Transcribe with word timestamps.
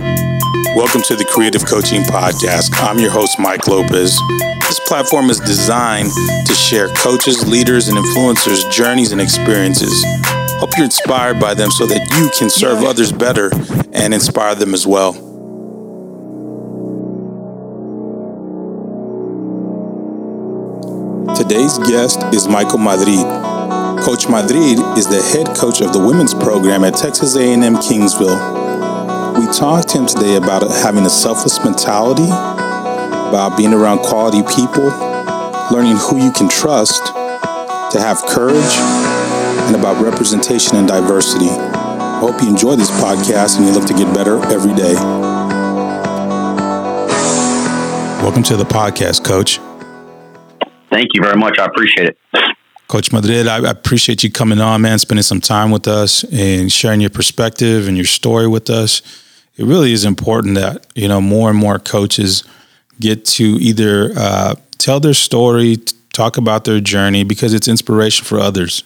Welcome 0.00 1.02
to 1.02 1.16
the 1.16 1.26
Creative 1.30 1.64
Coaching 1.64 2.02
Podcast. 2.02 2.70
I'm 2.82 2.98
your 2.98 3.10
host, 3.10 3.38
Mike 3.38 3.66
Lopez. 3.68 4.18
This 4.62 4.80
platform 4.86 5.28
is 5.28 5.38
designed 5.40 6.10
to 6.46 6.54
share 6.54 6.88
coaches, 6.94 7.46
leaders, 7.46 7.88
and 7.88 7.98
influencers' 7.98 8.70
journeys 8.72 9.12
and 9.12 9.20
experiences. 9.20 9.92
Hope 10.58 10.70
you're 10.76 10.86
inspired 10.86 11.38
by 11.38 11.54
them 11.54 11.70
so 11.70 11.86
that 11.86 12.00
you 12.18 12.30
can 12.38 12.48
serve 12.48 12.82
others 12.82 13.12
better 13.12 13.50
and 13.92 14.14
inspire 14.14 14.54
them 14.54 14.72
as 14.72 14.86
well. 14.86 15.12
Today's 21.34 21.78
guest 21.78 22.22
is 22.32 22.48
Michael 22.48 22.78
Madrid. 22.78 23.26
Coach 24.02 24.28
Madrid 24.28 24.78
is 24.96 25.08
the 25.08 25.20
head 25.32 25.54
coach 25.56 25.82
of 25.82 25.92
the 25.92 25.98
women's 25.98 26.32
program 26.32 26.84
at 26.84 26.94
Texas 26.94 27.36
A&M 27.36 27.76
Kingsville 27.76 28.69
we 29.40 29.46
talked 29.46 29.88
to 29.88 29.96
him 29.96 30.06
today 30.06 30.36
about 30.36 30.60
having 30.70 31.06
a 31.06 31.08
selfless 31.08 31.64
mentality, 31.64 32.26
about 32.26 33.56
being 33.56 33.72
around 33.72 34.00
quality 34.00 34.42
people, 34.54 34.84
learning 35.72 35.96
who 35.96 36.22
you 36.22 36.30
can 36.30 36.46
trust, 36.46 37.06
to 37.90 37.98
have 37.98 38.18
courage, 38.28 38.76
and 39.64 39.74
about 39.74 40.02
representation 40.04 40.76
and 40.76 40.86
diversity. 40.86 41.48
I 41.48 42.18
hope 42.20 42.42
you 42.42 42.50
enjoy 42.50 42.76
this 42.76 42.90
podcast 42.90 43.56
and 43.56 43.64
you 43.64 43.72
look 43.72 43.86
to 43.86 43.94
get 43.94 44.12
better 44.14 44.44
every 44.52 44.74
day. 44.74 44.92
Welcome 48.22 48.42
to 48.42 48.58
the 48.58 48.64
podcast, 48.64 49.24
Coach. 49.24 49.58
Thank 50.90 51.08
you 51.14 51.22
very 51.22 51.36
much. 51.36 51.58
I 51.58 51.64
appreciate 51.64 52.10
it. 52.10 52.18
Coach 52.88 53.10
Madrid, 53.10 53.48
I 53.48 53.70
appreciate 53.70 54.22
you 54.22 54.30
coming 54.30 54.60
on, 54.60 54.82
man, 54.82 54.98
spending 54.98 55.22
some 55.22 55.40
time 55.40 55.70
with 55.70 55.88
us 55.88 56.24
and 56.24 56.70
sharing 56.70 57.00
your 57.00 57.08
perspective 57.08 57.88
and 57.88 57.96
your 57.96 58.04
story 58.04 58.46
with 58.46 58.68
us 58.68 59.00
it 59.56 59.64
really 59.64 59.92
is 59.92 60.04
important 60.04 60.54
that 60.54 60.86
you 60.94 61.08
know 61.08 61.20
more 61.20 61.50
and 61.50 61.58
more 61.58 61.78
coaches 61.78 62.44
get 62.98 63.24
to 63.24 63.44
either 63.44 64.12
uh, 64.16 64.54
tell 64.78 65.00
their 65.00 65.14
story, 65.14 65.76
talk 66.12 66.36
about 66.36 66.64
their 66.64 66.80
journey, 66.80 67.24
because 67.24 67.54
it's 67.54 67.68
inspiration 67.68 68.24
for 68.24 68.38
others, 68.38 68.84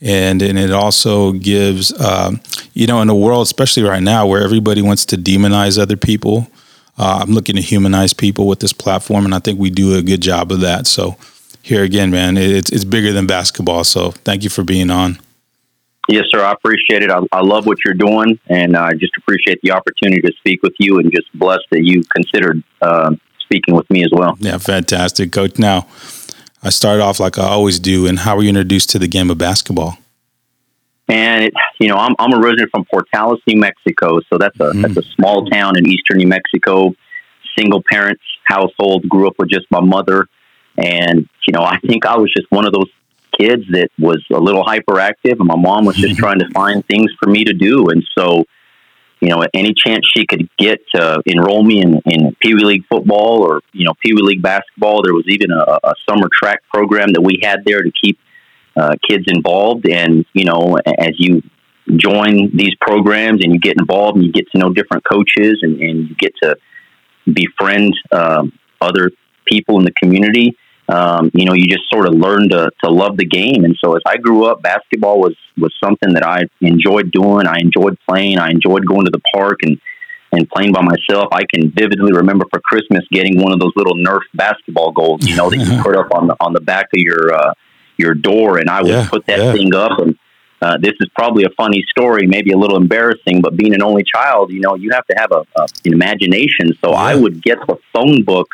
and 0.00 0.42
and 0.42 0.58
it 0.58 0.70
also 0.70 1.32
gives 1.32 1.98
um, 2.00 2.40
you 2.72 2.86
know 2.86 3.00
in 3.00 3.08
a 3.08 3.14
world, 3.14 3.42
especially 3.46 3.82
right 3.82 4.02
now, 4.02 4.26
where 4.26 4.42
everybody 4.42 4.82
wants 4.82 5.04
to 5.06 5.16
demonize 5.16 5.78
other 5.78 5.96
people. 5.96 6.48
Uh, 6.96 7.18
I'm 7.22 7.32
looking 7.32 7.56
to 7.56 7.62
humanize 7.62 8.12
people 8.12 8.46
with 8.46 8.60
this 8.60 8.72
platform, 8.72 9.24
and 9.24 9.34
I 9.34 9.40
think 9.40 9.58
we 9.58 9.70
do 9.70 9.96
a 9.96 10.02
good 10.02 10.20
job 10.20 10.52
of 10.52 10.60
that. 10.60 10.86
So 10.86 11.16
here 11.60 11.82
again, 11.82 12.10
man, 12.10 12.36
it's 12.36 12.70
it's 12.70 12.84
bigger 12.84 13.12
than 13.12 13.26
basketball. 13.26 13.84
So 13.84 14.10
thank 14.10 14.44
you 14.44 14.50
for 14.50 14.62
being 14.62 14.90
on. 14.90 15.18
Yes, 16.08 16.24
sir. 16.30 16.42
I 16.44 16.52
appreciate 16.52 17.02
it. 17.02 17.10
I, 17.10 17.20
I 17.32 17.40
love 17.40 17.66
what 17.66 17.78
you're 17.84 17.94
doing, 17.94 18.38
and 18.48 18.76
I 18.76 18.92
just 18.92 19.12
appreciate 19.16 19.60
the 19.62 19.72
opportunity 19.72 20.20
to 20.22 20.32
speak 20.38 20.62
with 20.62 20.74
you, 20.78 20.98
and 20.98 21.10
just 21.10 21.32
blessed 21.38 21.64
that 21.70 21.82
you 21.82 22.02
considered 22.14 22.62
uh, 22.82 23.12
speaking 23.40 23.74
with 23.74 23.88
me 23.90 24.04
as 24.04 24.10
well. 24.12 24.36
Yeah, 24.38 24.58
fantastic, 24.58 25.32
Coach. 25.32 25.58
Now, 25.58 25.86
I 26.62 26.70
start 26.70 27.00
off 27.00 27.20
like 27.20 27.38
I 27.38 27.48
always 27.48 27.78
do, 27.78 28.06
and 28.06 28.20
how 28.20 28.36
were 28.36 28.42
you 28.42 28.50
introduced 28.50 28.90
to 28.90 28.98
the 28.98 29.08
game 29.08 29.30
of 29.30 29.38
basketball? 29.38 29.98
And 31.08 31.44
it, 31.44 31.54
you 31.78 31.88
know, 31.88 31.96
I'm, 31.96 32.14
I'm 32.18 32.34
originally 32.34 32.70
from 32.70 32.84
Portales, 32.84 33.38
New 33.46 33.58
Mexico, 33.58 34.20
so 34.30 34.38
that's 34.38 34.58
a 34.60 34.64
mm-hmm. 34.64 34.82
that's 34.82 34.96
a 34.96 35.02
small 35.14 35.46
town 35.46 35.78
in 35.78 35.86
eastern 35.86 36.18
New 36.18 36.26
Mexico. 36.26 36.94
Single 37.58 37.82
parents 37.90 38.22
household. 38.44 39.08
Grew 39.08 39.28
up 39.28 39.34
with 39.38 39.50
just 39.50 39.66
my 39.70 39.80
mother, 39.80 40.26
and 40.76 41.28
you 41.46 41.52
know, 41.52 41.62
I 41.62 41.78
think 41.86 42.06
I 42.06 42.16
was 42.16 42.32
just 42.34 42.50
one 42.50 42.66
of 42.66 42.72
those 42.72 42.90
kids 43.38 43.64
that 43.70 43.88
was 43.98 44.24
a 44.32 44.38
little 44.38 44.64
hyperactive, 44.64 45.38
and 45.38 45.46
my 45.46 45.56
mom 45.56 45.84
was 45.84 45.96
just 45.96 46.16
trying 46.16 46.38
to 46.38 46.48
find 46.50 46.86
things 46.86 47.10
for 47.20 47.28
me 47.28 47.44
to 47.44 47.52
do. 47.52 47.88
And 47.88 48.04
so, 48.16 48.44
you 49.20 49.28
know, 49.28 49.44
any 49.54 49.72
chance 49.74 50.04
she 50.14 50.26
could 50.26 50.48
get 50.58 50.80
to 50.94 51.22
enroll 51.26 51.62
me 51.62 51.80
in, 51.80 52.00
in 52.06 52.36
Pee 52.40 52.54
Wee 52.54 52.64
League 52.64 52.84
football 52.90 53.42
or, 53.42 53.60
you 53.72 53.84
know, 53.86 53.94
Pee 54.04 54.12
Wee 54.12 54.22
League 54.22 54.42
basketball, 54.42 55.02
there 55.02 55.14
was 55.14 55.24
even 55.28 55.50
a, 55.50 55.78
a 55.82 55.94
summer 56.08 56.28
track 56.32 56.60
program 56.72 57.12
that 57.12 57.22
we 57.22 57.40
had 57.42 57.60
there 57.64 57.82
to 57.82 57.90
keep 57.90 58.18
uh, 58.76 58.94
kids 59.08 59.24
involved. 59.28 59.88
And, 59.88 60.26
you 60.32 60.44
know, 60.44 60.76
as 60.86 61.14
you 61.18 61.42
join 61.96 62.56
these 62.56 62.74
programs 62.80 63.44
and 63.44 63.52
you 63.52 63.60
get 63.60 63.76
involved 63.78 64.16
and 64.16 64.26
you 64.26 64.32
get 64.32 64.50
to 64.52 64.58
know 64.58 64.72
different 64.72 65.04
coaches 65.10 65.58
and, 65.62 65.80
and 65.80 66.08
you 66.08 66.14
get 66.16 66.32
to 66.42 66.56
befriend 67.32 67.94
um, 68.12 68.52
other 68.80 69.10
people 69.46 69.78
in 69.78 69.84
the 69.84 69.92
community, 70.02 70.56
um, 70.88 71.30
you 71.32 71.46
know, 71.46 71.54
you 71.54 71.66
just 71.66 71.88
sort 71.92 72.06
of 72.06 72.14
learn 72.14 72.48
to, 72.50 72.70
to 72.84 72.90
love 72.90 73.16
the 73.16 73.24
game. 73.24 73.64
And 73.64 73.76
so 73.82 73.96
as 73.96 74.02
I 74.06 74.16
grew 74.16 74.44
up, 74.44 74.62
basketball 74.62 75.18
was, 75.18 75.34
was 75.56 75.74
something 75.82 76.12
that 76.12 76.24
I 76.24 76.44
enjoyed 76.60 77.10
doing. 77.10 77.46
I 77.46 77.58
enjoyed 77.58 77.96
playing. 78.06 78.38
I 78.38 78.50
enjoyed 78.50 78.86
going 78.86 79.06
to 79.06 79.10
the 79.10 79.22
park 79.34 79.60
and, 79.62 79.80
and 80.32 80.48
playing 80.50 80.72
by 80.72 80.82
myself. 80.82 81.28
I 81.32 81.44
can 81.46 81.70
vividly 81.70 82.12
remember 82.12 82.44
for 82.50 82.60
Christmas 82.60 83.02
getting 83.10 83.40
one 83.40 83.52
of 83.52 83.60
those 83.60 83.72
little 83.76 83.94
Nerf 83.94 84.20
basketball 84.34 84.92
goals, 84.92 85.26
you 85.26 85.36
know, 85.36 85.48
that 85.48 85.56
you 85.56 85.82
put 85.82 85.96
up 85.96 86.12
on 86.12 86.26
the, 86.26 86.36
on 86.40 86.52
the 86.52 86.60
back 86.60 86.86
of 86.92 86.98
your, 86.98 87.32
uh, 87.32 87.54
your 87.96 88.14
door. 88.14 88.58
And 88.58 88.68
I 88.68 88.82
would 88.82 88.90
yeah, 88.90 89.08
put 89.08 89.26
that 89.26 89.38
yeah. 89.38 89.52
thing 89.52 89.74
up 89.74 89.98
and, 89.98 90.18
uh, 90.62 90.78
this 90.78 90.94
is 90.98 91.10
probably 91.14 91.44
a 91.44 91.50
funny 91.58 91.84
story, 91.90 92.26
maybe 92.26 92.50
a 92.50 92.56
little 92.56 92.78
embarrassing, 92.78 93.42
but 93.42 93.54
being 93.54 93.74
an 93.74 93.82
only 93.82 94.02
child, 94.02 94.50
you 94.50 94.60
know, 94.60 94.74
you 94.74 94.90
have 94.92 95.04
to 95.08 95.14
have 95.18 95.30
a, 95.30 95.44
a 95.60 95.66
an 95.84 95.92
imagination. 95.92 96.72
So 96.82 96.92
yeah. 96.92 96.96
I 96.96 97.14
would 97.14 97.42
get 97.42 97.58
the 97.68 97.76
phone 97.92 98.22
book 98.22 98.48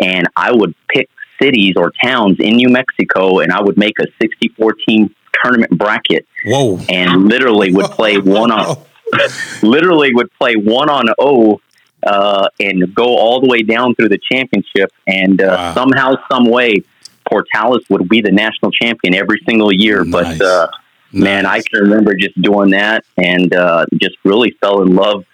and 0.00 0.28
I 0.36 0.52
would 0.52 0.74
pick 0.88 1.08
cities 1.40 1.74
or 1.76 1.92
towns 2.02 2.38
in 2.40 2.56
New 2.56 2.68
Mexico, 2.68 3.40
and 3.40 3.52
I 3.52 3.60
would 3.62 3.76
make 3.76 3.98
a 4.00 4.06
64 4.20 4.74
team 4.86 5.14
tournament 5.42 5.76
bracket. 5.76 6.26
Whoa! 6.46 6.78
And 6.88 7.24
literally 7.24 7.72
would 7.72 7.90
play 7.90 8.18
one 8.18 8.50
on, 8.50 8.84
literally 9.62 10.14
would 10.14 10.32
play 10.32 10.56
one 10.56 10.88
on 10.88 11.06
O, 11.18 11.60
uh, 12.06 12.48
and 12.60 12.94
go 12.94 13.16
all 13.16 13.40
the 13.40 13.48
way 13.48 13.62
down 13.62 13.94
through 13.94 14.10
the 14.10 14.20
championship. 14.30 14.92
And 15.06 15.40
uh, 15.40 15.46
wow. 15.46 15.74
somehow, 15.74 16.14
some 16.30 16.46
way, 16.46 16.82
Portales 17.30 17.88
would 17.88 18.08
be 18.08 18.20
the 18.20 18.32
national 18.32 18.70
champion 18.70 19.14
every 19.14 19.40
single 19.48 19.72
year. 19.72 20.04
Nice. 20.04 20.38
But 20.38 20.44
uh, 20.44 20.68
nice. 21.12 21.24
man, 21.24 21.46
I 21.46 21.60
can 21.60 21.80
remember 21.80 22.14
just 22.14 22.40
doing 22.40 22.70
that 22.70 23.04
and 23.16 23.54
uh, 23.54 23.86
just 23.94 24.16
really 24.24 24.50
fell 24.60 24.82
in 24.82 24.94
love 24.94 25.24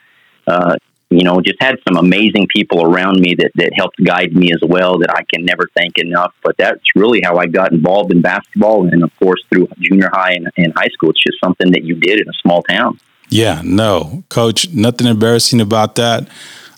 uh, 0.46 0.76
you 1.10 1.24
know, 1.24 1.40
just 1.40 1.60
had 1.60 1.76
some 1.86 1.96
amazing 1.96 2.46
people 2.54 2.84
around 2.84 3.20
me 3.20 3.34
that, 3.34 3.50
that 3.56 3.72
helped 3.74 4.02
guide 4.02 4.32
me 4.32 4.52
as 4.52 4.60
well 4.62 4.98
that 4.98 5.10
I 5.10 5.22
can 5.24 5.44
never 5.44 5.68
thank 5.76 5.98
enough. 5.98 6.32
But 6.42 6.56
that's 6.56 6.80
really 6.94 7.20
how 7.22 7.36
I 7.36 7.46
got 7.46 7.72
involved 7.72 8.12
in 8.12 8.22
basketball. 8.22 8.86
And 8.86 9.02
of 9.02 9.10
course, 9.18 9.44
through 9.50 9.68
junior 9.80 10.08
high 10.12 10.34
and, 10.34 10.48
and 10.56 10.72
high 10.76 10.88
school, 10.88 11.10
it's 11.10 11.22
just 11.22 11.38
something 11.42 11.72
that 11.72 11.82
you 11.82 11.96
did 11.96 12.20
in 12.20 12.28
a 12.28 12.32
small 12.40 12.62
town. 12.62 13.00
Yeah, 13.28 13.60
no, 13.64 14.24
coach, 14.28 14.70
nothing 14.70 15.06
embarrassing 15.06 15.60
about 15.60 15.96
that. 15.96 16.28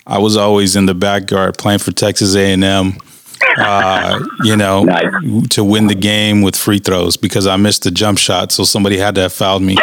I 0.07 0.19
was 0.19 0.37
always 0.37 0.77
in 0.77 0.87
the 0.87 0.95
backyard 0.95 1.57
playing 1.59 1.79
for 1.79 1.93
Texas 1.93 2.35
A&M. 2.35 2.95
Uh, 3.59 4.21
you 4.45 4.57
know, 4.57 4.83
nice. 4.85 5.49
to 5.51 5.65
win 5.65 5.87
the 5.87 5.95
game 5.95 6.43
with 6.43 6.57
free 6.57 6.79
throws 6.79 7.17
because 7.17 7.47
I 7.47 7.57
missed 7.57 7.85
the 7.85 7.91
jump 7.91 8.19
shot, 8.19 8.53
so 8.53 8.65
somebody 8.65 8.99
had 8.99 9.15
to 9.17 9.23
have 9.23 9.33
fouled 9.33 9.63
me. 9.63 9.77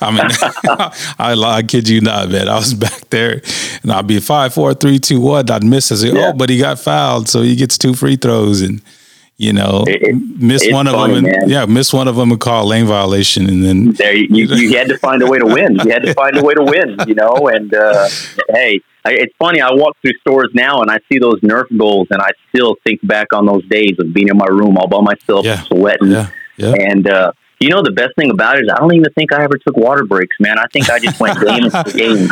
I 0.00 0.10
mean, 0.10 0.20
I, 1.18 1.34
I 1.34 1.62
kid 1.62 1.88
you 1.88 2.00
not, 2.00 2.30
man. 2.30 2.48
I 2.48 2.56
was 2.56 2.74
back 2.74 3.08
there, 3.10 3.42
and 3.82 3.92
I'd 3.92 4.06
be 4.06 4.20
five, 4.20 4.52
four, 4.52 4.74
three, 4.74 4.98
two, 4.98 5.20
one. 5.20 5.50
I'd 5.50 5.64
miss. 5.64 5.90
I 5.92 5.96
say, 5.96 6.12
yeah. 6.12 6.28
oh, 6.28 6.32
but 6.32 6.50
he 6.50 6.58
got 6.58 6.78
fouled, 6.78 7.28
so 7.28 7.42
he 7.42 7.56
gets 7.56 7.78
two 7.78 7.94
free 7.94 8.16
throws, 8.16 8.60
and 8.60 8.82
you 9.38 9.52
know, 9.52 9.84
it, 9.86 10.14
miss 10.40 10.66
one 10.70 10.86
of 10.86 10.94
them, 10.94 11.24
and 11.24 11.50
yeah, 11.50 11.66
miss 11.66 11.92
one 11.92 12.08
of 12.08 12.16
them 12.16 12.30
and 12.30 12.40
call 12.40 12.64
a 12.64 12.66
lane 12.66 12.86
violation, 12.86 13.48
and 13.48 13.62
then 13.62 13.92
there 13.92 14.14
you, 14.14 14.46
you, 14.46 14.54
you, 14.54 14.76
had 14.76 14.88
to 14.88 14.98
find 14.98 15.22
a 15.22 15.26
way 15.26 15.38
to 15.38 15.44
win. 15.44 15.74
You 15.74 15.90
had 15.90 16.02
to 16.02 16.14
find 16.14 16.38
a 16.38 16.42
way 16.42 16.54
to 16.54 16.62
win, 16.62 16.96
you 17.06 17.14
know. 17.14 17.48
And 17.48 17.72
uh, 17.74 18.08
hey, 18.48 18.80
I, 19.04 19.12
it's 19.12 19.34
funny. 19.38 19.60
I 19.60 19.72
walk 19.72 19.96
through 20.00 20.14
stores 20.20 20.50
now 20.54 20.80
and 20.80 20.90
I 20.90 20.98
see 21.10 21.18
those 21.18 21.40
Nerf 21.40 21.64
goals, 21.76 22.08
and 22.10 22.22
I 22.22 22.30
still 22.48 22.76
think 22.84 23.06
back 23.06 23.34
on 23.34 23.44
those 23.44 23.66
days 23.66 23.96
of 23.98 24.14
being 24.14 24.28
in 24.28 24.38
my 24.38 24.46
room 24.46 24.78
all 24.78 24.88
by 24.88 25.00
myself, 25.00 25.44
yeah. 25.44 25.62
sweating, 25.62 26.10
yeah. 26.10 26.30
Yeah. 26.56 26.74
and. 26.78 27.08
Uh, 27.08 27.32
you 27.60 27.70
know, 27.70 27.82
the 27.82 27.92
best 27.92 28.14
thing 28.16 28.30
about 28.30 28.58
it 28.58 28.64
is 28.64 28.70
I 28.70 28.76
don't 28.78 28.94
even 28.94 29.10
think 29.14 29.32
I 29.32 29.42
ever 29.42 29.56
took 29.58 29.76
water 29.76 30.04
breaks, 30.04 30.36
man. 30.38 30.58
I 30.58 30.66
think 30.72 30.90
I 30.90 30.98
just 30.98 31.18
went 31.18 31.40
game 31.40 31.64
into 31.64 31.92
game. 31.92 32.28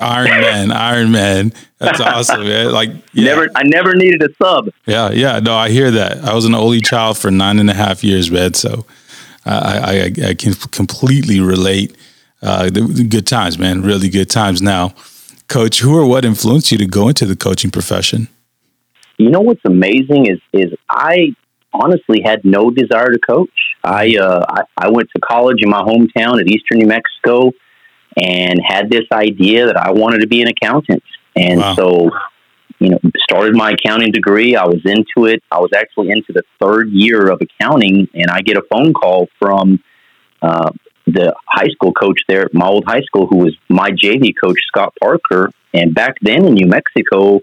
Iron 0.00 0.30
Man, 0.30 0.72
Iron 0.72 1.10
Man. 1.10 1.52
That's 1.78 2.00
awesome, 2.00 2.44
man. 2.44 2.72
Like 2.72 2.90
yeah. 3.12 3.24
never, 3.24 3.48
I 3.54 3.62
never 3.64 3.94
needed 3.94 4.22
a 4.22 4.28
sub. 4.42 4.70
Yeah, 4.86 5.10
yeah. 5.10 5.40
No, 5.40 5.54
I 5.54 5.70
hear 5.70 5.90
that. 5.92 6.18
I 6.18 6.34
was 6.34 6.44
an 6.44 6.54
only 6.54 6.80
child 6.80 7.16
for 7.16 7.30
nine 7.30 7.58
and 7.58 7.70
a 7.70 7.74
half 7.74 8.04
years, 8.04 8.30
man. 8.30 8.54
So 8.54 8.84
I, 9.46 10.12
I, 10.24 10.28
I 10.28 10.34
can 10.34 10.54
completely 10.54 11.40
relate. 11.40 11.96
Uh, 12.42 12.70
the 12.70 13.06
good 13.06 13.26
times, 13.26 13.58
man. 13.58 13.82
Really 13.82 14.08
good 14.08 14.30
times. 14.30 14.62
Now, 14.62 14.94
coach, 15.48 15.80
who 15.80 15.94
or 15.94 16.06
what 16.06 16.24
influenced 16.24 16.72
you 16.72 16.78
to 16.78 16.86
go 16.86 17.08
into 17.08 17.26
the 17.26 17.36
coaching 17.36 17.70
profession? 17.70 18.28
You 19.18 19.28
know 19.28 19.40
what's 19.40 19.60
amazing 19.66 20.26
is 20.26 20.40
is 20.52 20.72
I 20.88 21.34
honestly 21.72 22.22
had 22.24 22.44
no 22.44 22.70
desire 22.70 23.10
to 23.10 23.18
coach. 23.18 23.69
I, 23.82 24.16
uh, 24.16 24.44
I, 24.48 24.62
I 24.76 24.90
went 24.90 25.08
to 25.14 25.20
college 25.20 25.62
in 25.62 25.70
my 25.70 25.82
hometown 25.82 26.40
at 26.40 26.46
Eastern 26.48 26.78
New 26.78 26.86
Mexico 26.86 27.52
and 28.16 28.60
had 28.64 28.90
this 28.90 29.04
idea 29.12 29.66
that 29.66 29.76
I 29.76 29.92
wanted 29.92 30.20
to 30.20 30.26
be 30.26 30.42
an 30.42 30.48
accountant. 30.48 31.02
And 31.36 31.60
wow. 31.60 31.74
so, 31.74 32.10
you 32.78 32.90
know, 32.90 32.98
started 33.28 33.54
my 33.54 33.72
accounting 33.72 34.12
degree. 34.12 34.56
I 34.56 34.64
was 34.64 34.80
into 34.84 35.26
it. 35.26 35.42
I 35.50 35.58
was 35.58 35.70
actually 35.74 36.10
into 36.10 36.32
the 36.32 36.42
third 36.60 36.90
year 36.90 37.30
of 37.30 37.40
accounting, 37.40 38.08
and 38.14 38.30
I 38.30 38.40
get 38.40 38.56
a 38.56 38.62
phone 38.70 38.92
call 38.92 39.28
from 39.38 39.82
uh, 40.42 40.70
the 41.06 41.34
high 41.46 41.68
school 41.68 41.92
coach 41.92 42.20
there 42.28 42.48
my 42.52 42.66
old 42.66 42.84
high 42.86 43.02
school, 43.02 43.26
who 43.26 43.38
was 43.38 43.56
my 43.68 43.90
JV 43.90 44.32
coach, 44.42 44.58
Scott 44.68 44.94
Parker. 45.00 45.50
And 45.72 45.94
back 45.94 46.16
then 46.20 46.44
in 46.46 46.54
New 46.54 46.66
Mexico, 46.66 47.40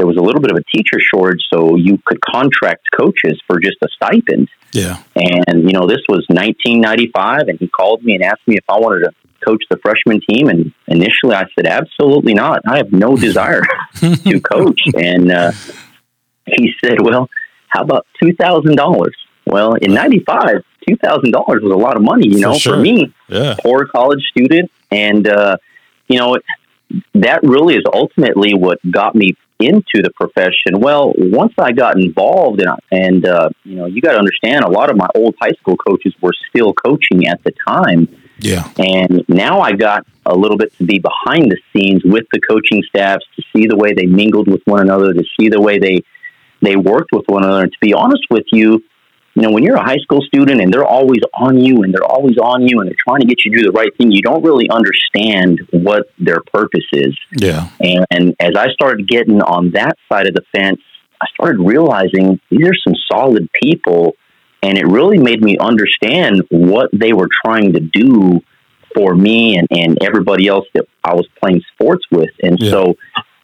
there 0.00 0.06
was 0.06 0.16
a 0.16 0.22
little 0.22 0.40
bit 0.40 0.50
of 0.50 0.56
a 0.56 0.64
teacher 0.74 0.98
shortage, 0.98 1.42
so 1.52 1.76
you 1.76 1.98
could 2.06 2.18
contract 2.22 2.86
coaches 2.98 3.38
for 3.46 3.60
just 3.60 3.76
a 3.82 3.88
stipend. 3.94 4.48
Yeah. 4.72 4.96
And, 5.14 5.64
you 5.68 5.74
know, 5.74 5.86
this 5.86 6.00
was 6.08 6.24
1995, 6.28 7.48
and 7.48 7.58
he 7.58 7.68
called 7.68 8.02
me 8.02 8.14
and 8.14 8.24
asked 8.24 8.48
me 8.48 8.56
if 8.56 8.64
I 8.66 8.78
wanted 8.78 9.00
to 9.00 9.12
coach 9.44 9.62
the 9.68 9.76
freshman 9.76 10.22
team. 10.26 10.48
And 10.48 10.72
initially 10.86 11.34
I 11.34 11.44
said, 11.54 11.66
absolutely 11.66 12.32
not. 12.32 12.62
I 12.66 12.78
have 12.78 12.92
no 12.92 13.14
desire 13.28 13.60
to 14.00 14.40
coach. 14.40 14.80
And 14.96 15.30
uh, 15.30 15.52
he 16.46 16.72
said, 16.82 17.02
well, 17.02 17.28
how 17.68 17.82
about 17.82 18.06
$2,000? 18.24 19.06
Well, 19.44 19.74
in 19.74 19.92
95, 19.92 20.64
$2,000 20.88 21.62
was 21.62 21.72
a 21.72 21.76
lot 21.76 21.96
of 21.96 22.02
money, 22.02 22.26
you 22.26 22.40
know, 22.40 22.54
for, 22.54 22.58
sure. 22.58 22.74
for 22.76 22.80
me, 22.80 23.12
Yeah. 23.28 23.54
poor 23.60 23.84
college 23.84 24.22
student. 24.30 24.70
And, 24.90 25.28
uh, 25.28 25.58
you 26.08 26.18
know, 26.18 26.38
that 27.12 27.42
really 27.42 27.74
is 27.74 27.84
ultimately 27.92 28.54
what 28.54 28.78
got 28.90 29.14
me 29.14 29.36
into 29.60 30.02
the 30.02 30.10
profession. 30.14 30.80
Well, 30.80 31.12
once 31.16 31.54
I 31.58 31.72
got 31.72 31.96
involved, 31.96 32.60
and, 32.60 32.78
and 32.90 33.26
uh, 33.26 33.50
you 33.64 33.76
know, 33.76 33.86
you 33.86 34.00
got 34.00 34.12
to 34.12 34.18
understand, 34.18 34.64
a 34.64 34.70
lot 34.70 34.90
of 34.90 34.96
my 34.96 35.08
old 35.14 35.34
high 35.40 35.52
school 35.52 35.76
coaches 35.76 36.14
were 36.20 36.32
still 36.48 36.72
coaching 36.72 37.26
at 37.28 37.42
the 37.44 37.52
time. 37.66 38.08
Yeah. 38.38 38.70
And 38.78 39.24
now 39.28 39.60
I 39.60 39.72
got 39.72 40.06
a 40.24 40.34
little 40.34 40.56
bit 40.56 40.76
to 40.78 40.84
be 40.84 40.98
behind 40.98 41.52
the 41.52 41.58
scenes 41.72 42.02
with 42.04 42.24
the 42.32 42.40
coaching 42.40 42.82
staffs 42.88 43.24
to 43.36 43.42
see 43.52 43.66
the 43.66 43.76
way 43.76 43.92
they 43.92 44.06
mingled 44.06 44.48
with 44.48 44.62
one 44.64 44.80
another, 44.80 45.12
to 45.12 45.24
see 45.38 45.48
the 45.48 45.60
way 45.60 45.78
they 45.78 46.02
they 46.62 46.76
worked 46.76 47.12
with 47.12 47.24
one 47.26 47.44
another. 47.44 47.62
And 47.62 47.72
to 47.72 47.78
be 47.80 47.94
honest 47.94 48.24
with 48.30 48.44
you, 48.52 48.82
you 49.34 49.42
know, 49.42 49.50
when 49.50 49.62
you're 49.62 49.76
a 49.76 49.84
high 49.84 49.98
school 49.98 50.20
student 50.22 50.60
and 50.60 50.72
they're 50.72 50.84
always 50.84 51.20
on 51.38 51.60
you 51.60 51.82
and 51.82 51.94
they're 51.94 52.04
always 52.04 52.36
on 52.38 52.66
you 52.66 52.80
and 52.80 52.88
they're 52.88 52.96
trying 52.98 53.20
to 53.20 53.26
get 53.26 53.44
you 53.44 53.52
to 53.52 53.58
do 53.58 53.66
the 53.66 53.72
right 53.72 53.96
thing, 53.96 54.10
you 54.10 54.22
don't 54.22 54.42
really 54.42 54.68
understand 54.70 55.60
what 55.70 56.10
their 56.18 56.40
purpose 56.52 56.86
is. 56.92 57.16
Yeah. 57.32 57.68
And, 57.80 58.06
and 58.10 58.34
as 58.40 58.52
I 58.56 58.68
started 58.72 59.06
getting 59.08 59.40
on 59.40 59.70
that 59.72 59.96
side 60.10 60.26
of 60.26 60.34
the 60.34 60.42
fence, 60.54 60.80
I 61.20 61.26
started 61.34 61.60
realizing 61.60 62.40
these 62.50 62.66
are 62.66 62.74
some 62.82 62.94
solid 63.10 63.48
people. 63.62 64.16
And 64.62 64.76
it 64.76 64.86
really 64.86 65.18
made 65.18 65.42
me 65.42 65.56
understand 65.58 66.42
what 66.50 66.90
they 66.92 67.12
were 67.12 67.28
trying 67.44 67.72
to 67.74 67.80
do 67.80 68.40
for 68.94 69.14
me 69.14 69.56
and, 69.56 69.68
and 69.70 69.96
everybody 70.02 70.48
else 70.48 70.66
that 70.74 70.86
I 71.04 71.14
was 71.14 71.26
playing 71.40 71.62
sports 71.72 72.04
with. 72.10 72.30
And 72.42 72.58
Yeah. 72.60 72.70
so 72.70 72.96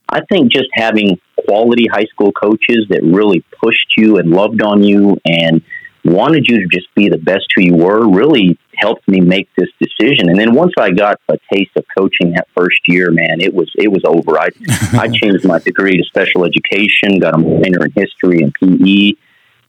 I 0.09 0.21
think 0.29 0.53
just 0.53 0.69
having 0.75 1.21
quality 1.45 1.87
high 1.87 2.07
school 2.07 2.33
coaches 2.33 2.87
that 2.89 3.03
really 3.03 3.45
pushed 3.63 3.95
you 3.97 4.19
and 4.19 4.31
loved 4.31 4.63
on 4.63 4.83
you 4.83 5.17
and 5.25 5.63
wanted 6.07 6.47
you 6.47 6.61
to 6.61 6.67
just 6.67 6.93
be 6.95 7.09
the 7.09 7.19
best 7.19 7.47
who 7.55 7.63
you 7.63 7.75
were 7.75 8.09
really 8.09 8.59
helped 8.77 9.07
me 9.09 9.21
make 9.21 9.49
this 9.57 9.69
decision. 9.81 10.29
And 10.29 10.39
then 10.39 10.55
once 10.55 10.73
I 10.79 10.91
got 10.91 11.21
a 11.29 11.39
taste 11.53 11.73
of 11.77 11.85
coaching 11.97 12.33
that 12.33 12.47
first 12.57 12.79
year, 12.87 13.11
man, 13.11 13.41
it 13.41 13.53
was 13.53 13.71
it 13.77 13.89
was 13.89 14.03
over. 14.05 14.39
I 14.39 14.49
I 14.93 15.09
changed 15.09 15.45
my 15.45 15.59
degree 15.59 15.97
to 15.97 16.05
special 16.05 16.45
education, 16.45 17.19
got 17.19 17.35
a 17.35 17.39
minor 17.39 17.87
in 17.87 17.93
history 17.95 18.43
and 18.43 18.55
PE, 18.55 19.13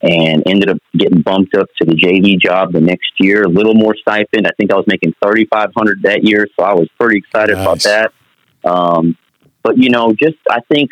and 0.01 0.43
ended 0.45 0.69
up 0.69 0.77
getting 0.95 1.21
bumped 1.21 1.55
up 1.55 1.67
to 1.81 1.85
the 1.85 1.95
JV 1.95 2.39
job 2.39 2.71
the 2.71 2.81
next 2.81 3.13
year. 3.19 3.43
A 3.43 3.49
little 3.49 3.73
more 3.73 3.95
stipend. 3.95 4.47
I 4.47 4.51
think 4.57 4.71
I 4.71 4.75
was 4.75 4.85
making 4.87 5.13
thirty 5.21 5.45
five 5.45 5.71
hundred 5.75 6.03
that 6.03 6.23
year, 6.23 6.47
so 6.57 6.63
I 6.63 6.73
was 6.73 6.87
pretty 6.99 7.19
excited 7.19 7.57
about 7.57 7.81
that. 7.83 8.13
Um, 8.63 9.17
but 9.63 9.77
you 9.77 9.89
know, 9.89 10.13
just 10.13 10.37
I 10.49 10.59
think 10.71 10.91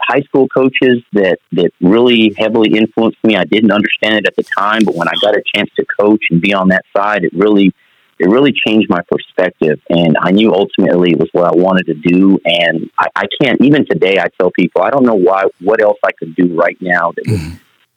high 0.00 0.20
school 0.22 0.48
coaches 0.48 1.02
that 1.12 1.38
that 1.52 1.70
really 1.80 2.34
heavily 2.36 2.76
influenced 2.76 3.22
me. 3.24 3.36
I 3.36 3.44
didn't 3.44 3.72
understand 3.72 4.16
it 4.16 4.26
at 4.26 4.36
the 4.36 4.44
time, 4.44 4.84
but 4.84 4.94
when 4.94 5.08
I 5.08 5.12
got 5.20 5.36
a 5.36 5.42
chance 5.54 5.70
to 5.76 5.84
coach 5.98 6.24
and 6.30 6.40
be 6.40 6.54
on 6.54 6.68
that 6.68 6.84
side, 6.96 7.24
it 7.24 7.32
really 7.32 7.72
it 8.18 8.28
really 8.28 8.52
changed 8.52 8.88
my 8.88 9.02
perspective. 9.10 9.80
And 9.90 10.16
I 10.20 10.30
knew 10.30 10.52
ultimately 10.54 11.12
it 11.12 11.18
was 11.18 11.28
what 11.32 11.44
I 11.44 11.54
wanted 11.54 11.86
to 11.86 11.94
do. 11.94 12.38
And 12.44 12.90
I, 12.98 13.08
I 13.14 13.26
can't 13.40 13.60
even 13.60 13.84
today. 13.86 14.18
I 14.18 14.28
tell 14.38 14.50
people 14.50 14.82
I 14.82 14.90
don't 14.90 15.04
know 15.04 15.14
why 15.14 15.44
what 15.60 15.80
else 15.80 15.98
I 16.04 16.12
could 16.12 16.34
do 16.34 16.54
right 16.54 16.76
now 16.80 17.12
that 17.12 17.26
would 17.26 17.40
mm-hmm. 17.40 17.56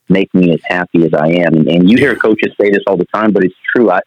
make 0.09 0.33
me 0.33 0.53
as 0.53 0.61
happy 0.65 1.05
as 1.05 1.13
I 1.13 1.27
am. 1.27 1.53
And, 1.53 1.67
and 1.67 1.89
you 1.89 1.97
hear 1.97 2.15
coaches 2.15 2.53
say 2.59 2.69
this 2.69 2.83
all 2.87 2.97
the 2.97 3.05
time, 3.05 3.31
but 3.31 3.43
it's 3.43 3.55
true. 3.75 3.91
I 3.91 4.01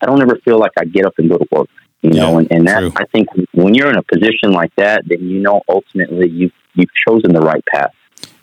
I 0.00 0.06
don't 0.06 0.22
ever 0.22 0.36
feel 0.44 0.58
like 0.58 0.72
I 0.78 0.84
get 0.84 1.04
up 1.04 1.14
and 1.18 1.28
go 1.28 1.38
to 1.38 1.46
work. 1.50 1.68
You 2.02 2.10
know, 2.10 2.32
Yeah, 2.32 2.38
and, 2.38 2.52
and 2.52 2.68
that 2.68 2.80
true. 2.80 2.92
I 2.96 3.04
think 3.06 3.28
when 3.52 3.74
you're 3.74 3.90
in 3.90 3.96
a 3.96 4.02
position 4.02 4.52
like 4.52 4.74
that, 4.76 5.02
then 5.06 5.28
you 5.28 5.40
know 5.40 5.62
ultimately 5.68 6.28
you've 6.28 6.52
you've 6.78 6.94
chosen 7.06 7.32
the 7.32 7.40
right 7.40 7.64
path. 7.66 7.92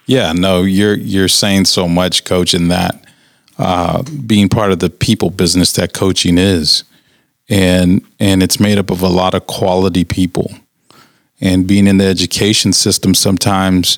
Yeah, 0.06 0.34
no, 0.34 0.62
you're 0.62 0.96
you're 0.96 1.28
saying 1.28 1.66
so 1.66 1.88
much, 1.88 2.26
coach, 2.26 2.54
in 2.54 2.68
that 2.68 3.04
uh, 3.58 4.04
being 4.26 4.50
part 4.50 4.72
of 4.72 4.80
the 4.80 4.90
people 4.90 5.30
business 5.30 5.74
that 5.74 5.94
coaching 5.94 6.38
is, 6.38 6.84
and 7.50 8.06
and 8.20 8.44
it's 8.44 8.60
made 8.60 8.78
up 8.78 8.92
of 8.92 9.02
a 9.02 9.08
lot 9.08 9.34
of 9.34 9.48
quality 9.48 10.04
people, 10.04 10.52
and 11.42 11.66
being 11.66 11.88
in 11.88 11.98
the 11.98 12.06
education 12.06 12.72
system, 12.74 13.16
sometimes 13.16 13.98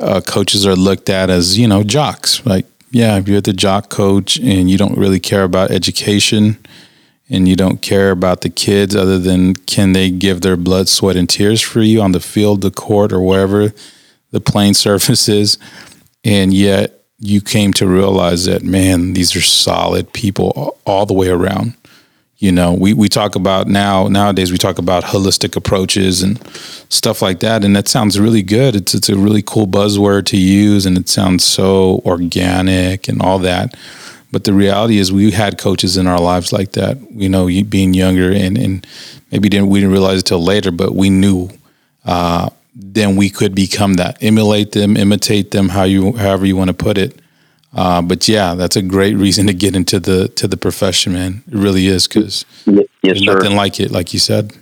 uh, 0.00 0.20
coaches 0.20 0.66
are 0.66 0.76
looked 0.76 1.10
at 1.10 1.28
as 1.28 1.58
you 1.58 1.68
know 1.68 1.82
jocks. 1.82 2.44
Like, 2.46 2.64
yeah, 2.90 3.18
if 3.18 3.28
you're 3.28 3.40
the 3.40 3.52
jock 3.52 3.90
coach 3.90 4.38
and 4.38 4.70
you 4.70 4.78
don't 4.78 4.96
really 4.96 5.20
care 5.20 5.44
about 5.44 5.70
education, 5.70 6.56
and 7.30 7.48
you 7.48 7.56
don't 7.56 7.80
care 7.80 8.10
about 8.10 8.42
the 8.42 8.50
kids 8.50 8.94
other 8.94 9.18
than 9.18 9.54
can 9.54 9.92
they 9.92 10.10
give 10.10 10.40
their 10.40 10.56
blood, 10.56 10.88
sweat, 10.88 11.16
and 11.16 11.28
tears 11.28 11.60
for 11.60 11.80
you 11.80 12.00
on 12.00 12.12
the 12.12 12.20
field, 12.20 12.60
the 12.60 12.70
court, 12.70 13.12
or 13.12 13.20
wherever 13.20 13.72
the 14.30 14.40
playing 14.40 14.74
surface 14.86 15.28
is. 15.28 15.58
And 16.24 16.52
yet 16.52 17.02
you 17.18 17.40
came 17.40 17.72
to 17.74 17.86
realize 17.86 18.44
that, 18.46 18.62
man, 18.62 19.12
these 19.12 19.36
are 19.36 19.40
solid 19.40 20.12
people 20.12 20.76
all- 20.84 21.06
the 21.06 21.14
way 21.14 21.28
around. 21.28 21.74
You 22.38 22.50
know, 22.50 22.72
we, 22.72 22.92
we 22.92 23.08
talk 23.08 23.36
about 23.36 23.68
now, 23.68 24.08
nowadays, 24.08 24.50
we 24.50 24.58
talk 24.58 24.78
about 24.78 25.04
holistic 25.04 25.54
approaches 25.54 26.22
and 26.22 26.44
stuff 26.88 27.22
like 27.22 27.38
that. 27.40 27.64
And 27.64 27.76
that 27.76 27.86
sounds 27.86 28.18
really 28.18 28.42
good. 28.42 28.74
It's, 28.74 28.94
it's 28.94 29.08
a 29.08 29.16
really 29.16 29.42
cool 29.42 29.68
buzzword 29.68 30.26
to 30.26 30.36
use 30.36 30.84
and 30.84 30.98
it 30.98 31.08
sounds 31.08 31.44
so 31.44 32.02
organic 32.04 33.06
and 33.06 33.22
all 33.22 33.38
that. 33.40 33.76
But 34.32 34.44
the 34.44 34.54
reality 34.54 34.98
is, 34.98 35.12
we 35.12 35.30
had 35.30 35.58
coaches 35.58 35.96
in 35.98 36.06
our 36.06 36.18
lives 36.20 36.52
like 36.52 36.72
that. 36.72 36.96
You 37.10 37.28
know, 37.28 37.46
being 37.46 37.92
younger 37.94 38.32
and, 38.32 38.56
and 38.56 38.86
maybe 39.30 39.48
didn't 39.50 39.68
we 39.68 39.78
didn't 39.80 39.92
realize 39.92 40.20
it 40.20 40.26
till 40.26 40.42
later, 40.42 40.70
but 40.70 40.94
we 40.94 41.10
knew 41.10 41.50
uh, 42.06 42.48
then 42.74 43.16
we 43.16 43.28
could 43.28 43.54
become 43.54 43.94
that. 43.94 44.16
Emulate 44.22 44.72
them, 44.72 44.96
imitate 44.96 45.50
them, 45.50 45.68
how 45.68 45.84
you 45.84 46.12
however 46.14 46.46
you 46.46 46.56
want 46.56 46.68
to 46.68 46.74
put 46.74 46.96
it. 46.96 47.20
Uh, 47.74 48.02
but 48.02 48.26
yeah, 48.28 48.54
that's 48.54 48.76
a 48.76 48.82
great 48.82 49.14
reason 49.16 49.46
to 49.46 49.52
get 49.54 49.76
into 49.76 50.00
the 50.00 50.28
to 50.28 50.48
the 50.48 50.56
profession, 50.56 51.12
man. 51.12 51.42
It 51.48 51.54
really 51.58 51.86
is 51.86 52.08
because 52.08 52.44
Yes, 52.66 52.86
there's 53.02 53.22
sir. 53.24 53.34
nothing 53.34 53.54
like 53.56 53.80
it, 53.80 53.90
like 53.90 54.12
you 54.14 54.18
said. 54.18 54.52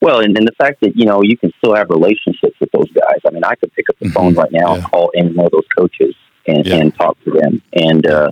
Well, 0.00 0.18
and, 0.20 0.36
and 0.36 0.46
the 0.46 0.52
fact 0.58 0.80
that 0.82 0.96
you 0.96 1.04
know 1.04 1.22
you 1.22 1.36
can 1.36 1.52
still 1.58 1.74
have 1.74 1.90
relationships 1.90 2.56
with 2.60 2.70
those 2.72 2.90
guys. 2.92 3.18
I 3.26 3.30
mean, 3.30 3.44
I 3.44 3.54
could 3.56 3.72
pick 3.74 3.88
up 3.90 3.98
the 3.98 4.06
Mhm. 4.06 4.12
phone 4.14 4.34
right 4.34 4.50
now 4.52 4.74
and 4.74 4.84
call 4.84 5.10
any 5.16 5.32
one 5.32 5.46
of 5.46 5.52
those 5.52 5.66
coaches 5.76 6.14
and, 6.46 6.64
Yeah. 6.66 6.76
and 6.76 6.94
talk 6.94 7.16
to 7.24 7.30
them. 7.30 7.62
And 7.72 8.04
uh, 8.06 8.30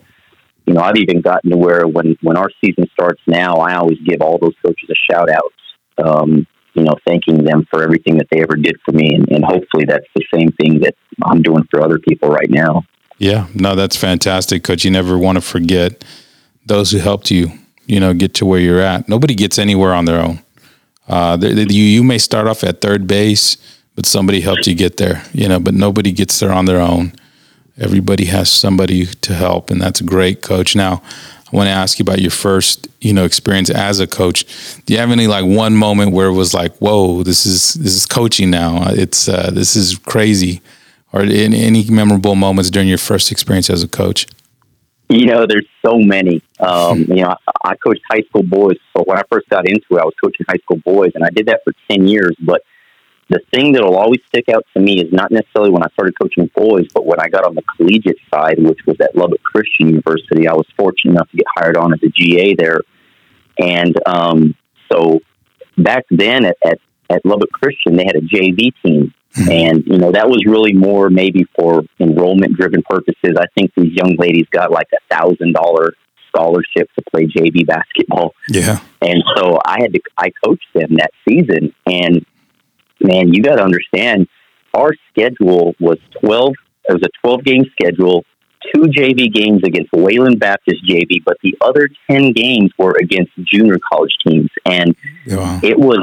you 0.70 0.76
know, 0.76 0.82
I've 0.82 0.98
even 0.98 1.20
gotten 1.20 1.50
to 1.50 1.56
where 1.56 1.88
when 1.88 2.16
when 2.22 2.36
our 2.36 2.48
season 2.64 2.84
starts 2.92 3.20
now, 3.26 3.54
I 3.56 3.74
always 3.74 3.98
give 4.06 4.20
all 4.22 4.38
those 4.38 4.54
coaches 4.64 4.88
a 4.88 4.94
shout 5.12 5.28
out. 5.28 5.52
Um, 6.00 6.46
you 6.74 6.84
know, 6.84 6.94
thanking 7.04 7.42
them 7.42 7.66
for 7.68 7.82
everything 7.82 8.18
that 8.18 8.28
they 8.30 8.40
ever 8.40 8.54
did 8.54 8.76
for 8.84 8.92
me, 8.92 9.12
and, 9.16 9.28
and 9.32 9.44
hopefully 9.44 9.84
that's 9.84 10.06
the 10.14 10.24
same 10.32 10.52
thing 10.52 10.78
that 10.82 10.94
I'm 11.24 11.42
doing 11.42 11.64
for 11.72 11.82
other 11.82 11.98
people 11.98 12.28
right 12.28 12.48
now. 12.48 12.84
Yeah, 13.18 13.48
no, 13.52 13.74
that's 13.74 13.96
fantastic, 13.96 14.62
coach. 14.62 14.84
You 14.84 14.92
never 14.92 15.18
want 15.18 15.38
to 15.38 15.42
forget 15.42 16.04
those 16.66 16.92
who 16.92 16.98
helped 16.98 17.32
you, 17.32 17.50
you 17.86 17.98
know, 17.98 18.14
get 18.14 18.34
to 18.34 18.46
where 18.46 18.60
you're 18.60 18.80
at. 18.80 19.08
Nobody 19.08 19.34
gets 19.34 19.58
anywhere 19.58 19.92
on 19.92 20.04
their 20.04 20.20
own. 20.20 20.38
Uh, 21.08 21.36
they, 21.36 21.52
they- 21.52 21.74
you 21.74 21.82
you 21.82 22.04
may 22.04 22.18
start 22.18 22.46
off 22.46 22.62
at 22.62 22.80
third 22.80 23.08
base, 23.08 23.56
but 23.96 24.06
somebody 24.06 24.40
helped 24.40 24.68
you 24.68 24.76
get 24.76 24.98
there, 24.98 25.24
you 25.32 25.48
know. 25.48 25.58
But 25.58 25.74
nobody 25.74 26.12
gets 26.12 26.38
there 26.38 26.52
on 26.52 26.66
their 26.66 26.80
own. 26.80 27.12
Everybody 27.80 28.26
has 28.26 28.50
somebody 28.50 29.06
to 29.06 29.34
help, 29.34 29.70
and 29.70 29.80
that's 29.80 30.00
a 30.00 30.04
great, 30.04 30.42
coach. 30.42 30.76
Now, 30.76 31.02
I 31.52 31.56
want 31.56 31.66
to 31.66 31.72
ask 31.72 31.98
you 31.98 32.02
about 32.04 32.20
your 32.20 32.30
first, 32.30 32.88
you 33.00 33.12
know, 33.12 33.24
experience 33.24 33.70
as 33.70 33.98
a 33.98 34.06
coach. 34.06 34.44
Do 34.84 34.92
you 34.92 35.00
have 35.00 35.10
any 35.10 35.26
like 35.26 35.44
one 35.44 35.74
moment 35.74 36.12
where 36.12 36.28
it 36.28 36.34
was 36.34 36.54
like, 36.54 36.76
"Whoa, 36.76 37.22
this 37.22 37.46
is 37.46 37.74
this 37.74 37.94
is 37.94 38.06
coaching 38.06 38.50
now. 38.50 38.90
It's 38.90 39.28
uh, 39.28 39.50
this 39.52 39.74
is 39.74 39.98
crazy," 39.98 40.62
or 41.12 41.22
in, 41.22 41.54
any 41.54 41.88
memorable 41.90 42.36
moments 42.36 42.70
during 42.70 42.88
your 42.88 42.98
first 42.98 43.32
experience 43.32 43.68
as 43.70 43.82
a 43.82 43.88
coach? 43.88 44.26
You 45.08 45.26
know, 45.26 45.44
there's 45.44 45.66
so 45.84 45.98
many. 45.98 46.40
Um, 46.60 47.00
you 47.08 47.22
know, 47.22 47.34
I, 47.64 47.70
I 47.70 47.74
coached 47.76 48.02
high 48.08 48.22
school 48.28 48.44
boys. 48.44 48.76
So 48.96 49.02
when 49.04 49.18
I 49.18 49.22
first 49.30 49.48
got 49.48 49.68
into 49.68 49.96
it, 49.96 50.00
I 50.00 50.04
was 50.04 50.14
coaching 50.22 50.46
high 50.48 50.58
school 50.58 50.78
boys, 50.84 51.12
and 51.14 51.24
I 51.24 51.30
did 51.30 51.46
that 51.46 51.62
for 51.64 51.72
10 51.90 52.06
years. 52.06 52.36
But 52.40 52.62
the 53.30 53.40
thing 53.54 53.72
that 53.72 53.82
will 53.82 53.96
always 53.96 54.20
stick 54.26 54.48
out 54.48 54.66
to 54.74 54.82
me 54.82 55.00
is 55.00 55.12
not 55.12 55.30
necessarily 55.30 55.70
when 55.70 55.84
I 55.84 55.88
started 55.92 56.18
coaching 56.20 56.50
boys, 56.54 56.88
but 56.92 57.06
when 57.06 57.20
I 57.20 57.28
got 57.28 57.44
on 57.44 57.54
the 57.54 57.62
collegiate 57.76 58.18
side, 58.32 58.56
which 58.58 58.80
was 58.86 58.96
at 59.00 59.14
Lubbock 59.14 59.42
Christian 59.44 59.88
University. 59.88 60.48
I 60.48 60.52
was 60.52 60.66
fortunate 60.76 61.12
enough 61.12 61.30
to 61.30 61.36
get 61.36 61.46
hired 61.56 61.76
on 61.76 61.94
as 61.94 62.00
a 62.02 62.08
GA 62.08 62.54
there. 62.54 62.80
And 63.56 63.96
um, 64.04 64.56
so 64.90 65.20
back 65.78 66.06
then 66.10 66.44
at, 66.44 66.56
at, 66.64 66.80
at 67.08 67.24
Lubbock 67.24 67.52
Christian, 67.52 67.94
they 67.94 68.04
had 68.04 68.16
a 68.16 68.20
JV 68.20 68.72
team. 68.84 69.14
And, 69.48 69.86
you 69.86 69.98
know, 69.98 70.10
that 70.10 70.28
was 70.28 70.44
really 70.44 70.72
more 70.72 71.08
maybe 71.08 71.46
for 71.56 71.84
enrollment 72.00 72.56
driven 72.56 72.82
purposes. 72.82 73.36
I 73.38 73.46
think 73.56 73.70
these 73.76 73.92
young 73.92 74.16
ladies 74.16 74.46
got 74.50 74.72
like 74.72 74.88
a 74.92 75.14
thousand 75.14 75.52
dollar 75.52 75.94
scholarship 76.26 76.90
to 76.96 77.04
play 77.12 77.26
JV 77.26 77.64
basketball. 77.64 78.34
Yeah. 78.48 78.80
And 79.00 79.22
so 79.36 79.60
I 79.64 79.78
had 79.82 79.92
to, 79.92 80.00
I 80.18 80.32
coached 80.44 80.66
them 80.74 80.96
that 80.96 81.12
season. 81.28 81.72
And 81.86 82.26
man, 83.00 83.32
you 83.32 83.42
got 83.42 83.56
to 83.56 83.62
understand, 83.62 84.28
our 84.74 84.92
schedule 85.10 85.74
was 85.80 85.98
12, 86.22 86.54
it 86.88 86.92
was 86.92 87.02
a 87.02 87.26
12 87.26 87.44
game 87.44 87.64
schedule, 87.72 88.24
two 88.74 88.82
JV 88.82 89.32
games 89.32 89.62
against 89.64 89.92
Wayland 89.92 90.38
Baptist 90.38 90.84
JV, 90.84 91.22
but 91.24 91.36
the 91.42 91.56
other 91.60 91.88
10 92.10 92.32
games 92.32 92.70
were 92.78 92.96
against 93.00 93.32
junior 93.42 93.78
college 93.78 94.14
teams. 94.26 94.50
And 94.64 94.94
wow. 95.26 95.60
it 95.62 95.78
was 95.78 95.98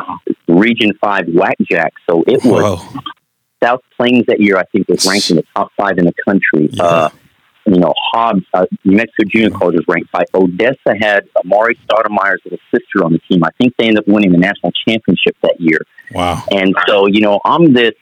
Region 0.48 0.94
5 1.00 1.28
Whack 1.34 1.58
Jack. 1.70 1.94
So 2.10 2.24
it 2.28 2.44
was 2.44 2.80
Whoa. 2.80 3.02
South 3.64 3.82
Plains 3.96 4.26
that 4.28 4.40
year, 4.40 4.58
I 4.58 4.64
think, 4.66 4.88
was 4.88 5.06
ranked 5.06 5.30
in 5.30 5.38
the 5.38 5.46
top 5.56 5.72
five 5.78 5.98
in 5.98 6.06
the 6.06 6.14
country. 6.26 6.70
Yeah. 6.72 6.84
Uh, 6.84 7.10
you 7.66 7.80
know, 7.80 7.94
Hobbs, 8.14 8.46
uh, 8.54 8.66
New 8.86 8.96
Mexico 8.96 9.24
Junior 9.28 9.50
College 9.50 9.76
was 9.76 9.86
ranked 9.90 10.10
five. 10.10 10.26
Odessa 10.34 10.96
had 11.00 11.28
Amar'e 11.36 11.78
Stoudemire's 11.86 12.40
little 12.46 12.60
sister 12.74 13.04
on 13.04 13.12
the 13.12 13.20
team. 13.30 13.44
I 13.44 13.50
think 13.58 13.74
they 13.78 13.88
ended 13.88 14.04
up 14.04 14.08
winning 14.08 14.32
the 14.32 14.38
national 14.38 14.72
championship 14.88 15.36
that 15.42 15.60
year. 15.60 15.82
Wow. 16.12 16.44
And 16.52 16.76
so, 16.88 17.08
you 17.08 17.22
know, 17.22 17.40
I'm 17.44 17.74
this 17.74 17.94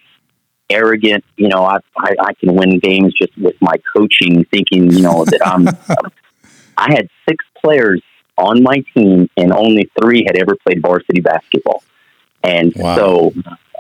arrogant, 0.69 1.24
you 1.38 1.47
know, 1.47 1.63
I, 1.63 1.77
I, 1.97 2.15
I 2.19 2.33
can 2.33 2.55
win 2.55 2.79
games 2.79 3.13
just 3.19 3.38
with 3.38 3.55
my 3.62 3.75
coaching, 3.95 4.45
thinking, 4.45 4.91
you 4.91 5.01
know, 5.01 5.25
that 5.25 5.45
I'm, 5.45 5.67
I 6.77 6.93
had 6.93 7.07
six 7.27 7.43
players 7.63 8.01
on 8.38 8.63
my 8.63 8.83
team 8.93 9.29
and 9.38 9.53
only 9.53 9.89
three 10.00 10.24
had 10.25 10.38
ever 10.38 10.55
played 10.55 10.81
varsity 10.81 11.21
basketball. 11.21 11.83
And 12.43 12.74
wow. 12.75 12.95
so, 12.95 13.33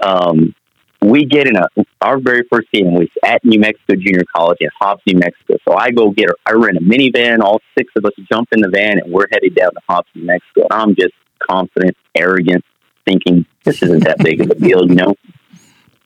um, 0.03 0.55
we 1.01 1.25
get 1.25 1.47
in 1.47 1.55
a 1.55 1.67
our 2.01 2.19
very 2.19 2.43
first 2.51 2.71
game 2.71 2.93
was 2.93 3.07
at 3.23 3.43
New 3.43 3.59
Mexico 3.59 3.95
Junior 3.95 4.23
College 4.35 4.57
in 4.61 4.69
Hobbs, 4.79 5.01
New 5.05 5.17
Mexico. 5.17 5.57
So 5.67 5.75
I 5.75 5.91
go 5.91 6.11
get 6.11 6.29
I 6.45 6.53
rent 6.53 6.77
a 6.77 6.81
minivan. 6.81 7.41
All 7.41 7.61
six 7.77 7.91
of 7.95 8.05
us 8.05 8.13
jump 8.31 8.49
in 8.51 8.61
the 8.61 8.69
van, 8.69 8.99
and 8.99 9.11
we're 9.11 9.27
headed 9.31 9.55
down 9.55 9.71
to 9.73 9.79
Hobbs, 9.87 10.07
New 10.15 10.25
Mexico. 10.25 10.67
And 10.69 10.73
I'm 10.73 10.95
just 10.95 11.13
confident, 11.39 11.95
arrogant, 12.15 12.63
thinking 13.05 13.45
this 13.63 13.81
isn't 13.83 14.03
that 14.03 14.19
big 14.19 14.41
of 14.41 14.51
a 14.51 14.55
deal, 14.55 14.87
you 14.87 14.95
know. 14.95 15.15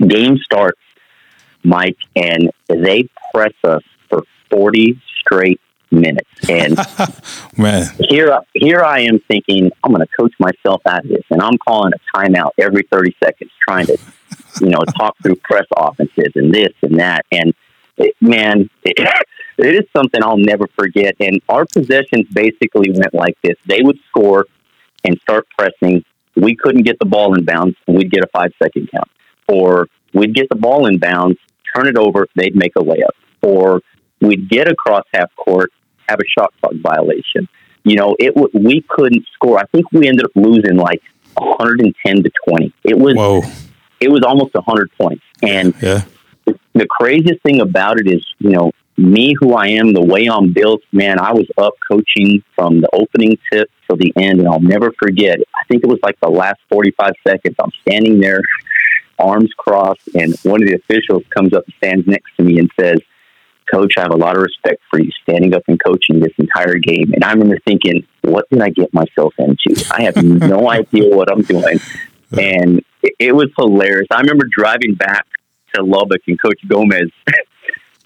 Game 0.05 0.37
starts, 0.37 0.79
Mike, 1.63 1.97
and 2.15 2.51
they 2.67 3.09
press 3.33 3.53
us 3.63 3.83
for 4.09 4.23
40 4.49 5.01
straight 5.19 5.59
minutes. 5.91 6.29
And 6.47 6.77
man, 7.57 7.87
here, 8.09 8.39
here 8.53 8.81
I 8.81 9.01
am 9.01 9.19
thinking 9.27 9.71
I'm 9.83 9.91
going 9.91 10.05
to 10.05 10.13
coach 10.17 10.33
myself 10.39 10.81
out 10.85 11.03
of 11.03 11.09
this, 11.09 11.23
and 11.29 11.41
I'm 11.41 11.57
calling 11.57 11.91
a 11.93 12.17
timeout 12.17 12.51
every 12.57 12.83
30 12.91 13.15
seconds, 13.21 13.51
trying 13.67 13.87
to 13.87 13.97
you 14.61 14.69
know, 14.69 14.79
talk 14.97 15.15
through 15.21 15.35
press 15.37 15.65
offenses 15.75 16.33
and 16.35 16.53
this 16.53 16.73
and 16.81 16.99
that. 16.99 17.25
And 17.31 17.53
it, 17.97 18.15
man, 18.21 18.69
it, 18.83 18.97
it 19.57 19.75
is 19.75 19.85
something 19.95 20.21
I'll 20.23 20.37
never 20.37 20.67
forget. 20.77 21.15
And 21.19 21.41
our 21.49 21.65
possessions 21.65 22.27
basically 22.31 22.91
went 22.91 23.13
like 23.13 23.37
this: 23.43 23.55
they 23.65 23.81
would 23.81 23.99
score 24.09 24.45
and 25.03 25.19
start 25.21 25.47
pressing. 25.57 26.03
We 26.41 26.55
couldn't 26.55 26.83
get 26.83 26.97
the 26.99 27.05
ball 27.05 27.37
in 27.37 27.45
bounds, 27.45 27.75
and 27.87 27.97
we'd 27.97 28.11
get 28.11 28.23
a 28.23 28.27
five 28.27 28.51
second 28.61 28.89
count. 28.91 29.09
Or 29.47 29.87
we'd 30.13 30.33
get 30.33 30.47
the 30.49 30.55
ball 30.55 30.85
in 30.85 30.97
bounds, 30.99 31.37
turn 31.75 31.87
it 31.87 31.97
over, 31.97 32.27
they'd 32.35 32.55
make 32.55 32.73
a 32.75 32.81
layup. 32.81 33.15
Or 33.41 33.81
we'd 34.21 34.49
get 34.49 34.69
across 34.69 35.05
half 35.13 35.35
court, 35.35 35.71
have 36.07 36.19
a 36.19 36.25
shot 36.25 36.53
clock 36.59 36.73
violation. 36.81 37.47
You 37.83 37.95
know, 37.95 38.15
it 38.19 38.35
we 38.53 38.83
couldn't 38.87 39.25
score. 39.33 39.57
I 39.57 39.65
think 39.71 39.91
we 39.91 40.07
ended 40.07 40.25
up 40.25 40.31
losing 40.35 40.75
like 40.75 41.01
110 41.35 42.23
to 42.23 42.31
20. 42.47 42.73
It 42.83 42.97
was 42.97 43.15
Whoa 43.15 43.41
it 43.99 44.09
was 44.09 44.21
almost 44.23 44.53
100 44.53 44.91
points. 44.99 45.23
And 45.41 45.73
yeah. 45.81 46.03
the 46.73 46.87
craziest 46.87 47.41
thing 47.43 47.61
about 47.61 47.99
it 47.99 48.07
is, 48.07 48.25
you 48.39 48.51
know, 48.51 48.71
me, 48.99 49.35
who 49.39 49.53
I 49.53 49.67
am, 49.67 49.93
the 49.93 50.03
way 50.03 50.27
I'm 50.27 50.53
built, 50.53 50.81
man, 50.91 51.19
I 51.19 51.33
was 51.33 51.47
up 51.57 51.73
coaching 51.89 52.43
from 52.55 52.81
the 52.81 52.89
opening 52.93 53.37
tip 53.51 53.69
till 53.87 53.97
the 53.97 54.13
end, 54.17 54.39
and 54.39 54.47
I'll 54.47 54.61
never 54.61 54.91
forget. 54.99 55.39
I 55.55 55.63
think 55.67 55.83
it 55.83 55.87
was 55.87 55.99
like 56.03 56.19
the 56.19 56.29
last 56.29 56.59
45 56.69 57.13
seconds. 57.27 57.55
I'm 57.61 57.71
standing 57.81 58.19
there, 58.19 58.41
arms 59.17 59.51
crossed, 59.57 60.07
and 60.13 60.35
one 60.43 60.61
of 60.61 60.67
the 60.67 60.75
officials 60.75 61.23
comes 61.35 61.53
up 61.53 61.63
and 61.65 61.73
stands 61.77 62.07
next 62.07 62.35
to 62.37 62.43
me 62.43 62.59
and 62.59 62.69
says, 62.79 62.99
Coach, 63.73 63.93
I 63.97 64.01
have 64.01 64.11
a 64.11 64.17
lot 64.17 64.35
of 64.35 64.41
respect 64.41 64.81
for 64.89 64.99
you 64.99 65.11
standing 65.21 65.53
up 65.53 65.61
and 65.67 65.79
coaching 65.83 66.19
this 66.19 66.33
entire 66.37 66.79
game. 66.79 67.13
And 67.13 67.23
I 67.23 67.31
remember 67.33 67.59
thinking, 67.65 68.05
what 68.21 68.49
did 68.49 68.61
I 68.61 68.71
get 68.71 68.91
myself 68.93 69.33
into? 69.37 69.85
I 69.91 70.03
have 70.03 70.23
no 70.23 70.69
idea 70.71 71.15
what 71.15 71.31
I'm 71.31 71.43
doing. 71.43 71.79
And 72.31 72.83
it, 73.03 73.13
it 73.19 73.35
was 73.35 73.49
hilarious. 73.57 74.07
I 74.11 74.21
remember 74.21 74.47
driving 74.51 74.95
back 74.95 75.27
to 75.75 75.83
Lubbock 75.83 76.21
and 76.27 76.41
Coach 76.41 76.59
Gomez 76.67 77.11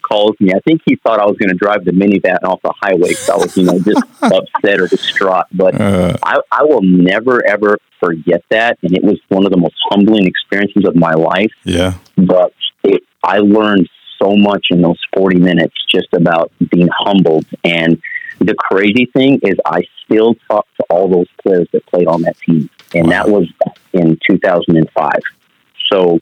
calls 0.04 0.36
me. 0.40 0.54
I 0.54 0.60
think 0.60 0.82
he 0.86 0.96
thought 0.98 1.20
I 1.20 1.26
was 1.26 1.38
going 1.38 1.50
to 1.50 1.56
drive 1.56 1.86
the 1.86 1.92
minivan 1.92 2.44
off 2.44 2.62
the 2.62 2.74
highway 2.80 3.10
because 3.10 3.30
I 3.30 3.36
was, 3.38 3.58
you 3.58 3.64
know, 3.64 3.80
just 3.80 4.04
upset 4.22 4.80
or 4.80 4.88
distraught. 4.88 5.46
But 5.52 5.80
uh, 5.80 6.18
I, 6.24 6.40
I 6.52 6.64
will 6.64 6.82
never 6.82 7.46
ever 7.46 7.78
forget 8.00 8.44
that, 8.50 8.78
and 8.84 8.96
it 8.96 9.04
was 9.04 9.20
one 9.30 9.46
of 9.46 9.52
the 9.52 9.58
most 9.58 9.76
humbling 9.90 10.28
experiences 10.28 10.86
of 10.86 10.96
my 10.96 11.14
life. 11.14 11.52
Yeah. 11.64 11.96
But 12.18 12.54
it, 12.84 13.04
I 13.24 13.40
learned 13.40 13.90
so 14.22 14.36
much 14.36 14.68
in 14.70 14.82
those 14.82 15.00
forty 15.16 15.40
minutes 15.40 15.76
just 15.90 16.14
about 16.14 16.52
being 16.70 16.90
humbled. 17.00 17.46
And 17.64 18.02
the 18.40 18.56
crazy 18.56 19.06
thing 19.14 19.40
is, 19.44 19.56
I 19.66 19.84
still 20.06 20.36
talk 20.50 20.68
to 20.78 20.86
all 20.90 21.08
those 21.08 21.28
players 21.42 21.68
that 21.72 21.86
played 21.88 22.08
on 22.08 22.24
that 22.24 22.38
team 22.40 22.70
and 22.94 23.08
wow. 23.08 23.12
that 23.12 23.30
was 23.30 23.48
in 23.94 24.18
2005. 24.30 25.12
So, 25.92 26.20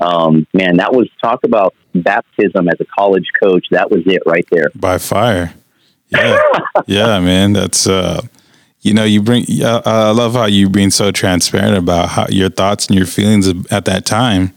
um, 0.00 0.46
man, 0.52 0.76
that 0.76 0.92
was 0.92 1.08
talk 1.22 1.44
about 1.44 1.74
baptism 1.94 2.68
as 2.68 2.80
a 2.80 2.84
college 2.84 3.30
coach. 3.40 3.66
That 3.70 3.90
was 3.90 4.02
it 4.06 4.22
right 4.26 4.46
there. 4.50 4.70
By 4.74 4.98
fire. 4.98 5.54
Yeah. 6.08 6.38
yeah, 6.86 7.18
man. 7.20 7.52
That's, 7.52 7.86
uh, 7.86 8.22
you 8.80 8.94
know, 8.94 9.04
you 9.04 9.22
bring, 9.22 9.44
uh, 9.62 9.82
I 9.84 10.10
love 10.10 10.34
how 10.34 10.46
you 10.46 10.68
being 10.68 10.90
so 10.90 11.10
transparent 11.10 11.76
about 11.76 12.10
how 12.10 12.26
your 12.28 12.50
thoughts 12.50 12.86
and 12.86 12.96
your 12.96 13.06
feelings 13.06 13.48
at 13.70 13.86
that 13.86 14.06
time. 14.06 14.52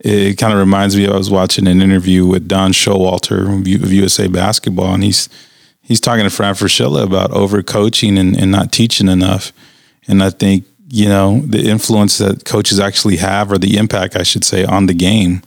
It 0.00 0.36
kind 0.36 0.52
of 0.52 0.58
reminds 0.58 0.96
me, 0.96 1.08
I 1.08 1.16
was 1.16 1.30
watching 1.30 1.66
an 1.66 1.80
interview 1.80 2.26
with 2.26 2.46
Don 2.46 2.72
Showalter 2.72 3.58
of 3.58 3.92
USA 3.92 4.28
Basketball, 4.28 4.92
and 4.92 5.02
he's, 5.02 5.30
he's 5.80 6.00
talking 6.00 6.24
to 6.24 6.30
Fran 6.30 6.54
Fraschilla 6.54 7.02
about 7.02 7.30
overcoaching 7.30 8.18
and, 8.18 8.38
and 8.38 8.52
not 8.52 8.70
teaching 8.70 9.08
enough. 9.08 9.52
And 10.06 10.22
I 10.22 10.28
think 10.28 10.66
you 10.94 11.08
know, 11.08 11.40
the 11.40 11.68
influence 11.68 12.18
that 12.18 12.44
coaches 12.44 12.78
actually 12.78 13.16
have 13.16 13.50
or 13.50 13.58
the 13.58 13.76
impact, 13.76 14.14
I 14.14 14.22
should 14.22 14.44
say, 14.44 14.64
on 14.64 14.86
the 14.86 14.94
game. 14.94 15.42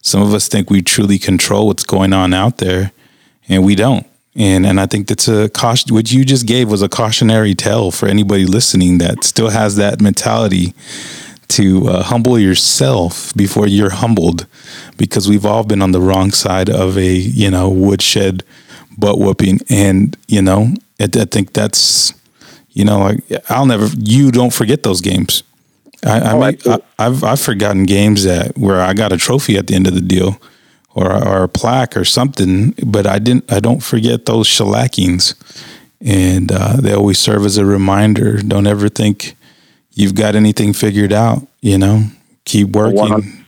Some 0.00 0.22
of 0.22 0.32
us 0.32 0.46
think 0.46 0.70
we 0.70 0.80
truly 0.80 1.18
control 1.18 1.66
what's 1.66 1.82
going 1.82 2.12
on 2.12 2.32
out 2.32 2.58
there, 2.58 2.92
and 3.48 3.64
we 3.64 3.74
don't. 3.74 4.06
And 4.36 4.64
and 4.64 4.78
I 4.80 4.86
think 4.86 5.08
that's 5.08 5.26
a 5.26 5.48
caution. 5.48 5.92
What 5.92 6.12
you 6.12 6.24
just 6.24 6.46
gave 6.46 6.70
was 6.70 6.82
a 6.82 6.88
cautionary 6.88 7.56
tale 7.56 7.90
for 7.90 8.06
anybody 8.06 8.46
listening 8.46 8.98
that 8.98 9.24
still 9.24 9.50
has 9.50 9.74
that 9.74 10.00
mentality 10.00 10.72
to 11.48 11.88
uh, 11.88 12.02
humble 12.04 12.38
yourself 12.38 13.34
before 13.34 13.66
you're 13.66 13.90
humbled, 13.90 14.46
because 14.98 15.28
we've 15.28 15.44
all 15.44 15.64
been 15.64 15.82
on 15.82 15.90
the 15.90 16.00
wrong 16.00 16.30
side 16.30 16.70
of 16.70 16.96
a 16.96 17.12
you 17.12 17.50
know 17.50 17.68
woodshed 17.68 18.44
butt 18.96 19.18
whooping, 19.18 19.58
and 19.68 20.16
you 20.28 20.42
know 20.42 20.74
I, 21.00 21.08
I 21.22 21.24
think 21.24 21.54
that's 21.54 22.14
you 22.72 22.84
know, 22.84 22.98
like 22.98 23.22
I'll 23.50 23.66
never. 23.66 23.86
You 23.98 24.30
don't 24.30 24.52
forget 24.52 24.82
those 24.82 25.00
games. 25.00 25.42
I, 26.04 26.18
I, 26.18 26.56
oh, 26.66 26.80
I 26.98 27.04
have 27.04 27.22
I've 27.22 27.40
forgotten 27.40 27.84
games 27.84 28.24
that 28.24 28.58
where 28.58 28.80
I 28.80 28.92
got 28.92 29.12
a 29.12 29.16
trophy 29.16 29.56
at 29.56 29.68
the 29.68 29.74
end 29.74 29.86
of 29.86 29.94
the 29.94 30.00
deal, 30.00 30.40
or 30.94 31.12
or 31.12 31.44
a 31.44 31.48
plaque 31.48 31.96
or 31.96 32.04
something. 32.04 32.74
But 32.84 33.06
I 33.06 33.18
didn't. 33.18 33.50
I 33.52 33.60
don't 33.60 33.82
forget 33.82 34.26
those 34.26 34.48
shellackings, 34.48 35.34
and 36.00 36.50
uh, 36.50 36.76
they 36.80 36.92
always 36.92 37.18
serve 37.18 37.44
as 37.44 37.58
a 37.58 37.66
reminder. 37.66 38.38
Don't 38.38 38.66
ever 38.66 38.88
think 38.88 39.36
you've 39.92 40.14
got 40.14 40.34
anything 40.34 40.72
figured 40.72 41.12
out. 41.12 41.46
You 41.60 41.78
know, 41.78 42.04
keep 42.44 42.68
working. 42.70 43.44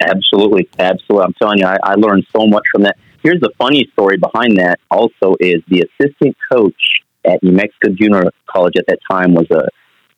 Absolutely, 0.00 0.68
absolutely. 0.78 1.24
I'm 1.24 1.34
telling 1.34 1.58
you, 1.58 1.66
I, 1.66 1.76
I 1.82 1.94
learned 1.94 2.26
so 2.36 2.46
much 2.46 2.64
from 2.70 2.82
that. 2.82 2.96
Here's 3.22 3.40
the 3.40 3.50
funny 3.58 3.88
story 3.92 4.16
behind 4.16 4.58
that. 4.58 4.78
Also, 4.90 5.34
is 5.40 5.62
the 5.68 5.88
assistant 6.00 6.36
coach 6.52 6.97
at 7.28 7.42
New 7.42 7.52
Mexico 7.52 7.90
Junior 7.90 8.24
College 8.46 8.74
at 8.78 8.86
that 8.86 8.98
time 9.10 9.34
was 9.34 9.46
a 9.50 9.68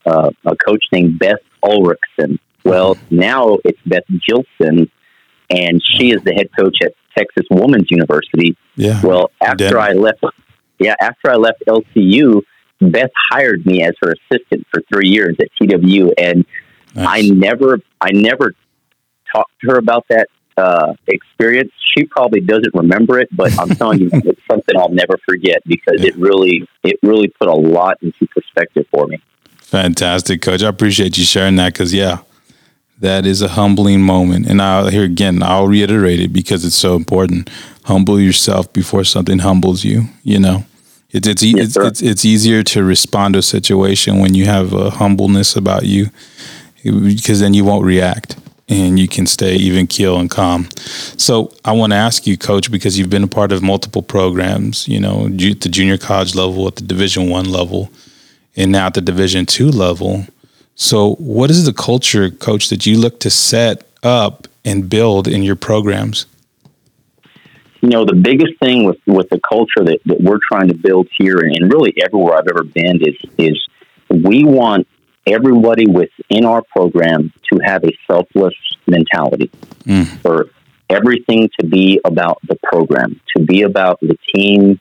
uh, 0.07 0.31
a 0.47 0.57
coach 0.57 0.85
named 0.93 1.19
Beth 1.19 1.40
Ulrichsen. 1.62 2.38
Well, 2.64 2.97
now 3.11 3.59
it's 3.64 3.79
Beth 3.85 4.05
Jillson, 4.11 4.90
and 5.50 5.83
she 5.85 6.11
is 6.11 6.23
the 6.23 6.33
head 6.33 6.49
coach 6.59 6.79
at 6.83 6.93
Texas 7.17 7.47
Woman's 7.50 7.90
University. 7.90 8.57
Yeah. 8.76 9.00
Well, 9.02 9.31
after 9.43 9.79
I 9.79 9.93
left, 9.93 10.25
yeah, 10.79 10.95
after 11.00 11.31
I 11.31 11.35
left 11.35 11.62
LCU, 11.67 12.43
Beth 12.81 13.11
hired 13.31 13.67
me 13.67 13.83
as 13.83 13.93
her 14.02 14.14
assistant 14.14 14.67
for 14.71 14.83
three 14.93 15.09
years 15.09 15.37
at 15.40 15.49
TWU, 15.61 16.12
and 16.17 16.47
nice. 16.95 17.07
I 17.07 17.35
never, 17.35 17.81
I 18.00 18.12
never 18.12 18.55
talked 19.33 19.52
to 19.62 19.73
her 19.73 19.79
about 19.79 20.07
that 20.09 20.29
uh, 20.57 20.95
experience. 21.07 21.73
She 21.97 22.04
probably 22.04 22.40
doesn't 22.40 22.75
remember 22.75 23.19
it, 23.19 23.28
but 23.35 23.59
I'm 23.59 23.71
telling 23.71 24.00
you, 24.00 24.11
it's 24.12 24.40
something 24.50 24.76
I'll 24.76 24.90
never 24.90 25.19
forget 25.25 25.62
because 25.66 26.02
it 26.02 26.16
really, 26.16 26.69
it 26.83 26.99
really 27.02 27.28
put 27.28 27.49
a 27.49 27.54
lot 27.54 27.99
into 28.02 28.26
perspective 28.28 28.87
for 28.90 29.07
me. 29.07 29.21
Fantastic, 29.57 30.42
Coach. 30.42 30.62
I 30.62 30.69
appreciate 30.69 31.16
you 31.16 31.25
sharing 31.25 31.57
that 31.57 31.73
because, 31.73 31.95
yeah, 31.95 32.19
that 32.99 33.26
is 33.26 33.42
a 33.42 33.49
humbling 33.49 34.02
moment. 34.02 34.47
And 34.47 34.61
I'll 34.61 34.88
here 34.88 35.04
again, 35.04 35.42
I'll 35.42 35.69
reiterate 35.69 36.21
it 36.21 36.33
because 36.33 36.64
it's 36.64 36.76
so 36.76 36.97
important. 36.97 37.49
Humble 37.85 38.21
yourself 38.21 38.73
before 38.73 39.04
something 39.04 39.40
humbles 39.40 39.85
you, 39.85 40.04
you 40.23 40.38
know. 40.38 40.64
It's 41.11 41.26
it's, 41.26 41.42
yes, 41.42 41.69
it's, 41.69 41.76
it's 41.76 42.02
it's 42.02 42.25
easier 42.25 42.62
to 42.64 42.85
respond 42.85 43.35
to 43.35 43.40
a 43.40 43.42
situation 43.42 44.21
when 44.21 44.35
you 44.35 44.45
have 44.45 44.73
a 44.73 44.90
humbleness 44.90 45.57
about 45.57 45.85
you, 45.85 46.11
because 46.85 47.40
then 47.40 47.52
you 47.52 47.64
won't 47.64 47.85
react 47.85 48.37
and 48.71 48.99
you 48.99 49.09
can 49.09 49.27
stay 49.27 49.57
even 49.57 49.87
keel 49.87 50.19
and 50.19 50.31
calm. 50.31 50.69
So 51.19 51.53
I 51.65 51.73
want 51.73 51.93
to 51.93 51.97
ask 51.97 52.27
you, 52.27 52.39
Coach, 52.39 52.71
because 52.71 52.99
you've 52.99 53.11
been 53.11 53.25
a 53.25 53.29
part 53.29 53.53
of 53.53 53.62
multiple 53.62 54.03
programs. 54.03 54.89
You 54.89 55.00
know, 55.00 55.27
at 55.27 55.61
the 55.61 55.69
junior 55.69 55.99
college 55.99 56.35
level, 56.35 56.67
at 56.67 56.77
the 56.77 56.85
Division 56.85 57.29
One 57.29 57.50
level, 57.50 57.91
and 58.57 58.73
now 58.73 58.87
at 58.87 58.95
the 58.95 59.00
Division 59.00 59.45
Two 59.45 59.71
level. 59.71 60.27
So, 60.77 61.17
what 61.17 61.50
is 61.50 61.67
the 61.67 61.75
culture, 61.75 62.31
Coach, 62.31 62.71
that 62.71 62.87
you 62.87 62.99
look 62.99 63.21
to 63.21 63.31
set 63.31 63.85
up 64.03 64.49
and 64.65 64.89
build 64.89 65.29
in 65.29 65.43
your 65.43 65.57
programs? 65.57 66.25
you 67.81 67.89
know, 67.89 68.05
the 68.05 68.15
biggest 68.15 68.59
thing 68.61 68.85
with, 68.85 68.99
with 69.07 69.29
the 69.31 69.41
culture 69.41 69.83
that, 69.85 70.00
that 70.05 70.21
we're 70.21 70.39
trying 70.50 70.69
to 70.69 70.75
build 70.75 71.09
here 71.19 71.39
and 71.39 71.73
really 71.73 71.95
everywhere 72.05 72.37
I've 72.37 72.49
ever 72.49 72.62
been 72.62 73.00
is, 73.03 73.17
is 73.39 73.67
we 74.11 74.45
want 74.45 74.87
everybody 75.27 75.87
within 75.87 76.45
our 76.45 76.62
program 76.62 77.33
to 77.53 77.59
have 77.65 77.85
a 77.85 77.91
selfless 78.11 78.55
mentality 78.87 79.50
mm. 79.85 80.07
for 80.21 80.50
everything 80.89 81.49
to 81.59 81.67
be 81.67 82.00
about 82.05 82.39
the 82.49 82.57
program, 82.62 83.21
to 83.37 83.45
be 83.45 83.62
about 83.62 84.00
the 84.00 84.17
team, 84.35 84.81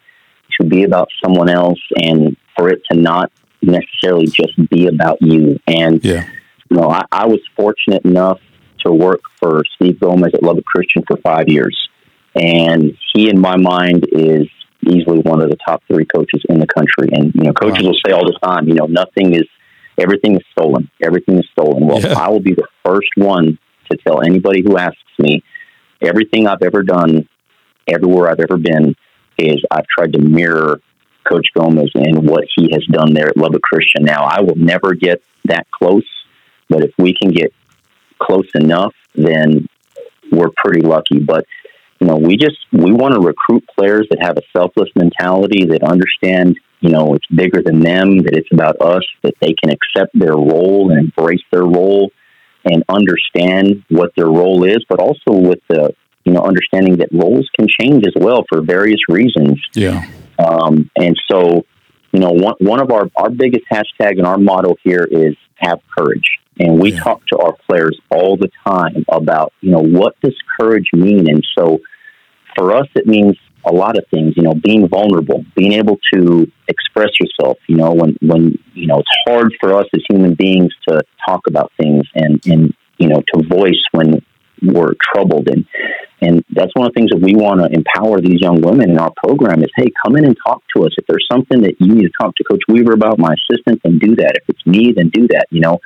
to 0.59 0.67
be 0.67 0.83
about 0.83 1.09
someone 1.23 1.49
else, 1.49 1.79
and 2.01 2.35
for 2.57 2.69
it 2.69 2.81
to 2.91 2.97
not 2.97 3.31
necessarily 3.61 4.27
just 4.27 4.53
be 4.69 4.87
about 4.87 5.21
you. 5.21 5.59
And, 5.67 6.03
yeah. 6.03 6.27
you 6.69 6.77
know, 6.77 6.89
I, 6.89 7.05
I 7.11 7.27
was 7.27 7.39
fortunate 7.55 8.03
enough 8.05 8.39
to 8.85 8.91
work 8.91 9.21
for 9.39 9.63
Steve 9.75 9.99
Gomez 9.99 10.33
at 10.33 10.41
Lubbock 10.41 10.65
Christian 10.65 11.03
for 11.07 11.17
five 11.17 11.49
years. 11.49 11.89
And 12.35 12.97
he, 13.13 13.29
in 13.29 13.39
my 13.39 13.57
mind, 13.57 14.07
is 14.11 14.47
easily 14.87 15.19
one 15.19 15.41
of 15.41 15.49
the 15.49 15.57
top 15.57 15.83
three 15.87 16.05
coaches 16.05 16.41
in 16.47 16.59
the 16.59 16.67
country. 16.67 17.09
And, 17.11 17.33
you 17.35 17.43
know, 17.43 17.53
coaches 17.53 17.83
wow. 17.83 17.89
will 17.89 17.99
say 18.05 18.13
all 18.13 18.25
the 18.25 18.37
time, 18.41 18.67
you 18.67 18.75
know, 18.75 18.85
nothing 18.85 19.33
is, 19.33 19.47
everything 19.99 20.35
is 20.35 20.43
stolen. 20.51 20.89
Everything 21.03 21.37
is 21.37 21.47
stolen. 21.51 21.87
Well, 21.87 22.01
yeah. 22.01 22.17
I 22.17 22.29
will 22.29 22.39
be 22.39 22.53
the 22.53 22.67
first 22.85 23.09
one 23.15 23.57
to 23.91 23.97
tell 23.97 24.21
anybody 24.21 24.61
who 24.61 24.77
asks 24.77 24.97
me 25.17 25.43
everything 26.01 26.47
I've 26.47 26.61
ever 26.61 26.83
done, 26.83 27.27
everywhere 27.87 28.29
I've 28.29 28.39
ever 28.39 28.57
been, 28.57 28.95
is 29.37 29.63
I've 29.71 29.87
tried 29.87 30.13
to 30.13 30.19
mirror 30.19 30.81
Coach 31.29 31.47
Gomez 31.55 31.91
and 31.95 32.27
what 32.27 32.45
he 32.55 32.71
has 32.71 32.85
done 32.91 33.13
there 33.13 33.27
at 33.27 33.37
Lubbock 33.37 33.61
Christian. 33.61 34.03
Now, 34.03 34.23
I 34.23 34.41
will 34.41 34.55
never 34.55 34.93
get 34.93 35.21
that 35.45 35.69
close, 35.71 36.07
but 36.69 36.81
if 36.81 36.91
we 36.97 37.13
can 37.13 37.31
get 37.31 37.53
close 38.21 38.49
enough, 38.55 38.93
then 39.15 39.67
we're 40.31 40.51
pretty 40.57 40.81
lucky. 40.81 41.19
But 41.19 41.45
you 41.99 42.07
know, 42.07 42.15
we 42.15 42.37
just 42.37 42.57
we 42.71 42.91
want 42.91 43.13
to 43.13 43.19
recruit 43.19 43.63
players 43.77 44.07
that 44.09 44.19
have 44.21 44.37
a 44.37 44.41
selfless 44.55 44.89
mentality 44.95 45.65
that 45.65 45.83
understand, 45.83 46.57
you 46.79 46.89
know, 46.89 47.13
it's 47.13 47.25
bigger 47.27 47.61
than 47.61 47.81
them, 47.81 48.19
that 48.19 48.33
it's 48.35 48.47
about 48.53 48.81
us, 48.81 49.03
that 49.23 49.33
they 49.41 49.53
can 49.53 49.69
accept 49.71 50.17
their 50.17 50.35
role 50.35 50.91
and 50.91 50.99
embrace 50.99 51.43
their 51.51 51.65
role 51.65 52.11
and 52.63 52.83
understand 52.89 53.83
what 53.89 54.11
their 54.15 54.27
role 54.27 54.63
is, 54.63 54.83
but 54.89 54.99
also 54.99 55.31
with 55.31 55.59
the 55.69 55.93
you 56.23 56.33
know 56.33 56.41
understanding 56.41 56.97
that 56.97 57.09
roles 57.11 57.49
can 57.57 57.67
change 57.67 58.05
as 58.05 58.13
well 58.15 58.43
for 58.49 58.61
various 58.61 58.99
reasons. 59.09 59.59
Yeah. 59.73 60.05
Um, 60.37 60.89
and 60.95 61.19
so, 61.29 61.65
you 62.13 62.19
know, 62.21 62.31
one 62.31 62.55
one 62.59 62.81
of 62.81 62.91
our 62.91 63.09
our 63.17 63.29
biggest 63.29 63.65
hashtag 63.71 64.17
and 64.17 64.25
our 64.25 64.37
motto 64.37 64.75
here 64.83 65.05
is 65.09 65.35
have 65.57 65.79
courage. 65.97 66.29
And 66.59 66.79
we 66.79 66.91
yeah. 66.91 66.99
talk 66.99 67.25
to 67.27 67.37
our 67.39 67.55
players 67.67 67.99
all 68.11 68.37
the 68.37 68.49
time 68.67 69.05
about, 69.09 69.53
you 69.61 69.71
know, 69.71 69.81
what 69.81 70.19
does 70.21 70.35
courage 70.59 70.89
mean? 70.93 71.29
And 71.29 71.45
so 71.57 71.79
for 72.55 72.75
us, 72.75 72.87
it 72.95 73.07
means 73.07 73.37
a 73.65 73.71
lot 73.71 73.97
of 73.97 74.05
things, 74.11 74.33
you 74.35 74.43
know, 74.43 74.53
being 74.53 74.87
vulnerable, 74.87 75.45
being 75.55 75.73
able 75.73 75.97
to 76.13 76.49
express 76.67 77.09
yourself, 77.19 77.57
you 77.67 77.75
know, 77.75 77.91
when, 77.91 78.17
when, 78.21 78.57
you 78.73 78.87
know, 78.87 78.99
it's 78.99 79.09
hard 79.27 79.53
for 79.59 79.73
us 79.73 79.85
as 79.93 80.01
human 80.09 80.33
beings 80.33 80.73
to 80.87 81.01
talk 81.27 81.41
about 81.47 81.71
things 81.79 82.03
and, 82.15 82.45
and, 82.45 82.73
you 82.97 83.07
know, 83.07 83.21
to 83.33 83.47
voice 83.47 83.81
when 83.91 84.21
we're 84.61 84.93
troubled. 85.13 85.47
And, 85.49 85.65
and 86.21 86.43
that's 86.51 86.71
one 86.73 86.87
of 86.87 86.93
the 86.93 86.99
things 86.99 87.11
that 87.11 87.21
we 87.21 87.35
want 87.35 87.61
to 87.61 87.67
empower 87.73 88.19
these 88.19 88.41
young 88.41 88.61
women 88.61 88.89
in 88.89 88.97
our 88.97 89.11
program 89.23 89.61
is, 89.61 89.69
hey, 89.75 89.91
come 90.03 90.17
in 90.17 90.25
and 90.25 90.35
talk 90.45 90.61
to 90.75 90.83
us. 90.83 90.91
If 90.97 91.05
there's 91.07 91.27
something 91.31 91.61
that 91.61 91.75
you 91.79 91.95
need 91.95 92.03
to 92.03 92.11
talk 92.19 92.35
to 92.35 92.43
Coach 92.43 92.63
Weaver 92.67 92.93
about, 92.93 93.19
my 93.19 93.33
assistant, 93.33 93.81
then 93.83 93.99
do 93.99 94.15
that. 94.17 94.33
If 94.35 94.49
it's 94.49 94.65
me, 94.65 94.93
then 94.95 95.09
do 95.09 95.27
that. 95.29 95.47
You 95.49 95.61
know, 95.61 95.79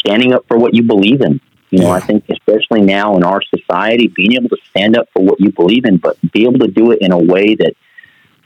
standing 0.00 0.32
up 0.32 0.46
for 0.48 0.58
what 0.58 0.74
you 0.74 0.82
believe 0.82 1.20
in. 1.20 1.40
You 1.70 1.80
know, 1.80 1.88
yeah. 1.88 1.92
I 1.92 2.00
think 2.00 2.24
especially 2.28 2.82
now 2.82 3.16
in 3.16 3.22
our 3.22 3.40
society, 3.42 4.08
being 4.08 4.32
able 4.32 4.48
to 4.48 4.58
stand 4.70 4.96
up 4.96 5.08
for 5.12 5.22
what 5.22 5.40
you 5.40 5.52
believe 5.52 5.84
in, 5.84 5.98
but 5.98 6.20
be 6.32 6.42
able 6.42 6.58
to 6.60 6.68
do 6.68 6.90
it 6.90 6.98
in 7.00 7.12
a 7.12 7.18
way 7.18 7.54
that, 7.54 7.74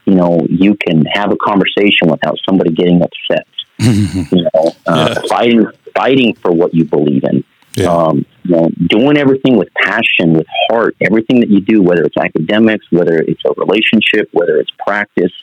you 0.05 0.13
know, 0.13 0.45
you 0.47 0.75
can 0.75 1.05
have 1.05 1.31
a 1.31 1.37
conversation 1.37 2.09
without 2.09 2.37
somebody 2.45 2.71
getting 2.71 3.01
upset. 3.01 3.47
you 3.79 4.43
know, 4.43 4.71
uh, 4.85 5.15
yeah. 5.15 5.27
fighting, 5.27 5.65
fighting 5.95 6.35
for 6.35 6.51
what 6.51 6.73
you 6.73 6.85
believe 6.85 7.23
in. 7.23 7.43
Yeah. 7.73 7.87
Um, 7.87 8.25
you 8.43 8.55
know, 8.55 8.69
doing 8.87 9.17
everything 9.17 9.57
with 9.57 9.69
passion, 9.73 10.33
with 10.33 10.47
heart, 10.69 10.95
everything 11.01 11.39
that 11.39 11.49
you 11.49 11.61
do, 11.61 11.81
whether 11.81 12.03
it's 12.03 12.15
academics, 12.15 12.85
whether 12.91 13.17
it's 13.17 13.41
a 13.43 13.51
relationship, 13.57 14.29
whether 14.31 14.57
it's 14.57 14.71
practice. 14.79 15.33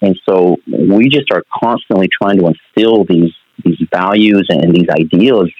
And 0.00 0.18
so 0.28 0.58
we 0.68 1.08
just 1.08 1.32
are 1.32 1.42
constantly 1.52 2.08
trying 2.08 2.38
to 2.38 2.46
instill 2.46 3.04
these 3.04 3.32
these 3.64 3.80
values 3.92 4.46
and 4.50 4.74
these 4.74 4.88
ideals 4.88 5.50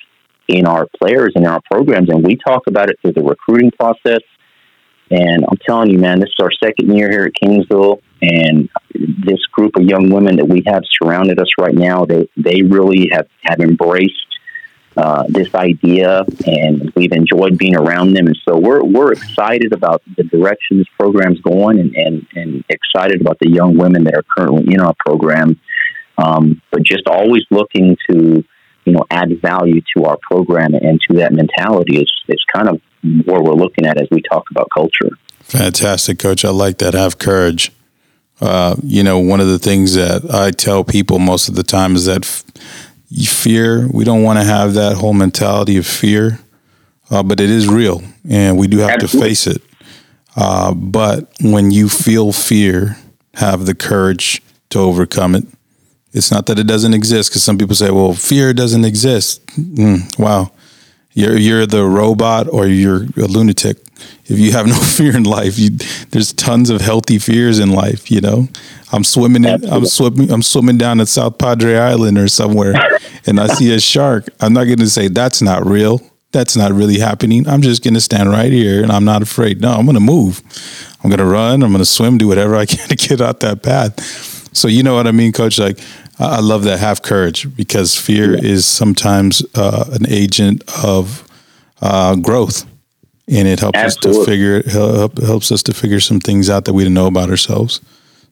in 0.48 0.66
our 0.66 0.86
players 0.98 1.32
and 1.34 1.44
in 1.44 1.50
our 1.50 1.60
programs. 1.70 2.08
And 2.08 2.24
we 2.24 2.36
talk 2.36 2.66
about 2.66 2.90
it 2.90 2.98
through 3.00 3.12
the 3.12 3.22
recruiting 3.22 3.70
process. 3.70 4.20
And 5.10 5.44
I'm 5.48 5.58
telling 5.66 5.90
you, 5.90 5.98
man, 5.98 6.20
this 6.20 6.30
is 6.30 6.36
our 6.40 6.50
second 6.62 6.94
year 6.94 7.10
here 7.10 7.24
at 7.24 7.32
Kingsville, 7.32 8.02
and 8.20 8.68
this 8.92 9.44
group 9.46 9.76
of 9.76 9.84
young 9.84 10.10
women 10.10 10.36
that 10.36 10.46
we 10.46 10.62
have 10.66 10.82
surrounded 11.00 11.38
us 11.40 11.48
right 11.58 11.74
now, 11.74 12.04
they 12.04 12.28
they 12.36 12.62
really 12.62 13.08
have 13.12 13.26
have 13.42 13.60
embraced 13.60 14.26
uh, 14.98 15.24
this 15.28 15.54
idea, 15.54 16.24
and 16.46 16.92
we've 16.96 17.12
enjoyed 17.12 17.56
being 17.56 17.76
around 17.76 18.14
them. 18.14 18.26
And 18.26 18.36
so 18.46 18.58
we're 18.58 18.82
we're 18.82 19.12
excited 19.12 19.72
about 19.72 20.02
the 20.16 20.24
direction 20.24 20.78
this 20.78 20.88
program's 20.98 21.40
going, 21.40 21.78
and 21.78 21.94
and, 21.94 22.26
and 22.34 22.64
excited 22.68 23.20
about 23.20 23.38
the 23.38 23.48
young 23.48 23.78
women 23.78 24.04
that 24.04 24.14
are 24.14 24.24
currently 24.36 24.74
in 24.74 24.80
our 24.80 24.94
program. 24.98 25.58
Um, 26.18 26.60
but 26.72 26.82
just 26.82 27.06
always 27.06 27.44
looking 27.50 27.96
to, 28.10 28.44
you 28.84 28.92
know, 28.92 29.04
add 29.10 29.40
value 29.40 29.80
to 29.96 30.04
our 30.04 30.18
program 30.20 30.74
and 30.74 31.00
to 31.08 31.16
that 31.16 31.32
mentality 31.32 31.98
is, 31.98 32.12
is 32.28 32.44
kind 32.52 32.68
of 32.68 32.80
where 33.24 33.40
we're 33.40 33.54
looking 33.54 33.86
at 33.86 34.00
as 34.00 34.08
we 34.10 34.20
talk 34.22 34.50
about 34.50 34.68
culture. 34.74 35.10
Fantastic, 35.40 36.18
coach. 36.18 36.44
I 36.44 36.50
like 36.50 36.78
that. 36.78 36.94
Have 36.94 37.18
courage. 37.18 37.72
Uh, 38.40 38.76
you 38.82 39.02
know, 39.02 39.18
one 39.18 39.40
of 39.40 39.48
the 39.48 39.58
things 39.58 39.94
that 39.94 40.28
I 40.32 40.50
tell 40.50 40.84
people 40.84 41.18
most 41.18 41.48
of 41.48 41.54
the 41.54 41.62
time 41.62 41.96
is 41.96 42.04
that 42.06 42.24
f- 42.24 42.44
fear, 43.26 43.88
we 43.92 44.04
don't 44.04 44.22
want 44.22 44.38
to 44.38 44.44
have 44.44 44.74
that 44.74 44.96
whole 44.96 45.14
mentality 45.14 45.76
of 45.76 45.86
fear, 45.86 46.40
uh, 47.10 47.22
but 47.22 47.40
it 47.40 47.50
is 47.50 47.66
real 47.68 48.02
and 48.28 48.58
we 48.58 48.68
do 48.68 48.78
have 48.78 48.90
Absolutely. 48.90 49.20
to 49.20 49.26
face 49.26 49.46
it. 49.46 49.62
Uh, 50.36 50.72
but 50.74 51.32
when 51.40 51.70
you 51.70 51.88
feel 51.88 52.32
fear, 52.32 52.96
have 53.34 53.66
the 53.66 53.74
courage 53.74 54.42
to 54.70 54.78
overcome 54.78 55.34
it 55.34 55.44
it's 56.12 56.30
not 56.30 56.46
that 56.46 56.58
it 56.58 56.66
doesn't 56.66 56.94
exist 56.94 57.30
because 57.30 57.42
some 57.42 57.58
people 57.58 57.74
say, 57.74 57.90
well, 57.90 58.14
fear 58.14 58.52
doesn't 58.52 58.84
exist. 58.84 59.44
Mm, 59.46 60.18
wow. 60.18 60.50
You're, 61.12 61.36
you're 61.36 61.66
the 61.66 61.84
robot 61.84 62.48
or 62.48 62.66
you're 62.66 63.04
a 63.16 63.26
lunatic. 63.26 63.78
If 64.26 64.38
you 64.38 64.52
have 64.52 64.66
no 64.68 64.74
fear 64.74 65.16
in 65.16 65.24
life, 65.24 65.58
you, 65.58 65.70
there's 66.10 66.32
tons 66.32 66.70
of 66.70 66.80
healthy 66.80 67.18
fears 67.18 67.58
in 67.58 67.72
life. 67.72 68.10
You 68.10 68.20
know, 68.20 68.48
I'm 68.92 69.04
swimming 69.04 69.44
in, 69.44 69.64
I'm 69.70 69.86
swimming, 69.86 70.30
I'm 70.30 70.42
swimming 70.42 70.78
down 70.78 71.00
at 71.00 71.08
South 71.08 71.38
Padre 71.38 71.76
Island 71.76 72.16
or 72.18 72.28
somewhere 72.28 72.74
and 73.28 73.38
I 73.38 73.46
see 73.48 73.74
a 73.74 73.80
shark. 73.80 74.28
I'm 74.40 74.54
not 74.54 74.64
going 74.64 74.78
to 74.78 74.88
say 74.88 75.08
that's 75.08 75.42
not 75.42 75.66
real. 75.66 76.00
That's 76.32 76.56
not 76.56 76.72
really 76.72 76.98
happening. 76.98 77.46
I'm 77.46 77.62
just 77.62 77.84
going 77.84 77.94
to 77.94 78.00
stand 78.00 78.30
right 78.30 78.52
here 78.52 78.82
and 78.82 78.90
I'm 78.90 79.04
not 79.04 79.22
afraid. 79.22 79.60
No, 79.60 79.72
I'm 79.72 79.84
going 79.84 79.94
to 79.94 80.00
move. 80.00 80.42
I'm 81.02 81.10
going 81.10 81.18
to 81.18 81.26
run. 81.26 81.62
I'm 81.62 81.70
going 81.70 81.78
to 81.78 81.86
swim, 81.86 82.18
do 82.18 82.26
whatever 82.26 82.56
I 82.56 82.66
can 82.66 82.88
to 82.88 82.96
get 82.96 83.20
out 83.20 83.40
that 83.40 83.62
path. 83.62 84.37
So 84.58 84.66
you 84.68 84.82
know 84.82 84.94
what 84.94 85.06
I 85.06 85.12
mean, 85.12 85.32
Coach? 85.32 85.58
Like 85.58 85.78
I 86.18 86.40
love 86.40 86.64
that. 86.64 86.78
Have 86.80 87.02
courage 87.02 87.54
because 87.54 87.94
fear 87.94 88.34
yeah. 88.34 88.42
is 88.42 88.66
sometimes 88.66 89.42
uh, 89.54 89.84
an 89.92 90.06
agent 90.08 90.64
of 90.84 91.26
uh, 91.80 92.16
growth, 92.16 92.66
and 93.28 93.46
it 93.46 93.60
helps 93.60 93.78
Absolutely. 93.78 94.20
us 94.20 94.26
to 94.26 94.30
figure 94.30 94.62
help, 94.68 95.18
helps 95.18 95.52
us 95.52 95.62
to 95.64 95.74
figure 95.74 96.00
some 96.00 96.18
things 96.18 96.50
out 96.50 96.64
that 96.64 96.72
we 96.72 96.82
didn't 96.82 96.94
know 96.94 97.06
about 97.06 97.30
ourselves. 97.30 97.80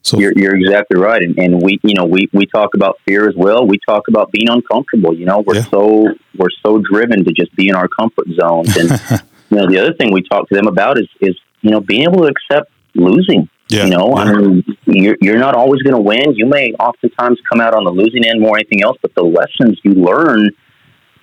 So 0.03 0.19
you're, 0.19 0.33
you're 0.37 0.57
exactly 0.57 1.01
right, 1.01 1.23
and, 1.23 1.37
and 1.39 1.63
we 1.63 1.79
you 1.83 1.95
know 1.95 2.05
we, 2.05 2.29
we 2.33 2.47
talk 2.47 2.75
about 2.75 2.99
fear 3.07 3.29
as 3.29 3.35
well. 3.37 3.67
We 3.67 3.79
talk 3.87 4.09
about 4.09 4.33
being 4.33 4.49
uncomfortable. 4.49 5.15
You 5.15 5.27
know, 5.27 5.41
we're 5.41 5.57
yeah. 5.57 5.65
so 5.65 6.15
we're 6.37 6.51
so 6.65 6.79
driven 6.79 7.25
to 7.25 7.33
just 7.33 7.55
be 7.57 7.69
in 7.69 7.77
our 7.77 7.89
comfort 7.89 8.27
zones, 8.41 8.77
and 8.77 8.91
you 9.51 9.59
know 9.59 9.67
the 9.69 9.79
other 9.79 9.95
thing 9.95 10.13
we 10.13 10.23
talk 10.23 10.49
to 10.49 10.55
them 10.55 10.67
about 10.67 10.99
is 10.99 11.09
is 11.21 11.37
you 11.61 11.71
know 11.71 11.81
being 11.81 12.03
able 12.03 12.19
to 12.19 12.33
accept 12.35 12.71
losing 12.95 13.49
yeah, 13.69 13.85
you 13.85 13.91
know, 13.91 14.09
yeah. 14.17 14.23
I 14.23 14.33
mean, 14.33 14.65
you're, 14.87 15.17
you're 15.21 15.39
not 15.39 15.55
always 15.55 15.83
going 15.83 15.95
to 15.95 16.01
win. 16.01 16.35
You 16.35 16.47
may 16.47 16.73
oftentimes 16.75 17.39
come 17.51 17.61
out 17.61 17.75
on 17.75 17.85
the 17.85 17.91
losing 17.91 18.25
end 18.25 18.41
more 18.41 18.57
anything 18.57 18.83
else, 18.83 18.97
but 19.03 19.15
the 19.15 19.25
lessons 19.25 19.81
you 19.83 19.93
learn, 19.93 20.51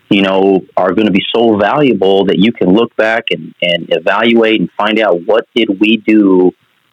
you 0.10 0.22
know, 0.22 0.66
are 0.76 0.94
going 0.94 1.08
to 1.08 1.14
be 1.14 1.24
so 1.34 1.58
valuable 1.58 2.26
that 2.26 2.40
you 2.40 2.52
can 2.52 2.70
look 2.70 2.96
back 2.96 3.26
and, 3.32 3.56
and 3.62 3.88
evaluate 3.90 4.60
and 4.60 4.70
find 4.78 5.00
out 5.00 5.26
what 5.26 5.48
did 5.56 5.80
we 5.80 5.98
do 5.98 6.52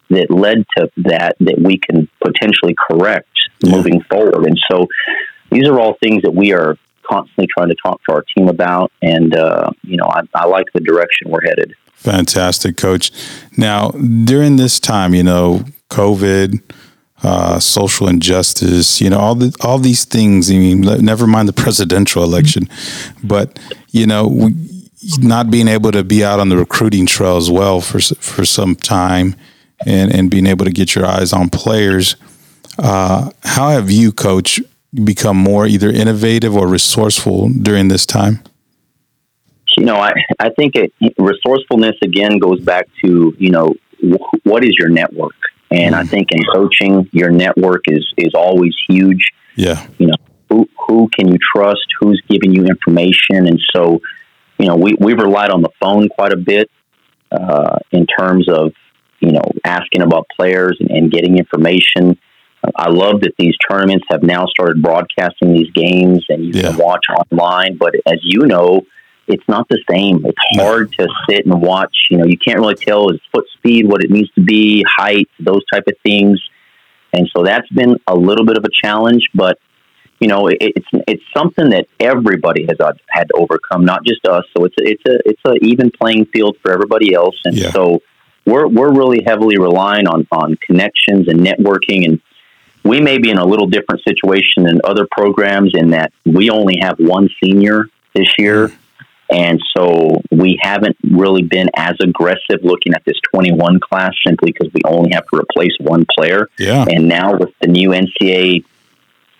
that 0.09 0.29
led 0.29 0.65
to 0.77 0.89
that 0.97 1.35
that 1.39 1.59
we 1.59 1.77
can 1.77 2.07
potentially 2.23 2.75
correct 2.89 3.29
yeah. 3.61 3.75
moving 3.75 4.01
forward. 4.09 4.45
And 4.45 4.59
so 4.69 4.87
these 5.51 5.67
are 5.67 5.79
all 5.79 5.95
things 6.01 6.21
that 6.23 6.33
we 6.33 6.53
are 6.53 6.77
constantly 7.09 7.47
trying 7.47 7.69
to 7.69 7.75
talk 7.83 8.01
to 8.07 8.15
our 8.15 8.23
team 8.35 8.47
about. 8.47 8.91
And, 9.01 9.35
uh, 9.35 9.69
you 9.83 9.97
know, 9.97 10.05
I, 10.05 10.21
I 10.33 10.45
like 10.45 10.67
the 10.73 10.79
direction 10.79 11.29
we're 11.29 11.41
headed. 11.41 11.73
Fantastic, 12.01 12.77
coach. 12.77 13.11
Now, 13.57 13.89
during 13.89 14.55
this 14.55 14.79
time, 14.79 15.13
you 15.13 15.21
know, 15.21 15.63
COVID, 15.91 16.59
uh, 17.21 17.59
social 17.59 18.07
injustice, 18.07 18.99
you 18.99 19.07
know, 19.07 19.19
all 19.19 19.35
the 19.35 19.55
all 19.61 19.77
these 19.77 20.03
things. 20.03 20.49
I 20.49 20.55
mean, 20.55 20.81
never 20.81 21.27
mind 21.27 21.47
the 21.47 21.53
presidential 21.53 22.23
election, 22.23 22.67
but 23.23 23.59
you 23.91 24.07
know, 24.07 24.27
we, 24.27 24.55
not 25.19 25.51
being 25.51 25.67
able 25.67 25.91
to 25.91 26.03
be 26.03 26.23
out 26.23 26.39
on 26.39 26.49
the 26.49 26.57
recruiting 26.57 27.05
trail 27.05 27.37
as 27.37 27.51
well 27.51 27.81
for 27.81 27.99
for 27.99 28.45
some 28.45 28.75
time, 28.75 29.35
and 29.85 30.11
and 30.11 30.31
being 30.31 30.47
able 30.47 30.65
to 30.65 30.71
get 30.71 30.95
your 30.95 31.05
eyes 31.05 31.33
on 31.33 31.49
players. 31.49 32.15
Uh, 32.79 33.29
how 33.43 33.69
have 33.69 33.91
you, 33.91 34.11
coach, 34.11 34.59
become 35.03 35.37
more 35.37 35.67
either 35.67 35.91
innovative 35.91 36.55
or 36.55 36.67
resourceful 36.67 37.49
during 37.49 37.89
this 37.89 38.07
time? 38.07 38.39
You 39.77 39.85
know, 39.85 39.95
I, 39.95 40.11
I 40.39 40.49
think 40.49 40.75
it, 40.75 40.93
resourcefulness 41.17 41.95
again 42.03 42.39
goes 42.39 42.61
back 42.61 42.87
to, 43.03 43.35
you 43.37 43.51
know, 43.51 43.75
wh- 44.01 44.45
what 44.45 44.63
is 44.63 44.75
your 44.77 44.89
network? 44.89 45.35
And 45.69 45.95
mm 45.95 45.97
I 45.97 46.03
think 46.03 46.31
in 46.31 46.43
coaching, 46.53 47.09
your 47.13 47.29
network 47.29 47.83
is, 47.87 48.05
is 48.17 48.33
always 48.35 48.73
huge. 48.89 49.31
Yeah. 49.55 49.87
You 49.97 50.07
know, 50.07 50.15
who, 50.49 50.67
who 50.87 51.09
can 51.17 51.29
you 51.29 51.37
trust? 51.55 51.85
Who's 51.99 52.21
giving 52.29 52.53
you 52.53 52.65
information? 52.65 53.47
And 53.47 53.59
so, 53.73 54.01
you 54.59 54.67
know, 54.67 54.75
we, 54.75 54.95
we've 54.99 55.17
relied 55.17 55.49
on 55.49 55.61
the 55.61 55.69
phone 55.81 56.09
quite 56.09 56.33
a 56.33 56.37
bit 56.37 56.69
uh, 57.31 57.77
in 57.91 58.05
terms 58.05 58.49
of, 58.49 58.73
you 59.21 59.31
know, 59.31 59.43
asking 59.63 60.01
about 60.01 60.27
players 60.35 60.77
and, 60.81 60.91
and 60.91 61.11
getting 61.11 61.37
information. 61.37 62.17
I 62.75 62.89
love 62.89 63.21
that 63.21 63.33
these 63.39 63.55
tournaments 63.69 64.05
have 64.09 64.23
now 64.23 64.45
started 64.47 64.81
broadcasting 64.81 65.53
these 65.53 65.71
games 65.71 66.25
and 66.29 66.45
you 66.45 66.51
yeah. 66.53 66.69
can 66.69 66.77
watch 66.77 67.05
online. 67.09 67.77
But 67.77 67.95
as 68.05 68.19
you 68.21 68.45
know, 68.45 68.81
it's 69.31 69.47
not 69.47 69.67
the 69.69 69.81
same. 69.89 70.25
It's 70.25 70.61
hard 70.61 70.91
to 70.93 71.07
sit 71.29 71.45
and 71.45 71.61
watch. 71.61 72.07
You 72.09 72.17
know, 72.17 72.25
you 72.25 72.37
can't 72.37 72.59
really 72.59 72.75
tell 72.75 73.09
his 73.09 73.19
foot 73.31 73.45
speed, 73.57 73.87
what 73.87 74.03
it 74.03 74.11
needs 74.11 74.31
to 74.33 74.41
be, 74.41 74.83
height, 74.87 75.29
those 75.39 75.61
type 75.71 75.83
of 75.87 75.93
things. 76.03 76.41
And 77.13 77.29
so 77.35 77.43
that's 77.43 77.67
been 77.69 77.97
a 78.07 78.15
little 78.15 78.45
bit 78.45 78.57
of 78.57 78.63
a 78.63 78.69
challenge, 78.69 79.27
but 79.33 79.57
you 80.19 80.27
know, 80.27 80.47
it, 80.47 80.57
it's 80.61 80.87
it's 81.07 81.23
something 81.35 81.71
that 81.71 81.87
everybody 81.99 82.67
has 82.67 82.77
had 83.09 83.27
to 83.29 83.33
overcome, 83.33 83.85
not 83.85 84.05
just 84.05 84.25
us. 84.27 84.43
So 84.55 84.65
it's 84.65 84.75
a, 84.79 84.87
it's 84.87 85.03
a 85.07 85.19
it's 85.25 85.41
a 85.45 85.53
even 85.65 85.89
playing 85.89 86.25
field 86.27 86.57
for 86.61 86.71
everybody 86.71 87.13
else. 87.13 87.35
And 87.43 87.57
yeah. 87.57 87.71
so 87.71 88.01
we're 88.45 88.67
we're 88.67 88.93
really 88.93 89.23
heavily 89.25 89.57
relying 89.57 90.07
on 90.07 90.27
on 90.31 90.57
connections 90.57 91.27
and 91.27 91.39
networking 91.39 92.05
and 92.05 92.21
we 92.83 92.99
may 92.99 93.17
be 93.17 93.29
in 93.29 93.37
a 93.37 93.45
little 93.45 93.67
different 93.67 94.01
situation 94.07 94.63
than 94.63 94.81
other 94.83 95.07
programs 95.09 95.71
in 95.75 95.91
that 95.91 96.11
we 96.25 96.49
only 96.49 96.79
have 96.81 96.97
one 96.97 97.29
senior 97.43 97.85
this 98.13 98.33
year. 98.37 98.69
Hmm. 98.69 98.75
And 99.31 99.61
so 99.75 100.21
we 100.29 100.59
haven't 100.61 100.97
really 101.09 101.43
been 101.43 101.69
as 101.75 101.95
aggressive 102.01 102.59
looking 102.63 102.93
at 102.93 103.03
this 103.05 103.15
21 103.33 103.79
class 103.79 104.13
simply 104.25 104.51
because 104.51 104.73
we 104.73 104.81
only 104.85 105.11
have 105.13 105.25
to 105.27 105.39
replace 105.39 105.71
one 105.79 106.05
player. 106.17 106.49
Yeah. 106.59 106.85
And 106.89 107.07
now 107.07 107.37
with 107.37 107.51
the 107.61 107.67
new 107.67 107.89
NCAA 107.89 108.65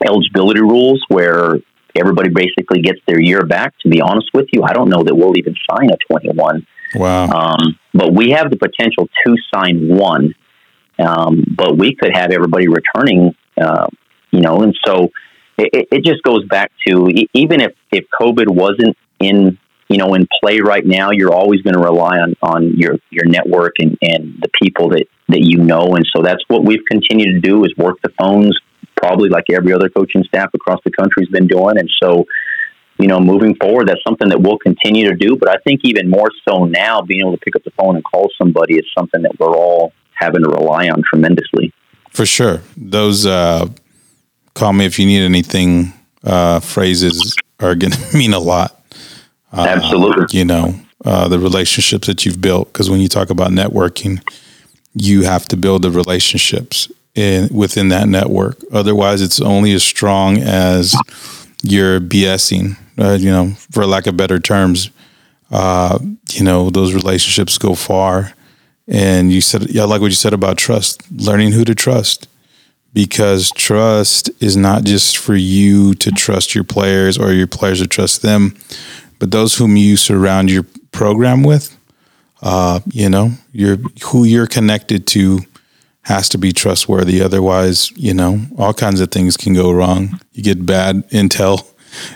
eligibility 0.05 0.61
rules 0.61 1.03
where 1.09 1.57
everybody 1.95 2.29
basically 2.29 2.81
gets 2.81 2.99
their 3.05 3.19
year 3.19 3.45
back, 3.45 3.77
to 3.79 3.89
be 3.89 4.01
honest 4.01 4.29
with 4.33 4.47
you, 4.53 4.63
I 4.63 4.73
don't 4.73 4.89
know 4.89 5.03
that 5.03 5.13
we'll 5.13 5.37
even 5.37 5.55
sign 5.69 5.91
a 5.91 5.97
21. 5.97 6.65
Wow. 6.95 7.29
Um, 7.29 7.79
but 7.93 8.13
we 8.13 8.31
have 8.31 8.49
the 8.49 8.57
potential 8.57 9.09
to 9.25 9.35
sign 9.53 9.89
one 9.89 10.33
um, 11.01 11.43
but 11.47 11.77
we 11.77 11.95
could 11.95 12.11
have 12.15 12.31
everybody 12.31 12.67
returning, 12.67 13.35
uh, 13.59 13.87
you 14.31 14.41
know, 14.41 14.61
and 14.61 14.75
so 14.85 15.11
it, 15.57 15.87
it, 15.91 16.03
just 16.03 16.21
goes 16.23 16.45
back 16.45 16.71
to 16.87 17.09
even 17.33 17.61
if, 17.61 17.73
if 17.91 18.05
COVID 18.19 18.49
wasn't 18.49 18.97
in, 19.19 19.57
you 19.91 19.97
know, 19.97 20.13
in 20.13 20.27
play 20.41 20.59
right 20.59 20.85
now, 20.85 21.11
you're 21.11 21.33
always 21.33 21.61
going 21.61 21.73
to 21.73 21.81
rely 21.81 22.17
on, 22.17 22.33
on 22.41 22.77
your, 22.77 22.95
your 23.09 23.25
network 23.25 23.73
and, 23.79 23.97
and 24.01 24.37
the 24.41 24.49
people 24.61 24.89
that, 24.89 25.05
that 25.27 25.41
you 25.41 25.57
know. 25.57 25.95
And 25.95 26.05
so 26.15 26.21
that's 26.21 26.41
what 26.47 26.63
we've 26.63 26.83
continued 26.89 27.33
to 27.33 27.39
do 27.41 27.65
is 27.65 27.73
work 27.77 27.97
the 28.01 28.11
phones, 28.17 28.57
probably 28.95 29.27
like 29.29 29.45
every 29.51 29.73
other 29.73 29.89
coaching 29.89 30.23
staff 30.23 30.49
across 30.53 30.79
the 30.85 30.91
country 30.91 31.23
has 31.23 31.29
been 31.29 31.47
doing. 31.47 31.77
And 31.77 31.89
so, 32.01 32.25
you 32.99 33.07
know, 33.07 33.19
moving 33.19 33.55
forward, 33.55 33.89
that's 33.89 34.03
something 34.07 34.29
that 34.29 34.41
we'll 34.41 34.59
continue 34.59 35.09
to 35.09 35.15
do. 35.15 35.35
But 35.35 35.49
I 35.49 35.57
think 35.65 35.81
even 35.83 36.09
more 36.09 36.29
so 36.47 36.63
now, 36.63 37.01
being 37.01 37.21
able 37.21 37.33
to 37.33 37.39
pick 37.39 37.57
up 37.57 37.63
the 37.63 37.71
phone 37.71 37.95
and 37.95 38.03
call 38.05 38.29
somebody 38.37 38.75
is 38.75 38.85
something 38.97 39.21
that 39.23 39.39
we're 39.39 39.55
all 39.55 39.91
having 40.13 40.43
to 40.43 40.49
rely 40.49 40.87
on 40.87 41.03
tremendously. 41.11 41.73
For 42.11 42.25
sure. 42.25 42.61
Those 42.77 43.25
uh, 43.25 43.67
call 44.53 44.71
me 44.71 44.85
if 44.85 44.99
you 44.99 45.05
need 45.05 45.23
anything 45.23 45.91
uh, 46.23 46.61
phrases 46.61 47.35
are 47.59 47.75
going 47.75 47.91
to 47.91 48.17
mean 48.17 48.33
a 48.33 48.39
lot. 48.39 48.80
Uh, 49.51 49.65
Absolutely. 49.67 50.37
You 50.37 50.45
know, 50.45 50.75
uh, 51.03 51.27
the 51.27 51.39
relationships 51.39 52.07
that 52.07 52.25
you've 52.25 52.41
built, 52.41 52.71
because 52.71 52.89
when 52.89 52.99
you 52.99 53.07
talk 53.07 53.29
about 53.29 53.51
networking, 53.51 54.21
you 54.93 55.23
have 55.23 55.47
to 55.49 55.57
build 55.57 55.81
the 55.81 55.91
relationships 55.91 56.91
in 57.15 57.49
within 57.53 57.89
that 57.89 58.07
network. 58.07 58.57
Otherwise, 58.71 59.21
it's 59.21 59.41
only 59.41 59.73
as 59.73 59.83
strong 59.83 60.37
as 60.37 60.95
your 61.63 61.99
BSing, 61.99 62.77
uh, 62.97 63.17
you 63.19 63.29
know, 63.31 63.51
for 63.71 63.85
lack 63.85 64.07
of 64.07 64.17
better 64.17 64.39
terms. 64.39 64.89
Uh, 65.49 65.99
you 66.29 66.43
know, 66.43 66.69
those 66.69 66.93
relationships 66.93 67.57
go 67.57 67.75
far 67.75 68.33
and 68.87 69.31
you 69.31 69.41
said, 69.41 69.69
yeah, 69.69 69.83
I 69.83 69.85
like 69.85 70.01
what 70.01 70.07
you 70.07 70.15
said 70.15 70.33
about 70.33 70.57
trust, 70.57 71.01
learning 71.11 71.53
who 71.53 71.63
to 71.65 71.75
trust. 71.75 72.27
Because 72.93 73.51
trust 73.51 74.29
is 74.41 74.57
not 74.57 74.83
just 74.83 75.17
for 75.17 75.33
you 75.33 75.93
to 75.95 76.11
trust 76.11 76.53
your 76.53 76.65
players 76.65 77.17
or 77.17 77.31
your 77.31 77.47
players 77.47 77.79
to 77.79 77.87
trust 77.87 78.21
them, 78.21 78.53
but 79.21 79.29
those 79.29 79.55
whom 79.55 79.77
you 79.77 79.97
surround 79.97 80.49
your 80.49 80.65
program 80.91 81.43
with, 81.43 81.77
uh, 82.41 82.79
you 82.87 83.07
know, 83.07 83.29
you're, 83.51 83.77
who 84.05 84.23
you're 84.23 84.47
connected 84.47 85.05
to 85.05 85.41
has 86.01 86.27
to 86.29 86.39
be 86.39 86.51
trustworthy. 86.51 87.21
Otherwise, 87.21 87.91
you 87.91 88.15
know, 88.15 88.41
all 88.57 88.73
kinds 88.73 88.99
of 88.99 89.11
things 89.11 89.37
can 89.37 89.53
go 89.53 89.71
wrong. 89.71 90.19
You 90.33 90.41
get 90.41 90.65
bad 90.65 91.07
intel, 91.09 91.71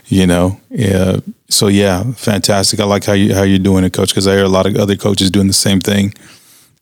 you 0.08 0.26
know. 0.26 0.60
Yeah. 0.72 1.18
So 1.48 1.68
yeah, 1.68 2.12
fantastic. 2.14 2.80
I 2.80 2.86
like 2.86 3.04
how 3.04 3.14
you 3.14 3.36
how 3.36 3.44
you're 3.44 3.60
doing 3.60 3.84
it, 3.84 3.94
coach. 3.94 4.10
Because 4.10 4.28
I 4.28 4.34
hear 4.34 4.44
a 4.44 4.50
lot 4.50 4.66
of 4.66 4.76
other 4.76 4.96
coaches 4.96 5.30
doing 5.30 5.46
the 5.46 5.54
same 5.54 5.80
thing. 5.80 6.12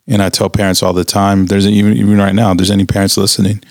And 0.06 0.22
I 0.22 0.30
tell 0.30 0.48
parents 0.48 0.82
all 0.82 0.94
the 0.94 1.04
time, 1.04 1.48
there's 1.48 1.66
even 1.66 1.98
even 1.98 2.16
right 2.16 2.34
now, 2.34 2.54
there's 2.54 2.70
any 2.70 2.86
parents 2.86 3.18
listening, 3.18 3.62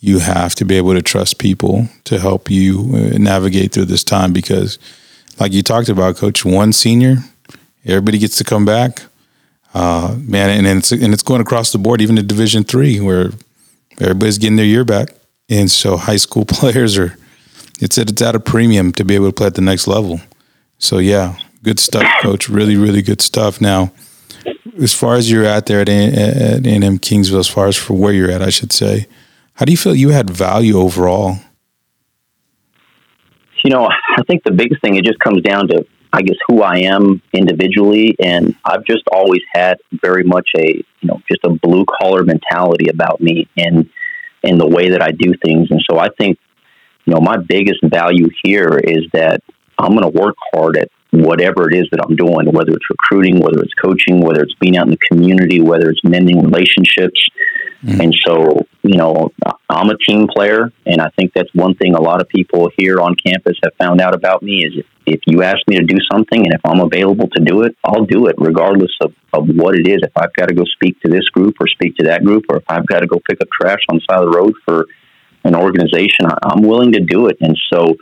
you 0.00 0.18
have 0.18 0.56
to 0.56 0.64
be 0.64 0.76
able 0.76 0.94
to 0.94 1.02
trust 1.02 1.38
people 1.38 1.86
to 2.02 2.18
help 2.18 2.50
you 2.50 2.90
uh, 2.94 3.16
navigate 3.16 3.70
through 3.70 3.84
this 3.84 4.02
time 4.02 4.32
because 4.32 4.76
like 5.40 5.52
you 5.52 5.62
talked 5.62 5.88
about 5.88 6.16
coach 6.16 6.44
one 6.44 6.72
senior 6.72 7.16
everybody 7.86 8.18
gets 8.18 8.36
to 8.36 8.44
come 8.44 8.64
back. 8.64 9.02
Uh, 9.72 10.16
man 10.18 10.66
and, 10.66 10.78
it's 10.78 10.90
and 10.90 11.12
it's 11.12 11.22
going 11.22 11.40
across 11.40 11.70
the 11.72 11.78
board 11.78 12.00
even 12.00 12.16
to 12.16 12.22
division 12.22 12.64
3 12.64 13.00
where 13.00 13.30
everybody's 14.00 14.38
getting 14.38 14.56
their 14.56 14.66
year 14.66 14.84
back. 14.84 15.14
And 15.48 15.70
so 15.70 15.96
high 15.96 16.16
school 16.16 16.44
players 16.48 16.98
are 16.98 17.16
it's 17.80 17.96
at, 17.96 18.10
it's 18.10 18.20
at 18.20 18.34
a 18.34 18.40
premium 18.40 18.92
to 18.92 19.04
be 19.04 19.14
able 19.14 19.28
to 19.28 19.32
play 19.32 19.46
at 19.46 19.54
the 19.54 19.60
next 19.60 19.86
level. 19.86 20.20
So 20.78 20.98
yeah 20.98 21.36
good 21.62 21.78
stuff 21.78 22.06
coach. 22.22 22.48
Really 22.48 22.76
really 22.76 23.02
good 23.02 23.20
stuff. 23.20 23.60
Now 23.60 23.92
as 24.80 24.94
far 24.94 25.14
as 25.14 25.30
you're 25.30 25.44
at 25.44 25.66
there 25.66 25.80
at, 25.80 25.88
at 25.88 26.66
A&M 26.66 26.98
Kingsville, 26.98 27.38
as 27.38 27.48
far 27.48 27.68
as 27.68 27.76
for 27.76 27.94
where 27.94 28.12
you're 28.12 28.30
at, 28.30 28.42
I 28.42 28.50
should 28.50 28.72
say, 28.72 29.06
how 29.54 29.66
do 29.66 29.72
you 29.72 29.78
feel 29.78 29.94
you 29.94 30.08
had 30.08 30.30
value 30.30 30.78
overall? 30.78 31.36
You 33.64 33.70
know, 33.70 33.88
I 33.88 34.22
think 34.26 34.44
the 34.44 34.52
biggest 34.52 34.80
thing 34.82 34.96
it 34.96 35.04
just 35.04 35.18
comes 35.18 35.42
down 35.42 35.68
to, 35.68 35.86
I 36.12 36.22
guess, 36.22 36.36
who 36.48 36.62
I 36.62 36.78
am 36.78 37.22
individually, 37.32 38.16
and 38.22 38.56
I've 38.64 38.84
just 38.84 39.04
always 39.12 39.42
had 39.52 39.78
very 40.02 40.24
much 40.24 40.50
a, 40.56 40.76
you 40.76 41.08
know, 41.08 41.20
just 41.28 41.44
a 41.44 41.50
blue 41.50 41.84
collar 42.00 42.24
mentality 42.24 42.88
about 42.88 43.20
me 43.20 43.48
and 43.56 43.88
and 44.42 44.58
the 44.58 44.66
way 44.66 44.88
that 44.88 45.02
I 45.02 45.10
do 45.10 45.34
things, 45.44 45.70
and 45.70 45.82
so 45.88 45.98
I 45.98 46.08
think, 46.18 46.38
you 47.04 47.12
know, 47.12 47.20
my 47.20 47.36
biggest 47.36 47.80
value 47.84 48.28
here 48.42 48.80
is 48.82 49.04
that 49.12 49.42
I'm 49.78 49.94
going 49.94 50.10
to 50.10 50.18
work 50.18 50.34
hard 50.54 50.78
at 50.78 50.88
whatever 51.10 51.68
it 51.70 51.76
is 51.76 51.88
that 51.90 52.00
I'm 52.02 52.16
doing, 52.16 52.50
whether 52.52 52.72
it's 52.72 52.88
recruiting, 52.88 53.40
whether 53.40 53.60
it's 53.60 53.74
coaching, 53.74 54.20
whether 54.20 54.42
it's 54.42 54.54
being 54.54 54.78
out 54.78 54.86
in 54.86 54.92
the 54.92 54.98
community, 55.10 55.60
whether 55.60 55.90
it's 55.90 56.02
mending 56.04 56.42
relationships. 56.42 57.20
Mm-hmm. 57.82 58.00
And 58.00 58.14
so, 58.26 58.66
you 58.82 58.98
know, 58.98 59.30
I'm 59.70 59.88
a 59.88 59.96
team 59.96 60.28
player, 60.28 60.70
and 60.84 61.00
I 61.00 61.08
think 61.16 61.32
that's 61.34 61.48
one 61.54 61.74
thing 61.74 61.94
a 61.94 62.00
lot 62.00 62.20
of 62.20 62.28
people 62.28 62.70
here 62.76 63.00
on 63.00 63.14
campus 63.14 63.56
have 63.62 63.72
found 63.78 64.00
out 64.02 64.14
about 64.14 64.42
me 64.42 64.64
is 64.64 64.72
if, 64.76 64.86
if 65.06 65.20
you 65.26 65.42
ask 65.42 65.58
me 65.66 65.76
to 65.76 65.84
do 65.84 65.96
something 66.12 66.44
and 66.44 66.52
if 66.52 66.60
I'm 66.64 66.80
available 66.80 67.28
to 67.28 67.42
do 67.42 67.62
it, 67.62 67.74
I'll 67.84 68.04
do 68.04 68.26
it 68.26 68.34
regardless 68.38 68.90
of, 69.00 69.14
of 69.32 69.48
what 69.48 69.76
it 69.76 69.88
is. 69.88 70.00
If 70.02 70.12
I've 70.14 70.32
got 70.34 70.48
to 70.48 70.54
go 70.54 70.64
speak 70.64 71.00
to 71.00 71.10
this 71.10 71.26
group 71.30 71.54
or 71.58 71.66
speak 71.68 71.96
to 71.96 72.04
that 72.04 72.22
group, 72.22 72.44
or 72.50 72.58
if 72.58 72.64
I've 72.68 72.86
got 72.86 73.00
to 73.00 73.06
go 73.06 73.18
pick 73.26 73.40
up 73.40 73.48
trash 73.50 73.80
on 73.88 73.96
the 73.96 74.02
side 74.10 74.22
of 74.22 74.30
the 74.30 74.38
road 74.38 74.54
for 74.66 74.86
an 75.44 75.54
organization, 75.54 76.26
I'm 76.42 76.62
willing 76.62 76.92
to 76.92 77.00
do 77.00 77.28
it. 77.28 77.38
And 77.40 77.58
so 77.72 77.96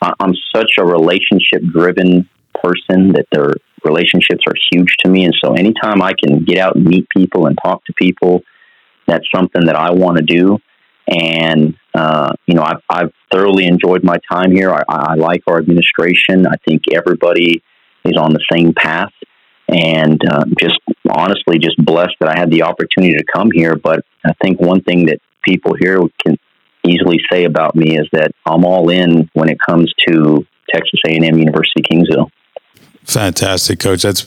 I'm 0.00 0.34
such 0.54 0.72
a 0.78 0.84
relationship 0.84 1.62
driven 1.72 2.28
person 2.62 3.12
that 3.12 3.26
their 3.32 3.52
relationships 3.84 4.44
are 4.46 4.54
huge 4.70 4.94
to 5.04 5.10
me. 5.10 5.24
And 5.24 5.34
so 5.42 5.54
anytime 5.54 6.02
I 6.02 6.12
can 6.12 6.44
get 6.44 6.58
out 6.58 6.76
and 6.76 6.84
meet 6.84 7.08
people 7.08 7.46
and 7.46 7.58
talk 7.62 7.84
to 7.86 7.92
people, 7.94 8.42
that's 9.06 9.26
something 9.34 9.66
that 9.66 9.76
I 9.76 9.90
want 9.90 10.18
to 10.18 10.24
do. 10.24 10.58
And, 11.06 11.76
uh, 11.94 12.32
you 12.46 12.54
know, 12.54 12.62
I've, 12.62 12.80
I've 12.88 13.12
thoroughly 13.30 13.66
enjoyed 13.66 14.04
my 14.04 14.16
time 14.30 14.52
here. 14.52 14.72
I, 14.72 14.82
I 14.88 15.14
like 15.14 15.42
our 15.46 15.58
administration. 15.58 16.46
I 16.46 16.56
think 16.66 16.84
everybody 16.92 17.62
is 18.04 18.16
on 18.16 18.32
the 18.32 18.44
same 18.50 18.72
path. 18.72 19.12
And 19.68 20.20
uh, 20.28 20.44
just 20.58 20.78
honestly, 21.10 21.58
just 21.58 21.76
blessed 21.84 22.14
that 22.20 22.28
I 22.28 22.38
had 22.38 22.50
the 22.50 22.62
opportunity 22.62 23.14
to 23.14 23.24
come 23.24 23.50
here. 23.52 23.76
But 23.76 24.04
I 24.24 24.32
think 24.42 24.60
one 24.60 24.82
thing 24.82 25.06
that 25.06 25.20
people 25.42 25.74
here 25.78 26.00
can 26.24 26.38
easily 26.86 27.18
say 27.30 27.44
about 27.44 27.74
me 27.74 27.98
is 27.98 28.06
that 28.12 28.32
I'm 28.46 28.64
all 28.64 28.90
in 28.90 29.28
when 29.32 29.48
it 29.48 29.58
comes 29.58 29.92
to 30.06 30.46
Texas 30.70 31.00
A&M 31.06 31.38
University 31.38 31.82
Kingsville. 31.82 32.30
Fantastic, 33.04 33.80
coach. 33.80 34.02
That's 34.02 34.26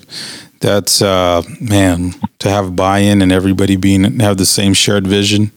that's 0.60 1.02
uh, 1.02 1.44
man 1.62 2.14
to 2.40 2.50
have 2.50 2.76
buy-in 2.76 3.22
and 3.22 3.32
everybody 3.32 3.76
being 3.76 4.20
have 4.20 4.38
the 4.38 4.46
same 4.46 4.74
shared 4.74 5.08
vision 5.08 5.52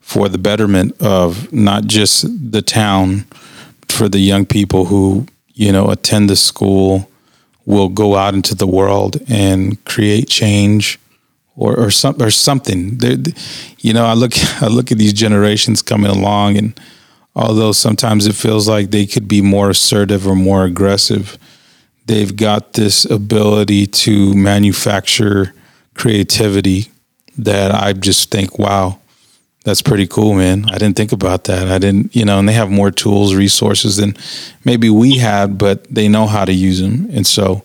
for 0.00 0.28
the 0.28 0.38
betterment 0.38 1.00
of 1.00 1.52
not 1.52 1.86
just 1.86 2.26
the 2.52 2.62
town, 2.62 3.24
for 3.88 4.08
the 4.08 4.18
young 4.18 4.44
people 4.44 4.86
who 4.86 5.26
you 5.54 5.72
know 5.72 5.90
attend 5.90 6.28
the 6.28 6.36
school, 6.36 7.08
will 7.66 7.88
go 7.88 8.16
out 8.16 8.34
into 8.34 8.54
the 8.54 8.66
world 8.66 9.16
and 9.28 9.82
create 9.84 10.28
change 10.28 10.98
or 11.56 11.78
or 11.78 11.90
some 11.90 12.20
or 12.20 12.30
something. 12.30 12.98
They're, 12.98 13.16
you 13.78 13.92
know, 13.92 14.04
I 14.04 14.14
look 14.14 14.32
I 14.62 14.66
look 14.66 14.92
at 14.92 14.98
these 14.98 15.12
generations 15.12 15.82
coming 15.82 16.10
along, 16.10 16.58
and 16.58 16.80
although 17.34 17.72
sometimes 17.72 18.26
it 18.26 18.34
feels 18.34 18.68
like 18.68 18.90
they 18.90 19.06
could 19.06 19.28
be 19.28 19.40
more 19.40 19.70
assertive 19.70 20.26
or 20.26 20.36
more 20.36 20.64
aggressive, 20.64 21.38
they've 22.06 22.36
got 22.36 22.74
this 22.74 23.04
ability 23.04 23.86
to 23.86 24.34
manufacture 24.34 25.54
creativity 25.94 26.88
that 27.38 27.74
I 27.74 27.92
just 27.92 28.30
think, 28.30 28.58
wow, 28.58 28.98
that's 29.64 29.80
pretty 29.80 30.06
cool, 30.06 30.34
man. 30.34 30.66
I 30.68 30.76
didn't 30.78 30.96
think 30.96 31.12
about 31.12 31.44
that. 31.44 31.68
I 31.68 31.78
didn't, 31.78 32.14
you 32.14 32.24
know, 32.24 32.38
and 32.38 32.48
they 32.48 32.52
have 32.52 32.70
more 32.70 32.90
tools, 32.90 33.34
resources 33.34 33.96
than 33.96 34.14
maybe 34.64 34.90
we 34.90 35.16
had, 35.16 35.56
but 35.56 35.84
they 35.92 36.06
know 36.06 36.26
how 36.26 36.44
to 36.44 36.52
use 36.52 36.80
them. 36.80 37.08
And 37.10 37.26
so 37.26 37.64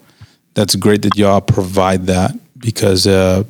that's 0.53 0.75
great 0.75 1.01
that 1.01 1.17
y'all 1.17 1.41
provide 1.41 2.07
that 2.07 2.31
because 2.57 3.05
uh, 3.05 3.43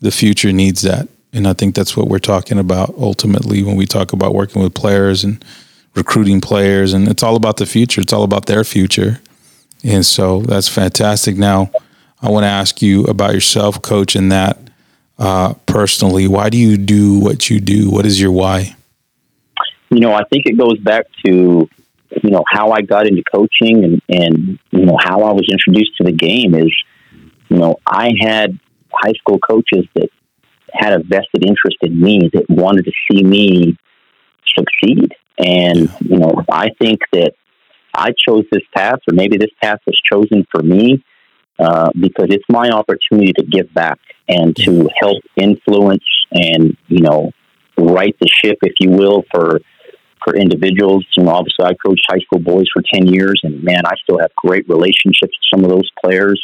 the 0.00 0.10
future 0.10 0.52
needs 0.52 0.82
that. 0.82 1.08
And 1.32 1.48
I 1.48 1.54
think 1.54 1.74
that's 1.74 1.96
what 1.96 2.08
we're 2.08 2.18
talking 2.18 2.58
about 2.58 2.94
ultimately 2.98 3.62
when 3.62 3.76
we 3.76 3.86
talk 3.86 4.12
about 4.12 4.34
working 4.34 4.62
with 4.62 4.74
players 4.74 5.24
and 5.24 5.42
recruiting 5.94 6.40
players. 6.40 6.92
And 6.92 7.08
it's 7.08 7.22
all 7.22 7.36
about 7.36 7.56
the 7.56 7.66
future, 7.66 8.02
it's 8.02 8.12
all 8.12 8.24
about 8.24 8.46
their 8.46 8.64
future. 8.64 9.20
And 9.86 10.04
so 10.04 10.42
that's 10.42 10.68
fantastic. 10.68 11.36
Now, 11.36 11.70
I 12.20 12.30
want 12.30 12.44
to 12.44 12.48
ask 12.48 12.82
you 12.82 13.04
about 13.04 13.34
yourself, 13.34 13.80
coach, 13.82 14.16
and 14.16 14.32
that 14.32 14.58
uh, 15.18 15.54
personally. 15.66 16.26
Why 16.26 16.50
do 16.50 16.58
you 16.58 16.76
do 16.76 17.18
what 17.20 17.48
you 17.50 17.60
do? 17.60 17.90
What 17.90 18.06
is 18.06 18.20
your 18.20 18.32
why? 18.32 18.74
You 19.90 20.00
know, 20.00 20.12
I 20.12 20.24
think 20.24 20.46
it 20.46 20.58
goes 20.58 20.78
back 20.78 21.06
to 21.24 21.68
you 22.22 22.30
know 22.30 22.44
how 22.50 22.72
I 22.72 22.82
got 22.82 23.06
into 23.06 23.22
coaching 23.32 23.84
and 23.84 24.02
and 24.08 24.58
you 24.70 24.86
know 24.86 24.96
how 25.00 25.22
I 25.22 25.32
was 25.32 25.48
introduced 25.50 25.96
to 25.98 26.04
the 26.04 26.12
game 26.12 26.54
is 26.54 26.72
you 27.48 27.58
know 27.58 27.76
I 27.86 28.12
had 28.20 28.58
high 28.92 29.12
school 29.12 29.38
coaches 29.38 29.86
that 29.94 30.08
had 30.72 30.92
a 30.92 31.02
vested 31.02 31.44
interest 31.44 31.76
in 31.82 32.00
me 32.00 32.30
that 32.32 32.48
wanted 32.48 32.84
to 32.84 32.92
see 33.10 33.22
me 33.22 33.76
succeed 34.56 35.14
and 35.38 35.90
you 36.00 36.18
know 36.18 36.44
I 36.50 36.70
think 36.80 37.00
that 37.12 37.34
I 37.96 38.12
chose 38.28 38.44
this 38.52 38.62
path 38.74 39.00
or 39.08 39.14
maybe 39.14 39.36
this 39.36 39.50
path 39.62 39.80
was 39.86 40.00
chosen 40.10 40.46
for 40.50 40.62
me 40.62 41.02
uh, 41.58 41.90
because 41.98 42.26
it's 42.30 42.44
my 42.48 42.68
opportunity 42.68 43.32
to 43.32 43.42
give 43.42 43.72
back 43.72 43.98
and 44.28 44.54
to 44.56 44.88
help 45.00 45.22
influence 45.36 46.04
and 46.32 46.76
you 46.88 47.00
know 47.00 47.30
right 47.78 48.14
the 48.20 48.28
ship 48.28 48.58
if 48.62 48.74
you 48.80 48.90
will 48.90 49.24
for 49.32 49.60
for 50.26 50.36
individuals. 50.36 51.06
You 51.16 51.24
know, 51.24 51.30
obviously, 51.30 51.64
I 51.64 51.74
coached 51.74 52.04
high 52.08 52.18
school 52.18 52.40
boys 52.40 52.66
for 52.72 52.82
10 52.92 53.06
years, 53.06 53.40
and 53.44 53.62
man, 53.62 53.86
I 53.86 53.94
still 54.02 54.18
have 54.18 54.30
great 54.36 54.68
relationships 54.68 55.20
with 55.20 55.48
some 55.54 55.64
of 55.64 55.70
those 55.70 55.88
players. 56.02 56.42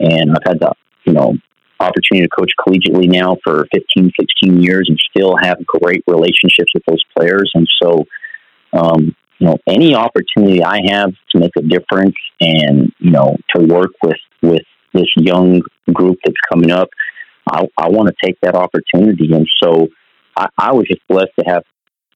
And 0.00 0.32
I've 0.32 0.44
had 0.44 0.60
the, 0.60 0.72
you 1.04 1.12
know, 1.12 1.36
opportunity 1.78 2.26
to 2.26 2.28
coach 2.28 2.50
collegiately 2.58 3.08
now 3.08 3.36
for 3.44 3.66
15, 3.72 4.12
16 4.18 4.60
years 4.60 4.86
and 4.88 4.98
still 5.10 5.36
have 5.40 5.64
great 5.66 6.02
relationships 6.06 6.72
with 6.74 6.84
those 6.86 7.02
players. 7.16 7.50
And 7.54 7.68
so, 7.80 8.04
um, 8.72 9.14
you 9.42 9.48
know, 9.48 9.58
any 9.66 9.92
opportunity 9.92 10.62
I 10.62 10.78
have 10.88 11.10
to 11.32 11.40
make 11.40 11.50
a 11.56 11.62
difference 11.62 12.14
and, 12.40 12.92
you 13.00 13.10
know, 13.10 13.36
to 13.56 13.62
work 13.66 13.90
with, 14.00 14.16
with 14.40 14.62
this 14.94 15.08
young 15.16 15.62
group 15.92 16.18
that's 16.24 16.36
coming 16.48 16.70
up, 16.70 16.88
I, 17.50 17.66
I 17.76 17.88
want 17.88 18.08
to 18.08 18.14
take 18.24 18.38
that 18.42 18.54
opportunity. 18.54 19.32
And 19.34 19.48
so 19.60 19.88
I, 20.36 20.46
I 20.56 20.72
was 20.72 20.86
just 20.86 21.00
blessed 21.08 21.32
to 21.40 21.44
have 21.48 21.64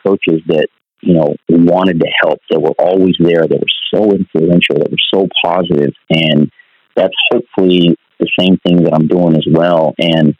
coaches 0.06 0.40
that 0.46 0.68
you 1.00 1.14
know, 1.14 1.34
wanted 1.48 1.98
to 1.98 2.06
help, 2.22 2.38
that 2.48 2.60
were 2.60 2.74
always 2.78 3.16
there, 3.18 3.42
that 3.42 3.58
were 3.58 3.92
so 3.92 4.12
influential, 4.12 4.76
that 4.76 4.90
were 4.92 4.96
so 5.12 5.26
positive, 5.44 5.92
and 6.08 6.48
that's 6.94 7.14
hopefully 7.32 7.96
the 8.20 8.28
same 8.38 8.56
thing 8.58 8.84
that 8.84 8.94
I'm 8.94 9.08
doing 9.08 9.36
as 9.36 9.46
well. 9.50 9.94
And 9.98 10.36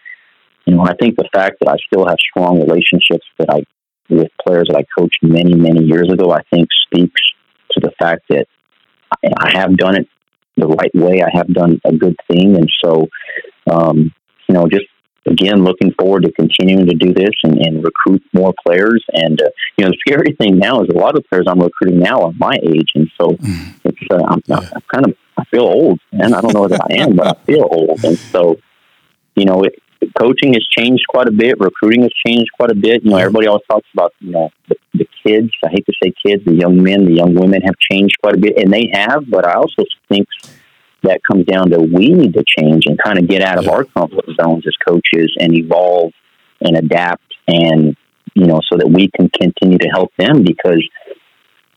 you 0.67 0.77
know, 0.77 0.83
I 0.83 0.95
think 0.95 1.17
the 1.17 1.29
fact 1.35 1.57
that 1.61 1.69
I 1.69 1.77
still 1.87 2.07
have 2.07 2.17
strong 2.31 2.61
relationships 2.61 3.27
that 3.39 3.51
I 3.51 3.65
with 4.09 4.29
players 4.47 4.69
that 4.69 4.77
I 4.77 4.85
coached 4.99 5.19
many, 5.23 5.55
many 5.55 5.85
years 5.85 6.11
ago, 6.11 6.33
I 6.33 6.43
think 6.51 6.69
speaks 6.85 7.21
to 7.73 7.81
the 7.81 7.93
fact 7.99 8.23
that 8.31 8.47
I 9.39 9.59
have 9.59 9.77
done 9.77 9.97
it 9.97 10.09
the 10.57 10.67
right 10.67 10.95
way. 10.95 11.23
I 11.23 11.37
have 11.37 11.53
done 11.53 11.81
a 11.85 11.93
good 11.93 12.17
thing, 12.31 12.57
and 12.57 12.71
so 12.83 13.09
um, 13.71 14.13
you 14.49 14.55
know, 14.55 14.67
just 14.69 14.87
again, 15.27 15.65
looking 15.65 15.93
forward 15.99 16.25
to 16.25 16.33
continuing 16.33 16.87
to 16.87 16.95
do 16.95 17.13
this 17.13 17.35
and, 17.43 17.59
and 17.59 17.85
recruit 17.85 18.23
more 18.33 18.55
players. 18.67 19.05
And 19.13 19.41
uh, 19.41 19.49
you 19.77 19.85
know, 19.85 19.91
the 19.91 19.99
scary 20.07 20.35
thing 20.37 20.59
now 20.59 20.83
is 20.83 20.89
a 20.89 20.99
lot 20.99 21.17
of 21.17 21.25
players 21.29 21.47
I'm 21.49 21.61
recruiting 21.61 21.99
now 21.99 22.23
are 22.23 22.33
my 22.39 22.57
age, 22.63 22.93
and 22.95 23.11
so 23.21 23.31
mm. 23.31 23.75
it's 23.85 23.99
uh, 24.11 24.25
I'm, 24.29 24.43
yeah. 24.47 24.69
I'm, 24.75 24.83
kind 24.93 25.07
of 25.07 25.17
I 25.37 25.45
feel 25.45 25.65
old, 25.65 26.01
and 26.13 26.35
I 26.35 26.41
don't 26.41 26.55
know 26.55 26.69
that 26.69 26.81
I 26.91 27.03
am, 27.03 27.17
but 27.17 27.27
I 27.27 27.45
feel 27.45 27.69
old, 27.71 28.05
and 28.05 28.19
so 28.19 28.57
you 29.35 29.45
know, 29.45 29.63
it, 29.63 29.75
coaching 30.19 30.55
has 30.55 30.67
changed 30.67 31.05
quite 31.09 31.29
a 31.29 31.33
bit. 31.33 31.61
Recruiting 31.61 32.03
has 32.03 32.13
changed 32.27 32.51
quite 32.53 32.71
a 32.71 32.75
bit. 32.75 33.05
You 33.05 33.11
know, 33.11 33.17
everybody 33.17 33.47
always 33.47 33.65
talks 33.71 33.89
about 33.95 34.13
you 34.21 34.33
know 34.33 34.51
the, 34.69 34.77
the 34.95 35.09
kids. 35.25 35.51
I 35.65 35.69
hate 35.71 35.87
to 35.87 35.93
say 36.03 36.13
kids, 36.25 36.45
the 36.45 36.55
young 36.55 36.83
men, 36.83 37.05
the 37.05 37.15
young 37.15 37.35
women 37.35 37.63
have 37.63 37.77
changed 37.79 38.17
quite 38.23 38.35
a 38.35 38.39
bit, 38.39 38.59
and 38.59 38.73
they 38.73 38.91
have. 38.93 39.29
But 39.29 39.47
I 39.47 39.55
also 39.55 39.85
think 40.09 40.29
that 41.03 41.21
comes 41.25 41.47
down 41.47 41.71
to 41.71 41.79
we 41.79 42.09
need 42.09 42.35
to 42.35 42.45
change 42.59 42.85
and 42.87 42.99
kind 43.03 43.19
of 43.19 43.29
get 43.29 43.43
out 43.43 43.59
of 43.59 43.69
our 43.69 43.85
comfort 43.85 44.27
zones 44.41 44.67
as 44.67 44.75
coaches 44.87 45.35
and 45.39 45.55
evolve 45.55 46.13
and 46.61 46.77
adapt 46.77 47.23
and 47.49 47.97
you 48.35 48.47
know 48.47 48.61
so 48.71 48.77
that 48.77 48.89
we 48.89 49.09
can 49.15 49.29
continue 49.29 49.79
to 49.79 49.89
help 49.89 50.11
them 50.19 50.43
because 50.43 50.83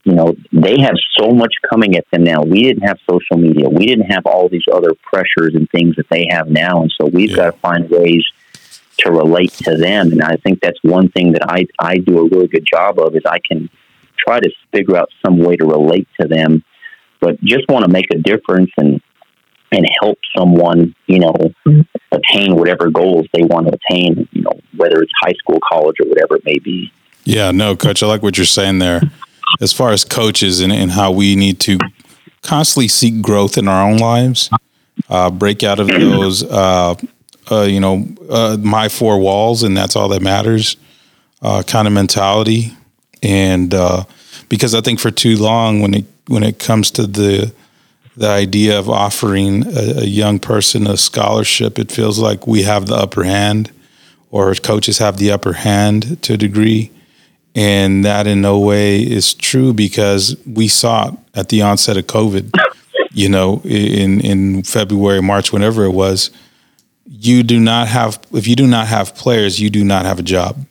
you 0.04 0.14
know 0.14 0.34
they 0.52 0.80
have 0.80 0.94
so 1.18 1.30
much 1.30 1.54
coming 1.68 1.96
at 1.96 2.06
them 2.10 2.24
now 2.24 2.42
we 2.42 2.62
didn't 2.62 2.82
have 2.82 2.98
social 3.08 3.36
media 3.36 3.68
we 3.68 3.86
didn't 3.86 4.10
have 4.10 4.24
all 4.26 4.48
these 4.48 4.64
other 4.72 4.92
pressures 5.02 5.54
and 5.54 5.68
things 5.70 5.96
that 5.96 6.08
they 6.10 6.26
have 6.30 6.48
now 6.48 6.82
and 6.82 6.92
so 7.00 7.06
we've 7.06 7.30
yeah. 7.30 7.36
got 7.36 7.50
to 7.52 7.58
find 7.58 7.90
ways 7.90 8.24
to 8.98 9.10
relate 9.10 9.52
to 9.52 9.76
them 9.76 10.12
and 10.12 10.22
i 10.22 10.36
think 10.36 10.60
that's 10.60 10.78
one 10.82 11.08
thing 11.10 11.32
that 11.32 11.42
i 11.50 11.66
i 11.80 11.98
do 11.98 12.18
a 12.18 12.28
really 12.28 12.48
good 12.48 12.66
job 12.66 12.98
of 12.98 13.14
is 13.14 13.22
i 13.26 13.38
can 13.38 13.68
try 14.16 14.40
to 14.40 14.50
figure 14.72 14.96
out 14.96 15.08
some 15.24 15.38
way 15.38 15.56
to 15.56 15.66
relate 15.66 16.08
to 16.18 16.26
them 16.26 16.62
but 17.20 17.40
just 17.42 17.68
want 17.68 17.84
to 17.84 17.90
make 17.90 18.06
a 18.12 18.18
difference 18.18 18.70
and 18.78 19.00
and 19.72 19.86
help 20.00 20.18
someone, 20.36 20.94
you 21.06 21.20
know, 21.20 21.32
mm-hmm. 21.66 21.80
attain 22.12 22.56
whatever 22.56 22.90
goals 22.90 23.26
they 23.32 23.42
want 23.42 23.68
to 23.68 23.78
attain, 23.78 24.28
you 24.32 24.42
know, 24.42 24.58
whether 24.76 25.00
it's 25.00 25.12
high 25.22 25.34
school, 25.34 25.58
college, 25.70 25.96
or 26.00 26.08
whatever 26.08 26.36
it 26.36 26.44
may 26.44 26.58
be. 26.58 26.92
Yeah, 27.24 27.50
no, 27.50 27.76
coach, 27.76 28.02
I 28.02 28.06
like 28.06 28.22
what 28.22 28.36
you're 28.36 28.46
saying 28.46 28.78
there. 28.78 29.00
As 29.60 29.72
far 29.72 29.90
as 29.90 30.04
coaches 30.04 30.60
and, 30.60 30.72
and 30.72 30.90
how 30.90 31.10
we 31.10 31.36
need 31.36 31.60
to 31.60 31.78
constantly 32.42 32.88
seek 32.88 33.20
growth 33.20 33.58
in 33.58 33.68
our 33.68 33.88
own 33.88 33.98
lives, 33.98 34.50
uh, 35.08 35.30
break 35.30 35.62
out 35.62 35.80
of 35.80 35.88
those, 35.88 36.42
uh, 36.44 36.94
uh, 37.50 37.62
you 37.62 37.80
know, 37.80 38.06
uh, 38.28 38.56
my 38.60 38.88
four 38.88 39.18
walls, 39.18 39.62
and 39.62 39.76
that's 39.76 39.96
all 39.96 40.08
that 40.08 40.22
matters 40.22 40.76
uh, 41.42 41.62
kind 41.66 41.86
of 41.86 41.94
mentality. 41.94 42.72
And 43.22 43.74
uh, 43.74 44.04
because 44.48 44.74
I 44.74 44.80
think 44.80 45.00
for 45.00 45.10
too 45.10 45.36
long, 45.36 45.80
when 45.80 45.94
it 45.94 46.04
when 46.28 46.42
it 46.42 46.58
comes 46.58 46.90
to 46.92 47.06
the 47.06 47.52
the 48.16 48.28
idea 48.28 48.78
of 48.78 48.88
offering 48.90 49.66
a, 49.66 50.00
a, 50.00 50.04
young 50.04 50.38
person 50.38 50.86
a 50.86 50.96
scholarship, 50.96 51.78
it 51.78 51.90
feels 51.90 52.18
like 52.18 52.46
we 52.46 52.62
have 52.62 52.86
the 52.86 52.94
upper 52.94 53.24
hand, 53.24 53.70
or 54.30 54.54
coaches 54.54 54.98
have 54.98 55.16
the 55.16 55.30
upper 55.30 55.54
hand 55.54 56.22
to 56.22 56.34
a 56.34 56.36
degree. 56.36 56.90
And 57.60 58.06
that 58.06 58.26
in 58.26 58.40
no 58.40 58.58
way 58.58 59.00
is 59.00 59.34
true 59.34 59.74
because 59.74 60.34
we 60.46 60.66
saw 60.66 61.08
it 61.08 61.14
at 61.34 61.50
the 61.50 61.60
onset 61.60 61.98
of 61.98 62.06
COVID, 62.06 62.50
you 63.12 63.28
know, 63.28 63.60
in, 63.64 64.22
in 64.22 64.62
February, 64.62 65.20
March, 65.20 65.52
whenever 65.52 65.84
it 65.84 65.90
was. 65.90 66.30
You 67.04 67.42
do 67.42 67.60
not 67.60 67.88
have, 67.88 68.18
if 68.32 68.48
you 68.48 68.56
do 68.56 68.66
not 68.66 68.86
have 68.86 69.14
players, 69.14 69.60
you 69.60 69.68
do 69.68 69.84
not 69.84 70.06
have 70.06 70.18
a 70.18 70.22
job. 70.22 70.64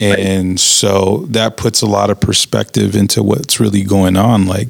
And 0.00 0.52
right. 0.52 0.58
so 0.58 1.26
that 1.28 1.58
puts 1.58 1.82
a 1.82 1.86
lot 1.86 2.08
of 2.08 2.18
perspective 2.18 2.96
into 2.96 3.22
what's 3.22 3.60
really 3.60 3.82
going 3.82 4.16
on. 4.16 4.46
Like, 4.46 4.68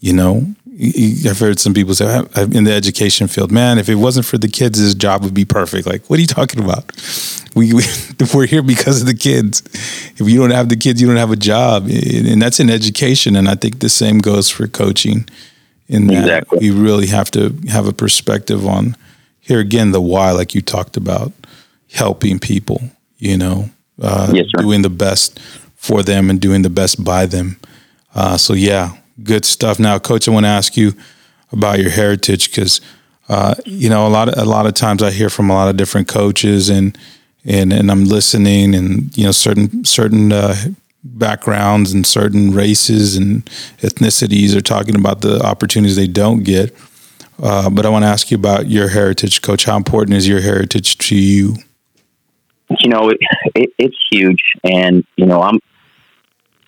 you 0.00 0.14
know, 0.14 0.54
I've 0.78 1.38
heard 1.38 1.58
some 1.58 1.72
people 1.72 1.94
say 1.94 2.04
in 2.36 2.64
the 2.64 2.72
education 2.72 3.28
field, 3.28 3.50
man, 3.50 3.78
if 3.78 3.88
it 3.88 3.94
wasn't 3.94 4.26
for 4.26 4.36
the 4.36 4.48
kids, 4.48 4.78
this 4.78 4.94
job 4.94 5.22
would 5.24 5.32
be 5.32 5.46
perfect. 5.46 5.86
Like, 5.86 6.04
what 6.10 6.18
are 6.18 6.20
you 6.20 6.26
talking 6.26 6.62
about? 6.62 6.92
We, 7.54 7.72
we 7.72 7.82
we're 8.34 8.46
here 8.46 8.62
because 8.62 9.00
of 9.00 9.06
the 9.06 9.14
kids. 9.14 9.62
If 10.16 10.28
you 10.28 10.38
don't 10.38 10.50
have 10.50 10.68
the 10.68 10.76
kids, 10.76 11.00
you 11.00 11.06
don't 11.06 11.16
have 11.16 11.30
a 11.30 11.36
job, 11.36 11.88
and 11.88 12.42
that's 12.42 12.60
in 12.60 12.68
education. 12.68 13.36
And 13.36 13.48
I 13.48 13.54
think 13.54 13.78
the 13.78 13.88
same 13.88 14.18
goes 14.18 14.50
for 14.50 14.66
coaching. 14.66 15.28
In 15.88 16.08
that 16.08 16.42
exactly. 16.42 16.58
we 16.58 16.70
really 16.72 17.06
have 17.06 17.30
to 17.30 17.56
have 17.68 17.86
a 17.86 17.92
perspective 17.92 18.66
on 18.66 18.96
here 19.40 19.60
again 19.60 19.92
the 19.92 20.00
why, 20.00 20.32
like 20.32 20.54
you 20.54 20.60
talked 20.60 20.96
about, 20.96 21.32
helping 21.92 22.38
people. 22.38 22.82
You 23.18 23.38
know, 23.38 23.70
uh, 24.02 24.30
yes, 24.34 24.46
doing 24.58 24.82
the 24.82 24.90
best 24.90 25.40
for 25.76 26.02
them 26.02 26.28
and 26.28 26.38
doing 26.38 26.62
the 26.62 26.70
best 26.70 27.02
by 27.02 27.24
them. 27.24 27.58
Uh, 28.14 28.36
so 28.36 28.52
yeah, 28.52 28.96
good 29.22 29.44
stuff. 29.44 29.78
Now, 29.78 29.98
coach, 29.98 30.28
I 30.28 30.32
want 30.32 30.44
to 30.44 30.50
ask 30.50 30.76
you 30.76 30.92
about 31.52 31.78
your 31.78 31.90
heritage 31.90 32.50
because 32.50 32.80
uh, 33.28 33.54
you 33.64 33.88
know 33.88 34.06
a 34.06 34.10
lot 34.10 34.28
of 34.28 34.38
a 34.38 34.44
lot 34.44 34.66
of 34.66 34.74
times 34.74 35.02
I 35.02 35.10
hear 35.10 35.30
from 35.30 35.50
a 35.50 35.54
lot 35.54 35.68
of 35.68 35.76
different 35.76 36.08
coaches 36.08 36.68
and 36.68 36.96
and 37.44 37.72
and 37.72 37.90
I'm 37.90 38.04
listening 38.04 38.74
and 38.74 39.16
you 39.16 39.24
know 39.24 39.32
certain 39.32 39.84
certain 39.84 40.32
uh, 40.32 40.54
backgrounds 41.04 41.92
and 41.92 42.06
certain 42.06 42.52
races 42.52 43.16
and 43.16 43.44
ethnicities 43.78 44.54
are 44.54 44.60
talking 44.60 44.96
about 44.96 45.20
the 45.20 45.40
opportunities 45.42 45.96
they 45.96 46.08
don't 46.08 46.42
get. 46.42 46.74
Uh, 47.42 47.68
but 47.68 47.84
I 47.84 47.90
want 47.90 48.04
to 48.04 48.08
ask 48.08 48.30
you 48.30 48.36
about 48.36 48.68
your 48.68 48.88
heritage, 48.88 49.42
Coach. 49.42 49.64
How 49.64 49.76
important 49.76 50.16
is 50.16 50.26
your 50.26 50.40
heritage 50.40 50.96
to 50.98 51.16
you? 51.16 51.56
You 52.80 52.88
know, 52.88 53.10
it, 53.10 53.18
it, 53.54 53.72
it's 53.78 53.96
huge, 54.10 54.42
and 54.64 55.04
you 55.16 55.26
know, 55.26 55.42
I'm 55.42 55.60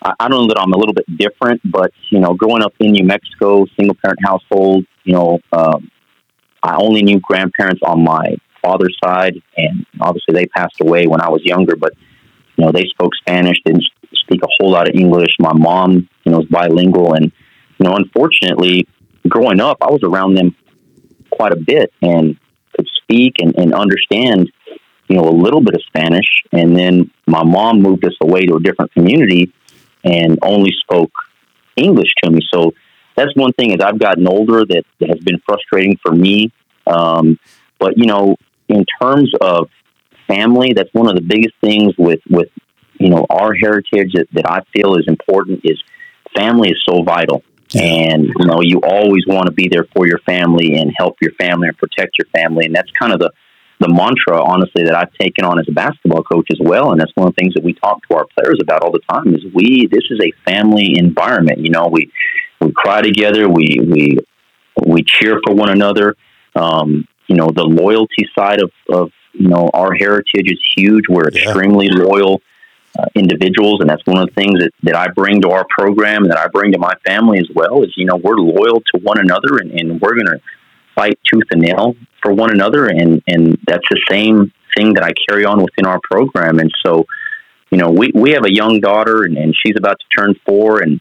I 0.03 0.29
don't 0.29 0.43
know 0.43 0.49
that 0.49 0.61
I'm 0.61 0.73
a 0.73 0.79
little 0.79 0.95
bit 0.95 1.07
different, 1.19 1.61
but 1.65 1.93
you 2.11 2.21
know, 2.21 2.35
growing 2.35 2.63
up 2.63 2.75
in 2.79 2.93
New 2.93 3.05
Mexico, 3.05 3.67
single 3.77 3.97
parent 4.03 4.21
household, 4.25 4.87
you 5.05 5.15
know, 5.15 5.41
um, 5.53 5.91
I 6.63 6.77
only 6.77 7.03
knew 7.03 7.21
grandparents 7.21 7.81
on 7.85 8.05
my 8.05 8.37
father's 8.63 8.97
side, 9.03 9.43
and 9.57 9.87
obviously 10.01 10.35
they 10.35 10.47
passed 10.47 10.81
away 10.81 11.07
when 11.07 11.21
I 11.21 11.29
was 11.29 11.43
younger. 11.45 11.75
But 11.77 11.95
you 12.57 12.65
know, 12.65 12.73
they 12.73 12.85
spoke 12.87 13.15
Spanish, 13.17 13.57
didn't 13.65 13.85
speak 14.13 14.43
a 14.43 14.49
whole 14.59 14.71
lot 14.71 14.89
of 14.89 14.95
English. 14.95 15.35
My 15.41 15.53
mom, 15.53 16.09
you 16.25 16.33
know, 16.33 16.39
was 16.39 16.47
bilingual, 16.47 17.15
and 17.15 17.33
you 17.79 17.85
know, 17.85 17.97
unfortunately, 17.97 18.87
growing 19.29 19.61
up, 19.61 19.79
I 19.81 19.91
was 19.91 20.03
around 20.05 20.35
them 20.35 20.55
quite 21.31 21.53
a 21.53 21.57
bit 21.57 21.93
and 22.03 22.37
could 22.77 22.89
speak 23.03 23.37
and, 23.41 23.57
and 23.57 23.75
understand, 23.75 24.51
you 25.09 25.17
know, 25.17 25.25
a 25.25 25.31
little 25.31 25.61
bit 25.61 25.75
of 25.75 25.83
Spanish. 25.87 26.27
And 26.53 26.77
then 26.77 27.11
my 27.27 27.45
mom 27.45 27.81
moved 27.83 28.05
us 28.05 28.15
away 28.21 28.47
to 28.47 28.57
a 28.57 28.61
different 28.61 28.93
community 28.93 29.53
and 30.09 30.39
only 30.43 30.73
spoke 30.81 31.13
English 31.77 32.11
to 32.23 32.31
me. 32.31 32.41
So 32.53 32.73
that's 33.17 33.35
one 33.35 33.53
thing 33.53 33.73
as 33.73 33.81
I've 33.81 33.99
gotten 33.99 34.27
older 34.29 34.65
that, 34.65 34.85
has 35.07 35.19
been 35.21 35.41
frustrating 35.47 35.99
for 36.03 36.13
me. 36.13 36.53
Um, 36.87 37.39
but 37.79 37.99
you 37.99 38.07
know, 38.07 38.37
in 38.69 38.85
terms 39.01 39.33
of 39.41 39.69
family, 40.27 40.73
that's 40.73 40.93
one 40.93 41.09
of 41.09 41.15
the 41.15 41.23
biggest 41.23 41.55
things 41.61 41.95
with 41.99 42.21
with 42.29 42.49
you 42.99 43.11
know 43.11 43.27
our 43.31 43.55
heritage 43.55 44.13
that, 44.15 44.29
that 44.33 44.51
I 44.51 44.61
feel 44.73 44.97
is 44.97 45.07
important 45.07 45.61
is 45.65 45.83
family 46.37 46.71
is 46.71 46.83
so 46.89 47.03
vital. 47.03 47.43
And 47.75 48.25
you 48.25 48.47
know, 48.47 48.61
you 48.63 48.81
always 48.83 49.27
want 49.27 49.47
to 49.47 49.53
be 49.53 49.69
there 49.71 49.87
for 49.95 50.07
your 50.07 50.19
family 50.21 50.77
and 50.77 50.91
help 50.97 51.17
your 51.21 51.33
family 51.33 51.69
and 51.69 51.77
protect 51.77 52.17
your 52.19 52.27
family, 52.35 52.65
and 52.65 52.75
that's 52.75 52.91
kind 52.93 53.13
of 53.13 53.19
the 53.19 53.31
the 53.81 53.89
mantra, 53.89 54.43
honestly, 54.43 54.85
that 54.85 54.95
I've 54.95 55.13
taken 55.15 55.45
on 55.45 55.59
as 55.59 55.67
a 55.69 55.73
basketball 55.73 56.23
coach 56.25 56.49
as 56.51 56.59
well. 56.61 56.93
And 56.93 57.01
that's 57.01 57.13
one 57.15 57.29
of 57.29 57.35
the 57.35 57.41
things 57.41 57.55
that 57.55 57.63
we 57.63 57.75
talk 57.75 58.07
to 58.09 58.17
our 58.17 58.27
players 58.37 58.59
about 58.61 58.83
all 58.83 58.91
the 58.91 59.01
time 59.11 59.35
is 59.35 59.45
we, 59.55 59.87
this 59.87 60.05
is 60.11 60.21
a 60.21 60.33
family 60.51 60.95
environment. 60.99 61.61
You 61.61 61.71
know, 61.71 61.89
we, 61.91 62.11
we 62.61 62.73
cry 62.73 63.03
together. 63.03 63.49
We, 63.49 63.79
we, 63.81 64.19
we 64.85 65.05
cheer 65.05 65.41
for 65.47 65.55
one 65.55 65.71
another. 65.71 66.17
Um, 66.57 67.07
you 67.29 67.37
know, 67.37 67.51
the 67.51 67.65
loyalty 67.65 68.27
side 68.37 68.61
of, 68.61 68.73
of, 68.89 69.13
you 69.33 69.49
know, 69.49 69.71
our 69.73 69.95
heritage 69.95 70.51
is 70.51 70.61
huge. 70.77 71.05
We're 71.09 71.31
yeah. 71.31 71.43
extremely 71.43 71.89
loyal 71.89 72.43
uh, 72.99 73.05
individuals. 73.15 73.81
And 73.81 73.89
that's 73.89 74.05
one 74.07 74.19
of 74.19 74.29
the 74.29 74.35
things 74.35 74.59
that, 74.59 74.73
that 74.83 74.97
I 74.97 75.09
bring 75.09 75.43
to 75.43 75.51
our 75.51 75.67
program 75.71 76.25
and 76.25 76.33
that 76.33 76.39
I 76.39 76.49
bring 76.49 76.73
to 76.73 76.79
my 76.79 76.95
family 77.07 77.39
as 77.39 77.49
well 77.55 77.85
is, 77.85 77.93
you 77.97 78.07
know, 78.07 78.17
we're 78.17 78.39
loyal 78.39 78.81
to 78.81 79.01
one 79.01 79.21
another 79.21 79.59
and, 79.59 79.71
and 79.71 80.01
we're 80.01 80.15
going 80.15 80.27
to 80.27 80.41
fight 80.99 81.19
tooth 81.31 81.49
and 81.53 81.63
nail 81.69 81.95
for 82.23 82.31
one 82.33 82.51
another, 82.51 82.83
and 82.87 83.23
and 83.33 83.43
that's 83.71 83.89
the 83.95 84.01
same 84.11 84.37
thing 84.77 84.95
that 84.95 85.05
I 85.05 85.13
carry 85.29 85.45
on 85.45 85.59
within 85.67 85.87
our 85.87 86.01
program. 86.13 86.59
And 86.59 86.71
so, 86.85 86.91
you 87.71 87.79
know, 87.81 87.91
we 88.01 88.07
we 88.15 88.29
have 88.37 88.45
a 88.45 88.55
young 88.63 88.81
daughter, 88.81 89.17
and, 89.27 89.37
and 89.43 89.55
she's 89.61 89.77
about 89.83 89.97
to 90.03 90.07
turn 90.19 90.35
four, 90.47 90.81
and, 90.85 91.01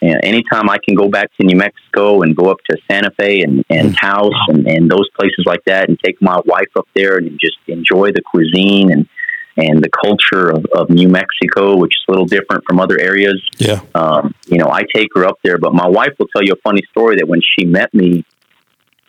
and 0.00 0.16
anytime 0.32 0.66
I 0.70 0.78
can 0.84 0.94
go 1.02 1.08
back 1.08 1.28
to 1.36 1.46
New 1.50 1.58
Mexico 1.66 2.22
and 2.22 2.36
go 2.42 2.46
up 2.52 2.58
to 2.68 2.76
Santa 2.88 3.10
Fe 3.18 3.42
and 3.46 3.64
and 3.76 3.96
Taos 3.96 4.38
and, 4.48 4.66
and 4.66 4.90
those 4.94 5.08
places 5.18 5.44
like 5.52 5.64
that, 5.66 5.88
and 5.88 5.98
take 6.06 6.16
my 6.22 6.38
wife 6.44 6.72
up 6.76 6.88
there 6.94 7.14
and 7.18 7.38
just 7.40 7.58
enjoy 7.66 8.12
the 8.12 8.22
cuisine 8.22 8.92
and 8.92 9.08
and 9.54 9.82
the 9.84 9.90
culture 9.90 10.48
of, 10.48 10.64
of 10.74 10.88
New 10.88 11.08
Mexico, 11.08 11.76
which 11.76 11.94
is 11.98 12.04
a 12.08 12.12
little 12.12 12.30
different 12.36 12.64
from 12.66 12.80
other 12.80 12.98
areas. 12.98 13.38
Yeah. 13.58 13.80
Um, 13.94 14.34
you 14.46 14.56
know, 14.56 14.68
I 14.70 14.82
take 14.94 15.08
her 15.14 15.26
up 15.26 15.38
there, 15.44 15.58
but 15.58 15.74
my 15.74 15.86
wife 15.86 16.14
will 16.18 16.28
tell 16.34 16.42
you 16.42 16.54
a 16.54 16.60
funny 16.68 16.82
story 16.90 17.16
that 17.16 17.28
when 17.28 17.42
she 17.42 17.66
met 17.66 17.92
me 17.92 18.24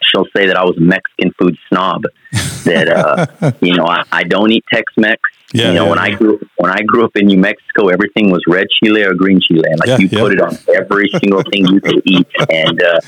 she'll 0.03 0.27
say 0.35 0.47
that 0.47 0.57
I 0.57 0.63
was 0.63 0.77
a 0.77 0.81
Mexican 0.81 1.33
food 1.39 1.57
snob. 1.69 2.03
That 2.65 2.89
uh, 2.89 3.51
you 3.61 3.75
know, 3.75 3.85
I, 3.85 4.03
I 4.11 4.23
don't 4.23 4.51
eat 4.51 4.65
Tex-Mex. 4.71 5.21
Yeah, 5.53 5.67
you 5.67 5.73
know, 5.75 5.83
yeah, 5.83 5.89
when 5.89 5.99
yeah. 5.99 6.03
I 6.03 6.11
grew 6.11 6.39
when 6.57 6.71
I 6.71 6.81
grew 6.81 7.05
up 7.05 7.15
in 7.15 7.27
New 7.27 7.37
Mexico, 7.37 7.89
everything 7.89 8.31
was 8.31 8.43
red 8.47 8.67
chile 8.81 9.03
or 9.03 9.13
green 9.13 9.39
chile, 9.39 9.63
and 9.65 9.79
like 9.79 9.99
you 9.99 10.09
put 10.09 10.33
it 10.33 10.41
on 10.41 10.57
every 10.75 11.09
single 11.19 11.43
thing 11.43 11.67
you 11.67 11.79
could 11.79 12.01
eat. 12.05 12.27
And 12.49 12.81
uh, 12.81 12.99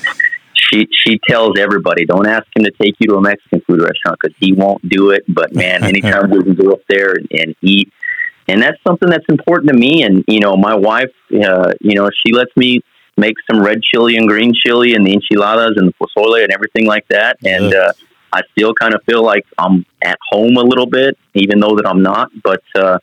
she 0.53 0.87
she 0.91 1.19
tells 1.27 1.57
everybody, 1.57 2.05
don't 2.05 2.27
ask 2.27 2.45
him 2.55 2.63
to 2.63 2.71
take 2.71 2.95
you 2.99 3.07
to 3.09 3.15
a 3.15 3.21
Mexican 3.21 3.61
food 3.61 3.81
restaurant 3.81 4.19
because 4.21 4.35
he 4.39 4.53
won't 4.53 4.87
do 4.87 5.11
it. 5.11 5.23
But 5.27 5.55
man, 5.55 5.83
anytime 5.91 6.29
we 6.29 6.43
can 6.43 6.55
go 6.55 6.71
up 6.71 6.81
there 6.87 7.13
and, 7.13 7.27
and 7.31 7.55
eat, 7.61 7.91
and 8.47 8.61
that's 8.61 8.77
something 8.87 9.09
that's 9.09 9.25
important 9.29 9.71
to 9.71 9.77
me. 9.77 10.03
And 10.03 10.23
you 10.27 10.39
know, 10.39 10.55
my 10.55 10.75
wife, 10.75 11.11
uh, 11.33 11.73
you 11.81 11.95
know, 11.95 12.09
she 12.25 12.33
lets 12.33 12.55
me 12.55 12.81
make 13.17 13.35
some 13.49 13.61
red 13.61 13.81
chili 13.81 14.17
and 14.17 14.27
green 14.27 14.53
chili 14.53 14.93
and 14.93 15.05
the 15.05 15.13
enchiladas 15.13 15.77
and 15.77 15.87
the 15.87 15.93
pozole 15.93 16.43
and 16.43 16.51
everything 16.51 16.85
like 16.85 17.07
that. 17.07 17.37
And 17.43 17.73
uh, 17.73 17.93
I 18.33 18.41
still 18.51 18.73
kind 18.73 18.93
of 18.93 19.01
feel 19.03 19.23
like 19.23 19.45
I'm 19.57 19.85
at 20.01 20.17
home 20.29 20.57
a 20.57 20.63
little 20.63 20.85
bit, 20.87 21.17
even 21.33 21.59
though 21.59 21.75
that 21.77 21.87
I'm 21.87 22.01
not. 22.01 22.31
But 22.43 22.63
uh, 22.75 22.99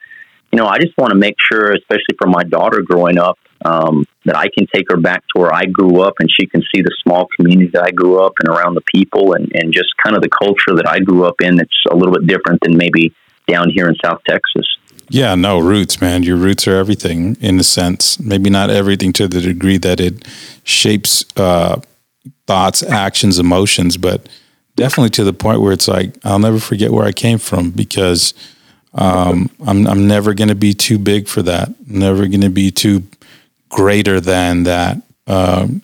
you 0.52 0.58
know, 0.58 0.66
I 0.66 0.78
just 0.78 0.96
want 0.98 1.12
to 1.12 1.16
make 1.16 1.36
sure, 1.50 1.72
especially 1.72 2.16
for 2.18 2.28
my 2.28 2.44
daughter 2.44 2.82
growing 2.82 3.18
up, 3.18 3.38
um, 3.64 4.04
that 4.24 4.36
I 4.36 4.48
can 4.48 4.66
take 4.72 4.86
her 4.90 4.96
back 4.96 5.22
to 5.34 5.40
where 5.40 5.54
I 5.54 5.64
grew 5.64 6.02
up 6.02 6.14
and 6.18 6.28
she 6.30 6.46
can 6.46 6.62
see 6.74 6.82
the 6.82 6.94
small 7.02 7.28
community 7.36 7.70
that 7.72 7.82
I 7.82 7.90
grew 7.90 8.20
up 8.20 8.34
and 8.40 8.54
around 8.54 8.74
the 8.74 8.82
people 8.94 9.34
and, 9.34 9.50
and 9.54 9.72
just 9.72 9.88
kind 10.04 10.16
of 10.16 10.22
the 10.22 10.28
culture 10.28 10.74
that 10.76 10.88
I 10.88 10.98
grew 10.98 11.24
up 11.24 11.36
in 11.40 11.56
that's 11.56 11.70
a 11.90 11.96
little 11.96 12.12
bit 12.12 12.26
different 12.26 12.60
than 12.62 12.76
maybe 12.76 13.14
down 13.46 13.70
here 13.70 13.88
in 13.88 13.94
South 14.04 14.20
Texas. 14.28 14.66
Yeah, 15.12 15.34
no, 15.34 15.58
roots, 15.58 16.00
man. 16.00 16.22
Your 16.22 16.38
roots 16.38 16.66
are 16.66 16.74
everything 16.74 17.36
in 17.38 17.60
a 17.60 17.62
sense. 17.62 18.18
Maybe 18.18 18.48
not 18.48 18.70
everything 18.70 19.12
to 19.14 19.28
the 19.28 19.42
degree 19.42 19.76
that 19.76 20.00
it 20.00 20.26
shapes 20.64 21.26
uh, 21.36 21.82
thoughts, 22.46 22.82
actions, 22.82 23.38
emotions, 23.38 23.98
but 23.98 24.26
definitely 24.74 25.10
to 25.10 25.24
the 25.24 25.34
point 25.34 25.60
where 25.60 25.74
it's 25.74 25.86
like, 25.86 26.14
I'll 26.24 26.38
never 26.38 26.58
forget 26.58 26.92
where 26.92 27.04
I 27.04 27.12
came 27.12 27.36
from 27.36 27.72
because 27.72 28.32
um, 28.94 29.50
I'm, 29.66 29.86
I'm 29.86 30.08
never 30.08 30.32
going 30.32 30.48
to 30.48 30.54
be 30.54 30.72
too 30.72 30.98
big 30.98 31.28
for 31.28 31.42
that. 31.42 31.68
never 31.86 32.26
going 32.26 32.40
to 32.40 32.48
be 32.48 32.70
too 32.70 33.02
greater 33.68 34.18
than 34.18 34.62
that. 34.62 35.02
Um, 35.26 35.82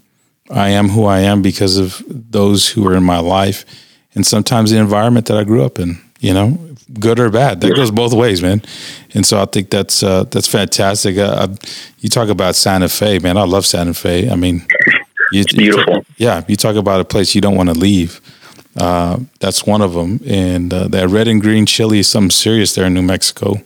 I 0.51 0.71
am 0.71 0.89
who 0.89 1.05
I 1.05 1.19
am 1.19 1.43
because 1.43 1.77
of 1.77 2.03
those 2.09 2.71
who 2.71 2.89
are 2.89 2.95
in 2.95 3.05
my 3.05 3.19
life 3.19 3.67
and 4.15 4.27
sometimes 4.27 4.71
the 4.71 4.79
environment 4.79 5.27
that 5.27 5.37
I 5.37 5.45
grew 5.45 5.65
up 5.67 5.79
in, 5.79 6.01
you 6.19 6.33
know, 6.33 6.68
good 7.01 7.19
or 7.19 7.31
bad. 7.31 7.61
That 7.61 7.75
goes 7.75 7.91
both 7.91 8.13
ways, 8.13 8.43
man. 8.43 8.63
And 9.15 9.27
so 9.27 9.41
I 9.41 9.45
think 9.45 9.71
that's 9.71 10.03
uh, 10.03 10.25
that's 10.25 10.49
fantastic. 10.49 11.19
Uh, 11.19 11.49
you 12.01 12.09
talk 12.09 12.29
about 12.29 12.55
Santa 12.57 12.89
Fe, 12.89 13.19
man. 13.19 13.37
I 13.37 13.45
love 13.45 13.67
Santa 13.67 13.95
Fe. 13.95 14.31
I 14.31 14.37
mean, 14.37 14.67
you, 15.33 15.41
it's 15.41 15.53
beautiful. 15.53 15.95
You 15.95 16.05
yeah, 16.17 16.45
you 16.49 16.57
talk 16.57 16.77
about 16.77 17.01
a 17.01 17.05
place 17.05 17.35
you 17.35 17.41
don't 17.41 17.57
want 17.57 17.69
to 17.69 17.75
leave. 17.75 18.21
Uh, 18.77 19.19
that's 19.41 19.67
one 19.67 19.83
of 19.83 19.95
them. 19.95 20.21
And 20.27 20.73
uh, 20.73 20.89
that 20.89 21.09
red 21.09 21.29
and 21.29 21.41
green 21.41 21.67
chili 21.67 21.99
is 21.99 22.09
something 22.09 22.31
serious 22.31 22.75
there 22.75 22.87
in 22.87 22.95
New 22.95 23.03
Mexico. 23.03 23.57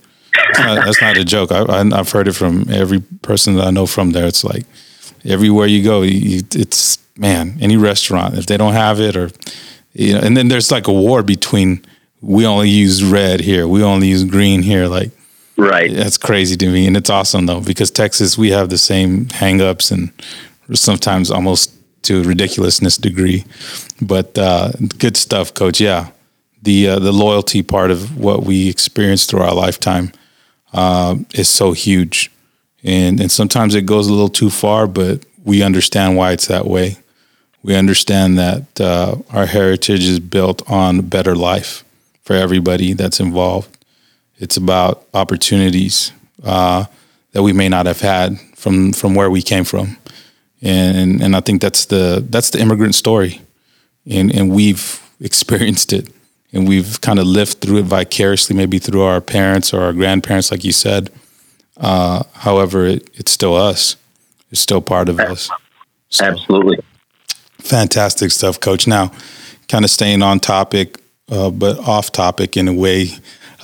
Not, 0.59 0.85
that's 0.85 1.01
not 1.01 1.17
a 1.17 1.25
joke. 1.25 1.53
I, 1.53 1.85
have 1.85 2.11
heard 2.11 2.29
it 2.29 2.33
from 2.33 2.67
every 2.71 3.01
person 3.01 3.57
that 3.57 3.67
I 3.67 3.71
know 3.71 3.87
from 3.87 4.13
there. 4.13 4.27
It's 4.27 4.45
like 4.45 4.65
everywhere 5.25 5.67
you 5.67 5.83
go, 5.83 6.03
you, 6.03 6.43
it's 6.55 6.99
man, 7.17 7.59
any 7.61 7.77
restaurant 7.77 8.37
if 8.39 8.47
they 8.47 8.57
don't 8.57 8.73
have 8.73 9.01
it, 9.01 9.17
or 9.17 9.31
you 9.93 10.15
know, 10.15 10.21
and 10.21 10.37
then 10.37 10.49
there's 10.49 10.71
like 10.71 10.89
a 10.89 10.93
war 10.93 11.23
between 11.23 11.85
we 12.23 12.47
only 12.47 12.71
use 12.71 13.05
red 13.05 13.41
here. 13.41 13.67
We 13.67 13.83
only 13.83 14.09
use 14.09 14.25
green 14.25 14.63
here. 14.63 14.87
Like, 14.87 15.11
right. 15.57 15.93
That's 15.93 16.17
crazy 16.17 16.57
to 16.57 16.69
me. 16.69 16.87
And 16.87 16.97
it's 16.97 17.11
awesome 17.11 17.47
though, 17.47 17.61
because 17.61 17.91
Texas, 17.91 18.39
we 18.39 18.51
have 18.51 18.71
the 18.71 18.79
same 18.79 19.27
hangups 19.27 19.91
and 19.91 20.13
sometimes 20.73 21.31
almost 21.31 21.75
to 22.05 22.21
a 22.21 22.25
ridiculousness 22.25 22.97
degree, 22.97 23.45
but, 24.01 24.37
uh, 24.37 24.73
good 24.99 25.17
stuff, 25.17 25.53
coach. 25.55 25.81
Yeah. 25.81 26.11
The, 26.63 26.89
uh, 26.89 26.99
the 27.01 27.13
loyalty 27.13 27.63
part 27.63 27.91
of 27.91 28.17
what 28.17 28.45
we 28.45 28.69
experience 28.69 29.27
through 29.27 29.43
our 29.43 29.55
lifetime, 29.55 30.13
uh, 30.73 31.17
is 31.35 31.49
so 31.49 31.73
huge. 31.73 32.31
And, 32.85 33.21
and 33.21 33.31
sometimes 33.31 33.75
it 33.75 33.87
goes 33.87 34.09
a 34.09 34.13
little 34.13 34.29
too 34.29 34.51
far, 34.51 34.87
but 34.87 35.25
we 35.45 35.63
understand 35.63 36.17
why 36.17 36.33
it's 36.33 36.47
that 36.47 36.67
way. 36.67 36.99
We 37.63 37.77
understand 37.77 38.39
that 38.39 38.81
uh, 38.81 39.17
our 39.31 39.47
heritage 39.47 40.05
is 40.05 40.19
built 40.19 40.69
on 40.69 41.03
better 41.03 41.37
life 41.37 41.85
for 42.23 42.35
everybody 42.35 42.93
that's 42.93 43.21
involved. 43.21 43.85
It's 44.39 44.57
about 44.57 45.07
opportunities 45.15 46.13
uh, 46.43 46.87
that 47.33 47.43
we 47.43 47.53
may 47.53 47.69
not 47.69 47.87
have 47.87 48.01
had 48.01 48.39
from 48.57 48.93
from 48.93 49.15
where 49.15 49.31
we 49.31 49.43
came 49.43 49.65
from, 49.65 49.97
and 50.61 51.23
and 51.23 51.37
I 51.37 51.41
think 51.41 51.61
that's 51.61 51.85
the 51.87 52.25
that's 52.29 52.51
the 52.51 52.61
immigrant 52.61 52.95
story, 52.95 53.41
and 54.09 54.35
and 54.35 54.51
we've 54.51 55.01
experienced 55.21 55.93
it, 55.93 56.09
and 56.53 56.67
we've 56.67 57.01
kind 57.01 57.19
of 57.19 57.27
lived 57.27 57.61
through 57.61 57.79
it 57.79 57.85
vicariously, 57.85 58.57
maybe 58.57 58.79
through 58.79 59.03
our 59.03 59.21
parents 59.21 59.73
or 59.73 59.83
our 59.83 59.93
grandparents, 59.93 60.51
like 60.51 60.65
you 60.65 60.73
said. 60.73 61.11
Uh, 61.77 62.23
however, 62.35 62.87
it, 62.87 63.09
it's 63.15 63.33
still 63.33 63.57
us. 63.57 63.97
It's 64.51 64.61
still 64.61 64.81
part 64.81 65.09
of 65.09 65.19
us. 65.19 65.49
So, 66.11 66.27
Absolutely. 66.27 66.79
Fantastic 67.59 68.31
stuff, 68.31 68.61
Coach. 68.61 68.87
Now, 68.87 69.13
kind 69.69 69.85
of 69.85 69.91
staying 69.91 70.23
on 70.23 70.41
topic, 70.41 71.02
uh, 71.31 71.51
but 71.51 71.79
off 71.79 72.13
topic 72.13 72.57
in 72.57 72.69
a 72.69 72.75
way. 72.75 73.09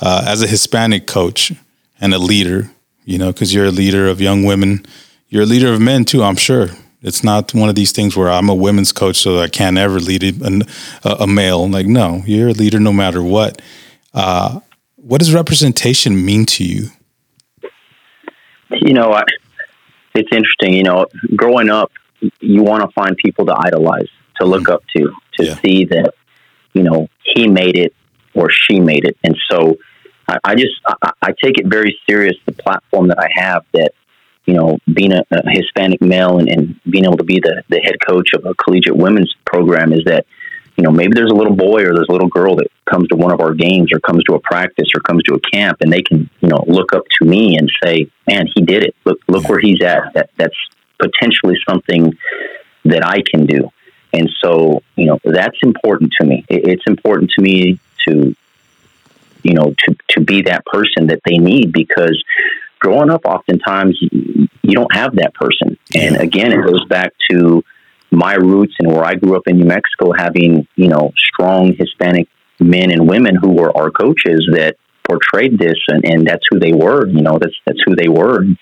Uh, 0.01 0.23
as 0.25 0.41
a 0.41 0.47
Hispanic 0.47 1.07
coach 1.07 1.51
and 1.99 2.13
a 2.13 2.19
leader, 2.19 2.69
you 3.05 3.17
know, 3.17 3.31
because 3.33 3.53
you're 3.53 3.65
a 3.65 3.71
leader 3.71 4.07
of 4.07 4.21
young 4.21 4.43
women, 4.43 4.85
you're 5.27 5.43
a 5.43 5.45
leader 5.45 5.73
of 5.73 5.81
men 5.81 6.05
too. 6.05 6.23
I'm 6.23 6.37
sure 6.37 6.69
it's 7.01 7.23
not 7.23 7.53
one 7.53 7.69
of 7.69 7.75
these 7.75 7.91
things 7.91 8.15
where 8.15 8.29
I'm 8.29 8.49
a 8.49 8.55
women's 8.55 8.91
coach, 8.91 9.17
so 9.17 9.39
I 9.39 9.47
can't 9.47 9.77
ever 9.77 9.99
lead 9.99 10.23
a, 10.23 11.23
a 11.23 11.27
male. 11.27 11.67
Like, 11.67 11.85
no, 11.85 12.23
you're 12.25 12.49
a 12.49 12.53
leader 12.53 12.79
no 12.79 12.91
matter 12.91 13.23
what. 13.23 13.61
Uh, 14.13 14.59
what 14.95 15.19
does 15.19 15.33
representation 15.33 16.25
mean 16.25 16.45
to 16.45 16.63
you? 16.63 16.89
You 18.71 18.93
know, 18.93 19.13
I, 19.13 19.23
it's 20.13 20.29
interesting. 20.31 20.73
You 20.73 20.83
know, 20.83 21.07
growing 21.35 21.69
up, 21.69 21.91
you 22.41 22.63
want 22.63 22.83
to 22.83 22.91
find 22.91 23.15
people 23.17 23.45
to 23.45 23.55
idolize, 23.57 24.09
to 24.39 24.45
look 24.45 24.63
mm-hmm. 24.63 24.73
up 24.73 24.83
to, 24.95 25.13
to 25.37 25.45
yeah. 25.45 25.55
see 25.61 25.85
that, 25.85 26.13
you 26.73 26.83
know, 26.83 27.09
he 27.23 27.47
made 27.47 27.77
it 27.77 27.93
or 28.33 28.49
she 28.49 28.79
made 28.79 29.05
it. 29.05 29.17
And 29.23 29.35
so 29.49 29.77
I, 30.27 30.37
I 30.43 30.55
just, 30.55 30.73
I, 30.85 31.11
I, 31.21 31.27
take 31.31 31.57
it 31.57 31.67
very 31.67 31.97
serious, 32.07 32.35
the 32.45 32.51
platform 32.51 33.07
that 33.07 33.19
I 33.19 33.27
have 33.33 33.65
that, 33.73 33.91
you 34.45 34.53
know, 34.53 34.77
being 34.93 35.11
a, 35.11 35.23
a 35.31 35.49
Hispanic 35.49 36.01
male 36.01 36.39
and, 36.39 36.49
and, 36.49 36.79
being 36.89 37.05
able 37.05 37.17
to 37.17 37.23
be 37.23 37.39
the, 37.39 37.63
the 37.69 37.79
head 37.79 37.95
coach 38.07 38.29
of 38.33 38.45
a 38.45 38.53
collegiate 38.55 38.95
women's 38.95 39.33
program 39.45 39.93
is 39.93 40.03
that, 40.05 40.25
you 40.77 40.83
know, 40.83 40.91
maybe 40.91 41.13
there's 41.13 41.31
a 41.31 41.35
little 41.35 41.55
boy 41.55 41.83
or 41.83 41.93
there's 41.93 42.07
a 42.09 42.11
little 42.11 42.29
girl 42.29 42.55
that 42.55 42.67
comes 42.89 43.07
to 43.09 43.15
one 43.15 43.33
of 43.33 43.41
our 43.41 43.53
games 43.53 43.91
or 43.91 43.99
comes 43.99 44.23
to 44.23 44.35
a 44.35 44.39
practice 44.39 44.87
or 44.95 45.01
comes 45.01 45.23
to 45.23 45.33
a 45.33 45.39
camp 45.39 45.77
and 45.81 45.91
they 45.91 46.01
can, 46.01 46.29
you 46.39 46.47
know, 46.47 46.63
look 46.67 46.93
up 46.93 47.03
to 47.19 47.27
me 47.27 47.57
and 47.57 47.69
say, 47.83 48.09
man, 48.27 48.47
he 48.55 48.61
did 48.61 48.83
it. 48.83 48.95
Look, 49.05 49.19
look 49.27 49.49
where 49.49 49.59
he's 49.59 49.81
at. 49.83 50.13
That, 50.13 50.29
that's 50.37 50.55
potentially 50.99 51.57
something 51.67 52.13
that 52.85 53.05
I 53.05 53.21
can 53.29 53.45
do. 53.45 53.69
And 54.13 54.29
so, 54.43 54.81
you 54.95 55.05
know, 55.05 55.19
that's 55.23 55.57
important 55.61 56.11
to 56.19 56.27
me. 56.27 56.45
It's 56.49 56.83
important 56.87 57.31
to 57.31 57.41
me 57.41 57.79
to, 58.07 58.35
you 59.43 59.53
know, 59.53 59.73
to, 59.85 59.95
to 60.09 60.21
be 60.21 60.43
that 60.43 60.65
person 60.65 61.07
that 61.07 61.21
they 61.25 61.37
need 61.37 61.71
because 61.71 62.21
growing 62.79 63.09
up, 63.09 63.25
oftentimes 63.25 63.97
you, 64.01 64.47
you 64.63 64.73
don't 64.73 64.93
have 64.93 65.15
that 65.15 65.33
person. 65.33 65.77
And 65.95 66.17
again, 66.17 66.51
it 66.51 66.65
goes 66.65 66.85
back 66.85 67.13
to 67.29 67.63
my 68.11 68.33
roots 68.33 68.75
and 68.79 68.91
where 68.91 69.03
I 69.03 69.15
grew 69.15 69.35
up 69.35 69.47
in 69.47 69.57
New 69.57 69.65
Mexico, 69.65 70.11
having, 70.17 70.67
you 70.75 70.87
know, 70.87 71.13
strong 71.15 71.73
Hispanic 71.73 72.27
men 72.59 72.91
and 72.91 73.07
women 73.07 73.35
who 73.35 73.51
were 73.51 73.75
our 73.77 73.91
coaches 73.91 74.47
that 74.51 74.75
portrayed 75.07 75.57
this 75.57 75.77
and, 75.87 76.05
and 76.05 76.27
that's 76.27 76.45
who 76.49 76.59
they 76.59 76.73
were, 76.73 77.07
you 77.07 77.21
know, 77.21 77.37
that's, 77.37 77.55
that's 77.65 77.79
who 77.85 77.95
they 77.95 78.07
were. 78.09 78.41
And 78.41 78.57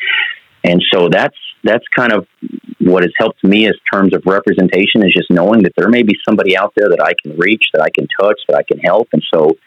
so 0.91 1.09
that's 1.09 1.35
that's 1.63 1.85
kind 1.95 2.13
of 2.13 2.27
what 2.79 3.03
has 3.03 3.11
helped 3.17 3.43
me 3.43 3.67
as 3.67 3.75
terms 3.91 4.13
of 4.13 4.23
representation 4.25 5.05
is 5.05 5.13
just 5.13 5.29
knowing 5.29 5.63
that 5.63 5.73
there 5.75 5.89
may 5.89 6.03
be 6.03 6.15
somebody 6.27 6.57
out 6.57 6.73
there 6.75 6.89
that 6.89 7.01
I 7.01 7.13
can 7.21 7.37
reach, 7.37 7.65
that 7.73 7.81
I 7.81 7.89
can 7.89 8.07
touch, 8.19 8.39
that 8.47 8.55
I 8.55 8.63
can 8.63 8.79
help. 8.79 9.09
And 9.11 9.23
so, 9.33 9.57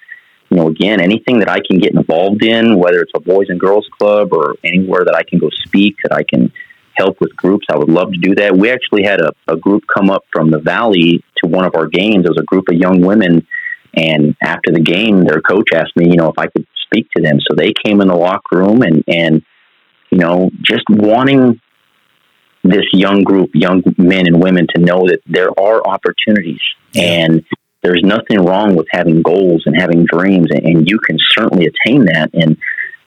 you 0.49 0.57
know, 0.57 0.69
again, 0.69 1.01
anything 1.01 1.41
that 1.41 1.49
I 1.49 1.59
can 1.69 1.79
get 1.79 1.95
involved 1.95 2.45
in, 2.45 2.79
whether 2.79 3.01
it's 3.01 3.13
a 3.15 3.21
boys 3.21 3.47
and 3.49 3.61
girls 3.61 3.89
club 3.99 4.33
or 4.33 4.55
anywhere 4.65 5.05
that 5.05 5.15
I 5.15 5.23
can 5.23 5.39
go 5.39 5.49
speak, 5.51 5.97
that 6.05 6.15
I 6.15 6.23
can 6.23 6.53
help 6.95 7.21
with 7.21 7.35
groups, 7.37 7.67
I 7.71 7.77
would 7.77 7.89
love 7.89 8.13
to 8.13 8.19
do 8.19 8.35
that. 8.37 8.57
We 8.57 8.71
actually 8.71 9.05
had 9.05 9.21
a, 9.21 9.33
a 9.49 9.57
group 9.57 9.85
come 9.95 10.11
up 10.11 10.25
from 10.33 10.51
the 10.51 10.59
valley 10.59 11.25
to 11.43 11.51
one 11.51 11.65
of 11.65 11.75
our 11.75 11.87
games. 11.87 12.25
It 12.25 12.31
was 12.31 12.41
a 12.41 12.45
group 12.45 12.69
of 12.69 12.77
young 12.77 13.01
women. 13.01 13.47
And 13.95 14.37
after 14.43 14.71
the 14.73 14.81
game, 14.81 15.25
their 15.25 15.41
coach 15.41 15.71
asked 15.75 15.97
me, 15.97 16.11
you 16.11 16.17
know, 16.17 16.29
if 16.29 16.39
I 16.39 16.47
could 16.47 16.67
speak 16.85 17.09
to 17.17 17.23
them. 17.23 17.39
So 17.41 17.57
they 17.57 17.73
came 17.85 18.01
in 18.01 18.09
the 18.09 18.15
locker 18.15 18.59
room 18.59 18.83
and, 18.83 19.03
and, 19.09 19.43
you 20.11 20.19
know, 20.19 20.51
just 20.63 20.85
wanting 20.89 21.61
this 22.63 22.85
young 22.93 23.23
group, 23.23 23.51
young 23.55 23.83
men 23.97 24.27
and 24.27 24.43
women, 24.43 24.67
to 24.75 24.81
know 24.81 25.07
that 25.07 25.21
there 25.27 25.49
are 25.59 25.87
opportunities 25.87 26.61
and 26.95 27.45
there's 27.83 28.03
nothing 28.03 28.45
wrong 28.45 28.77
with 28.77 28.87
having 28.91 29.23
goals 29.23 29.63
and 29.65 29.75
having 29.75 30.05
dreams, 30.05 30.49
and, 30.51 30.65
and 30.65 30.91
you 30.91 30.99
can 30.99 31.17
certainly 31.31 31.67
attain 31.67 32.05
that. 32.05 32.31
And 32.35 32.59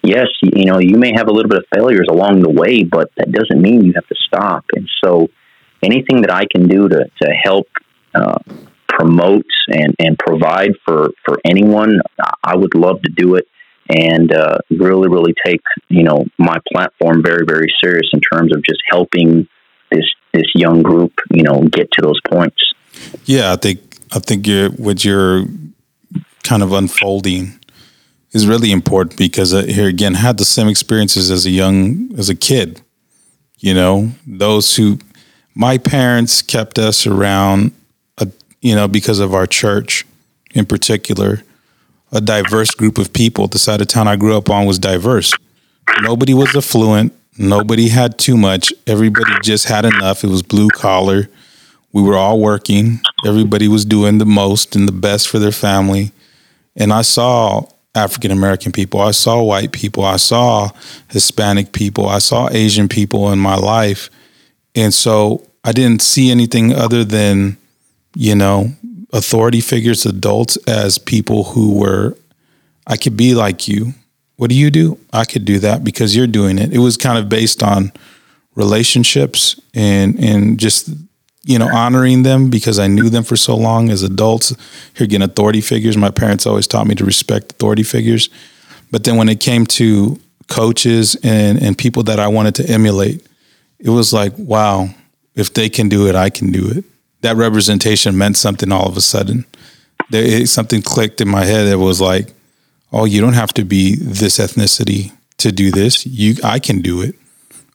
yes, 0.01 0.27
you 0.41 0.65
know, 0.65 0.79
you 0.79 0.97
may 0.97 1.11
have 1.15 1.27
a 1.27 1.31
little 1.31 1.49
bit 1.49 1.59
of 1.59 1.65
failures 1.75 2.07
along 2.09 2.41
the 2.41 2.49
way, 2.49 2.83
but 2.83 3.11
that 3.17 3.31
doesn't 3.31 3.61
mean 3.61 3.83
you 3.83 3.93
have 3.93 4.07
to 4.07 4.15
stop. 4.25 4.65
And 4.75 4.89
so, 5.03 5.27
anything 5.83 6.21
that 6.21 6.31
I 6.31 6.45
can 6.51 6.67
do 6.67 6.89
to 6.89 7.05
to 7.21 7.29
help. 7.43 7.67
Uh, 8.15 8.37
promote 8.87 9.45
and, 9.69 9.95
and 9.99 10.17
provide 10.19 10.71
for, 10.85 11.09
for 11.25 11.39
anyone, 11.45 11.99
I 12.43 12.55
would 12.55 12.75
love 12.75 13.01
to 13.01 13.11
do 13.11 13.35
it 13.35 13.47
and 13.89 14.31
uh, 14.31 14.57
really, 14.69 15.09
really 15.09 15.33
take 15.45 15.61
you 15.89 16.03
know 16.03 16.25
my 16.37 16.57
platform 16.71 17.23
very, 17.23 17.45
very 17.45 17.73
serious 17.83 18.09
in 18.13 18.21
terms 18.21 18.53
of 18.53 18.63
just 18.63 18.81
helping 18.89 19.47
this 19.91 20.05
this 20.33 20.47
young 20.55 20.81
group 20.81 21.13
you 21.31 21.43
know 21.43 21.63
get 21.63 21.91
to 21.91 22.01
those 22.01 22.19
points. 22.29 22.73
Yeah, 23.25 23.51
I 23.51 23.55
think 23.55 23.79
I 24.11 24.19
think 24.19 24.47
you're, 24.47 24.69
what 24.71 25.03
you're 25.03 25.45
kind 26.43 26.61
of 26.61 26.73
unfolding 26.73 27.59
is 28.31 28.47
really 28.47 28.71
important 28.71 29.17
because 29.17 29.53
uh, 29.53 29.63
here 29.63 29.87
again 29.87 30.15
had 30.15 30.37
the 30.37 30.45
same 30.45 30.67
experiences 30.67 31.31
as 31.31 31.45
a 31.45 31.51
young 31.51 32.13
as 32.17 32.29
a 32.29 32.35
kid. 32.35 32.81
You 33.59 33.73
know, 33.73 34.11
those 34.27 34.75
who 34.75 34.99
my 35.55 35.77
parents 35.77 36.41
kept 36.41 36.77
us 36.77 37.07
around, 37.07 37.71
uh, 38.17 38.25
you 38.61 38.75
know, 38.75 38.87
because 38.87 39.19
of 39.19 39.33
our 39.33 39.47
church 39.47 40.05
in 40.53 40.65
particular 40.65 41.43
a 42.13 42.21
diverse 42.21 42.71
group 42.71 42.97
of 42.97 43.11
people. 43.11 43.47
The 43.47 43.59
side 43.59 43.81
of 43.81 43.87
town 43.87 44.07
I 44.07 44.15
grew 44.15 44.37
up 44.37 44.49
on 44.49 44.65
was 44.65 44.79
diverse. 44.79 45.33
Nobody 46.01 46.33
was 46.33 46.55
affluent. 46.55 47.11
Nobody 47.37 47.89
had 47.89 48.19
too 48.19 48.37
much. 48.37 48.71
Everybody 48.85 49.33
just 49.41 49.65
had 49.65 49.83
enough. 49.83 50.23
It 50.23 50.27
was 50.27 50.43
blue 50.43 50.69
collar. 50.69 51.27
We 51.91 52.03
were 52.03 52.15
all 52.15 52.39
working. 52.39 52.99
Everybody 53.25 53.67
was 53.67 53.83
doing 53.83 54.19
the 54.19 54.25
most 54.25 54.75
and 54.75 54.87
the 54.87 54.93
best 54.93 55.27
for 55.27 55.39
their 55.39 55.51
family. 55.51 56.11
And 56.75 56.93
I 56.93 57.01
saw 57.01 57.65
African 57.95 58.31
American 58.31 58.71
people. 58.71 59.01
I 59.01 59.11
saw 59.11 59.41
white 59.41 59.71
people. 59.71 60.03
I 60.03 60.17
saw 60.17 60.69
Hispanic 61.09 61.71
people. 61.71 62.07
I 62.07 62.19
saw 62.19 62.49
Asian 62.51 62.87
people 62.87 63.31
in 63.31 63.39
my 63.39 63.55
life. 63.55 64.09
And 64.75 64.93
so 64.93 65.47
I 65.63 65.71
didn't 65.71 66.01
see 66.01 66.29
anything 66.29 66.73
other 66.73 67.03
than, 67.03 67.57
you 68.15 68.35
know, 68.35 68.71
authority 69.13 69.61
figures, 69.61 70.05
adults, 70.05 70.57
as 70.67 70.97
people 70.97 71.43
who 71.45 71.79
were, 71.79 72.17
I 72.85 72.97
could 72.97 73.15
be 73.15 73.35
like 73.35 73.67
you. 73.67 73.93
What 74.35 74.49
do 74.49 74.55
you 74.55 74.71
do? 74.71 74.99
I 75.13 75.23
could 75.23 75.45
do 75.45 75.59
that 75.59 75.83
because 75.83 76.15
you're 76.15 76.27
doing 76.27 76.57
it. 76.57 76.73
It 76.73 76.79
was 76.79 76.97
kind 76.97 77.17
of 77.17 77.29
based 77.29 77.63
on 77.63 77.93
relationships 78.55 79.59
and 79.73 80.19
and 80.19 80.59
just 80.59 80.89
you 81.43 81.57
know 81.57 81.69
honoring 81.73 82.23
them 82.23 82.49
because 82.49 82.77
I 82.79 82.87
knew 82.87 83.09
them 83.09 83.23
for 83.23 83.35
so 83.35 83.55
long 83.55 83.89
as 83.89 84.01
adults. 84.01 84.49
Here 84.95 85.05
again, 85.05 85.21
authority 85.21 85.61
figures. 85.61 85.95
My 85.95 86.09
parents 86.09 86.45
always 86.45 86.67
taught 86.67 86.87
me 86.87 86.95
to 86.95 87.05
respect 87.05 87.53
authority 87.53 87.83
figures, 87.83 88.29
but 88.91 89.03
then 89.03 89.17
when 89.17 89.29
it 89.29 89.39
came 89.39 89.65
to 89.67 90.19
coaches 90.47 91.15
and 91.23 91.61
and 91.61 91.77
people 91.77 92.03
that 92.03 92.19
I 92.19 92.27
wanted 92.27 92.55
to 92.55 92.69
emulate, 92.69 93.25
it 93.79 93.89
was 93.89 94.11
like, 94.11 94.33
wow, 94.37 94.89
if 95.35 95.53
they 95.53 95.69
can 95.69 95.89
do 95.89 96.07
it, 96.07 96.15
I 96.15 96.31
can 96.31 96.51
do 96.51 96.69
it 96.69 96.83
that 97.23 97.37
representation 97.37 98.17
meant 98.17 98.37
something 98.37 98.71
all 98.71 98.87
of 98.87 98.97
a 98.97 99.01
sudden. 99.01 99.45
There, 100.09 100.45
something 100.45 100.81
clicked 100.81 101.21
in 101.21 101.27
my 101.27 101.45
head 101.45 101.67
that 101.69 101.79
was 101.79 101.99
like, 101.99 102.33
oh, 102.91 103.05
you 103.05 103.21
don't 103.21 103.33
have 103.33 103.53
to 103.55 103.63
be 103.63 103.95
this 103.95 104.37
ethnicity 104.37 105.11
to 105.37 105.51
do 105.51 105.71
this. 105.71 106.05
You, 106.05 106.35
I 106.43 106.59
can 106.59 106.81
do 106.81 107.01
it. 107.01 107.15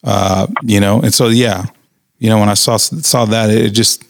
Uh, 0.05 0.47
you 0.63 0.79
know, 0.79 1.01
and 1.01 1.13
so 1.13 1.29
yeah, 1.29 1.65
you 2.19 2.29
know, 2.29 2.39
when 2.39 2.49
I 2.49 2.55
saw 2.55 2.77
saw 2.77 3.25
that, 3.25 3.51
it 3.51 3.71
just 3.71 4.05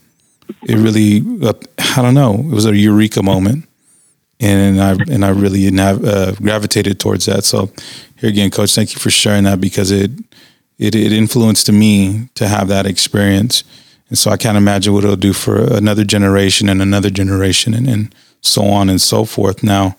it 0.64 0.76
really, 0.76 1.22
uh, 1.42 1.54
I 1.96 2.02
don't 2.02 2.14
know, 2.14 2.34
it 2.34 2.54
was 2.54 2.66
a 2.66 2.76
eureka 2.76 3.22
moment, 3.22 3.66
and 4.40 4.80
I 4.80 4.92
and 5.10 5.24
I 5.24 5.30
really 5.30 5.70
nav- 5.70 6.04
uh, 6.04 6.32
gravitated 6.32 7.00
towards 7.00 7.26
that. 7.26 7.44
So 7.44 7.70
here 8.16 8.28
again, 8.28 8.50
coach, 8.50 8.74
thank 8.74 8.92
you 8.92 8.98
for 8.98 9.10
sharing 9.10 9.44
that 9.44 9.60
because 9.60 9.90
it 9.90 10.10
it 10.78 10.94
it 10.94 11.12
influenced 11.12 11.70
me 11.72 12.28
to 12.34 12.48
have 12.48 12.68
that 12.68 12.84
experience 12.84 13.64
and 14.08 14.18
so 14.18 14.30
I 14.30 14.36
can't 14.36 14.56
imagine 14.56 14.92
what 14.92 15.04
it'll 15.04 15.16
do 15.16 15.32
for 15.32 15.62
another 15.74 16.04
generation 16.04 16.68
and 16.68 16.80
another 16.80 17.10
generation 17.10 17.74
and, 17.74 17.88
and 17.88 18.14
so 18.40 18.64
on 18.64 18.88
and 18.88 19.00
so 19.00 19.24
forth. 19.24 19.62
Now, 19.62 19.96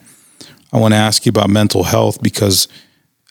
I 0.72 0.78
want 0.78 0.92
to 0.94 0.98
ask 0.98 1.26
you 1.26 1.30
about 1.30 1.50
mental 1.50 1.84
health 1.84 2.22
because 2.22 2.68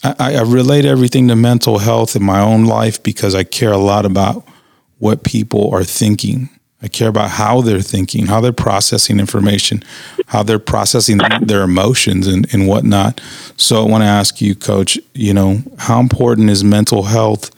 I, 0.04 0.36
I 0.36 0.42
relate 0.42 0.86
everything 0.86 1.28
to 1.28 1.36
mental 1.36 1.80
health 1.80 2.16
in 2.16 2.24
my 2.24 2.40
own 2.40 2.66
life 2.66 3.02
because 3.04 3.36
I 3.36 3.44
care 3.44 3.72
a 3.72 3.78
lot 3.78 4.06
about 4.06 4.48
what 5.00 5.24
people 5.24 5.70
are 5.74 5.84
thinking 5.84 6.50
I 6.82 6.88
care 6.88 7.10
about 7.10 7.32
how 7.32 7.62
they're 7.62 7.82
thinking, 7.82 8.28
how 8.28 8.40
they're 8.40 8.54
processing 8.54 9.20
information, 9.20 9.84
how 10.28 10.44
they're 10.44 10.60
processing 10.60 11.20
their 11.42 11.64
emotions 11.64 12.26
and, 12.26 12.52
and 12.54 12.68
whatnot. 12.68 13.20
So 13.58 13.84
I 13.84 13.90
want 13.90 14.04
to 14.04 14.08
ask 14.08 14.40
you, 14.40 14.56
coach, 14.56 14.98
you 15.14 15.34
know, 15.34 15.62
how 15.78 16.00
important 16.00 16.50
is 16.50 16.64
mental 16.64 17.04
health, 17.04 17.52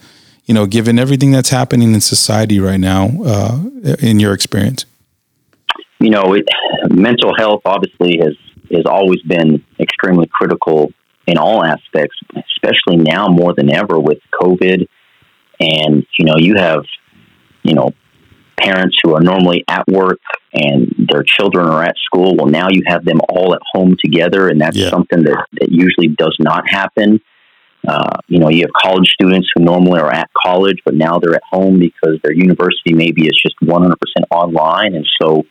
you 0.44 0.54
know, 0.54 0.66
given 0.66 0.98
everything 0.98 1.30
that's 1.30 1.50
happening 1.50 1.94
in 1.94 2.00
society 2.00 2.58
right 2.60 2.80
now, 2.80 3.10
uh, 3.24 3.58
in 4.00 4.20
your 4.20 4.32
experience? 4.32 4.84
You 6.00 6.10
know, 6.10 6.34
it, 6.34 6.44
mental 6.90 7.34
health 7.36 7.62
obviously 7.64 8.18
has, 8.18 8.36
has 8.72 8.86
always 8.86 9.22
been 9.22 9.64
extremely 9.78 10.28
critical 10.32 10.92
in 11.26 11.38
all 11.38 11.64
aspects, 11.64 12.16
especially 12.34 12.96
now 12.96 13.28
more 13.28 13.54
than 13.54 13.72
ever 13.72 13.98
with 14.00 14.18
COVID. 14.40 14.88
And, 15.60 16.04
you 16.18 16.24
know, 16.24 16.36
you 16.38 16.56
have, 16.56 16.84
you 17.62 17.74
know, 17.74 17.92
parents 18.58 18.98
who 19.02 19.14
are 19.14 19.20
normally 19.20 19.64
at 19.68 19.86
work 19.86 20.20
and 20.52 21.08
their 21.10 21.22
children 21.22 21.68
are 21.68 21.84
at 21.84 21.94
school. 22.04 22.34
Well, 22.36 22.46
now 22.46 22.68
you 22.70 22.82
have 22.86 23.04
them 23.04 23.20
all 23.28 23.54
at 23.54 23.60
home 23.72 23.96
together, 24.04 24.48
and 24.48 24.60
that's 24.60 24.76
yeah. 24.76 24.90
something 24.90 25.22
that, 25.24 25.46
that 25.60 25.68
usually 25.70 26.08
does 26.08 26.36
not 26.40 26.68
happen. 26.68 27.20
Uh, 27.86 28.18
you 28.28 28.38
know, 28.38 28.48
you 28.48 28.62
have 28.62 28.70
college 28.80 29.08
students 29.10 29.50
who 29.54 29.64
normally 29.64 30.00
are 30.00 30.12
at 30.12 30.30
college, 30.40 30.78
but 30.84 30.94
now 30.94 31.18
they're 31.18 31.34
at 31.34 31.42
home 31.50 31.78
because 31.80 32.20
their 32.22 32.32
university 32.32 32.94
maybe 32.94 33.26
is 33.26 33.40
just 33.42 33.56
100% 33.60 33.94
online. 34.30 34.94
And 34.94 35.06
so, 35.20 35.44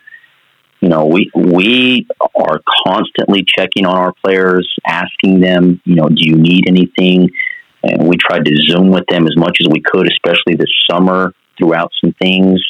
you 0.79 0.87
know, 0.87 1.05
we, 1.05 1.29
we 1.35 2.07
are 2.35 2.61
constantly 2.85 3.43
checking 3.45 3.85
on 3.85 3.97
our 3.97 4.13
players, 4.23 4.73
asking 4.87 5.41
them, 5.41 5.81
you 5.83 5.95
know, 5.95 6.07
do 6.07 6.15
you 6.17 6.35
need 6.35 6.65
anything? 6.67 7.29
And 7.83 8.07
we 8.07 8.15
tried 8.17 8.45
to 8.45 8.55
Zoom 8.67 8.91
with 8.91 9.05
them 9.07 9.27
as 9.27 9.35
much 9.35 9.57
as 9.59 9.67
we 9.69 9.81
could, 9.81 10.07
especially 10.09 10.55
this 10.55 10.71
summer 10.89 11.33
throughout 11.57 11.91
some 11.99 12.13
things 12.13 12.61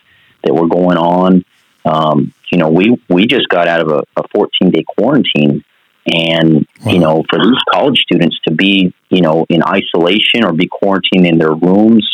that 0.43 0.53
were 0.53 0.67
going 0.67 0.97
on. 0.97 1.45
Um, 1.85 2.33
you 2.51 2.57
know, 2.57 2.69
we 2.69 3.01
we 3.09 3.25
just 3.25 3.47
got 3.49 3.67
out 3.67 3.81
of 3.81 3.87
a, 3.89 4.03
a 4.17 4.27
14 4.33 4.71
day 4.71 4.83
quarantine, 4.87 5.63
and 6.05 6.65
wow. 6.83 6.91
you 6.91 6.99
know, 6.99 7.23
for 7.29 7.39
these 7.39 7.59
college 7.71 7.99
students 7.99 8.39
to 8.47 8.53
be 8.53 8.93
you 9.09 9.21
know 9.21 9.45
in 9.49 9.61
isolation 9.63 10.43
or 10.43 10.53
be 10.53 10.67
quarantined 10.67 11.27
in 11.27 11.37
their 11.37 11.53
rooms 11.53 12.07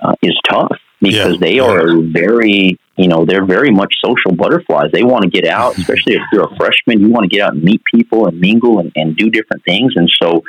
uh, 0.00 0.14
is 0.22 0.38
tough 0.48 0.76
because 1.00 1.34
yeah. 1.34 1.40
they 1.40 1.58
are 1.58 1.88
yeah. 1.88 2.10
very 2.12 2.78
you 2.96 3.08
know 3.08 3.24
they're 3.24 3.44
very 3.44 3.70
much 3.70 3.94
social 4.04 4.34
butterflies. 4.34 4.90
They 4.92 5.02
want 5.02 5.24
to 5.24 5.30
get 5.30 5.46
out, 5.46 5.76
especially 5.78 6.14
if 6.14 6.22
you're 6.32 6.52
a 6.52 6.56
freshman. 6.56 7.00
You 7.00 7.08
want 7.10 7.30
to 7.30 7.36
get 7.36 7.44
out 7.44 7.54
and 7.54 7.62
meet 7.62 7.82
people 7.84 8.26
and 8.26 8.40
mingle 8.40 8.78
and, 8.78 8.92
and 8.96 9.16
do 9.16 9.30
different 9.30 9.64
things, 9.64 9.92
and 9.96 10.10
so 10.22 10.42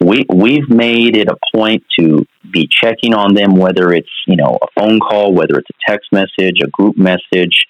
we 0.00 0.24
we've 0.32 0.68
made 0.68 1.16
it 1.16 1.28
a 1.28 1.36
point 1.54 1.84
to 1.98 2.26
be 2.52 2.68
checking 2.68 3.14
on 3.14 3.34
them, 3.34 3.56
whether 3.56 3.92
it's 3.92 4.10
you 4.26 4.36
know 4.36 4.58
a 4.60 4.66
phone 4.78 4.98
call, 4.98 5.32
whether 5.32 5.58
it's 5.58 5.70
a 5.70 5.90
text 5.90 6.12
message, 6.12 6.60
a 6.62 6.68
group 6.68 6.96
message, 6.96 7.66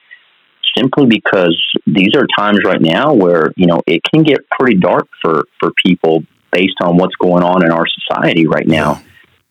simply 0.77 1.07
because 1.07 1.57
these 1.87 2.15
are 2.17 2.27
times 2.39 2.61
right 2.65 2.81
now 2.81 3.15
where 3.15 3.53
you 3.57 3.67
know 3.67 3.83
it 3.87 4.03
can 4.13 4.23
get 4.23 4.49
pretty 4.51 4.79
dark 4.79 5.09
for 5.21 5.45
for 5.61 5.73
people 5.85 6.25
based 6.53 6.77
on 6.83 6.97
what's 6.97 7.15
going 7.17 7.43
on 7.43 7.65
in 7.65 7.71
our 7.71 7.87
society 7.87 8.47
right 8.47 8.67
now, 8.67 9.03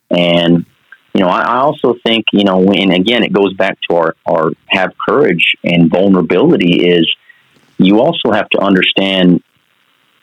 and 0.09 0.65
you 1.13 1.21
know 1.21 1.27
I, 1.27 1.41
I 1.41 1.57
also 1.57 1.95
think 2.05 2.25
you 2.33 2.43
know 2.43 2.71
and 2.71 2.93
again 2.93 3.23
it 3.23 3.33
goes 3.33 3.53
back 3.53 3.77
to 3.89 3.95
our 3.95 4.15
our 4.25 4.51
have 4.67 4.91
courage 5.07 5.55
and 5.63 5.89
vulnerability 5.89 6.87
is 6.87 7.11
you 7.77 7.99
also 7.99 8.31
have 8.31 8.49
to 8.49 8.59
understand 8.59 9.43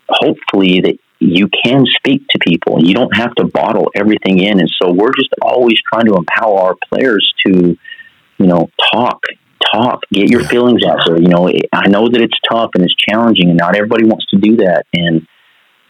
hopefully 0.08 0.80
that 0.80 0.98
you 1.20 1.48
can 1.48 1.84
speak 1.86 2.26
to 2.28 2.38
people. 2.38 2.84
You 2.84 2.94
don't 2.94 3.16
have 3.16 3.34
to 3.36 3.44
bottle 3.44 3.90
everything 3.94 4.38
in. 4.38 4.60
And 4.60 4.70
so 4.80 4.92
we're 4.92 5.12
just 5.18 5.30
always 5.42 5.78
trying 5.92 6.06
to 6.06 6.14
empower 6.14 6.60
our 6.60 6.76
players 6.88 7.34
to, 7.44 7.76
you 8.38 8.46
know, 8.46 8.70
talk, 8.92 9.20
talk, 9.72 10.02
get 10.12 10.30
your 10.30 10.44
feelings 10.44 10.82
out 10.86 10.98
there. 11.06 11.20
You 11.20 11.28
know, 11.28 11.48
I 11.72 11.88
know 11.88 12.08
that 12.08 12.20
it's 12.20 12.38
tough 12.50 12.70
and 12.74 12.84
it's 12.84 12.94
challenging, 13.08 13.48
and 13.48 13.58
not 13.58 13.76
everybody 13.76 14.04
wants 14.04 14.26
to 14.26 14.38
do 14.38 14.56
that. 14.56 14.84
And 14.92 15.26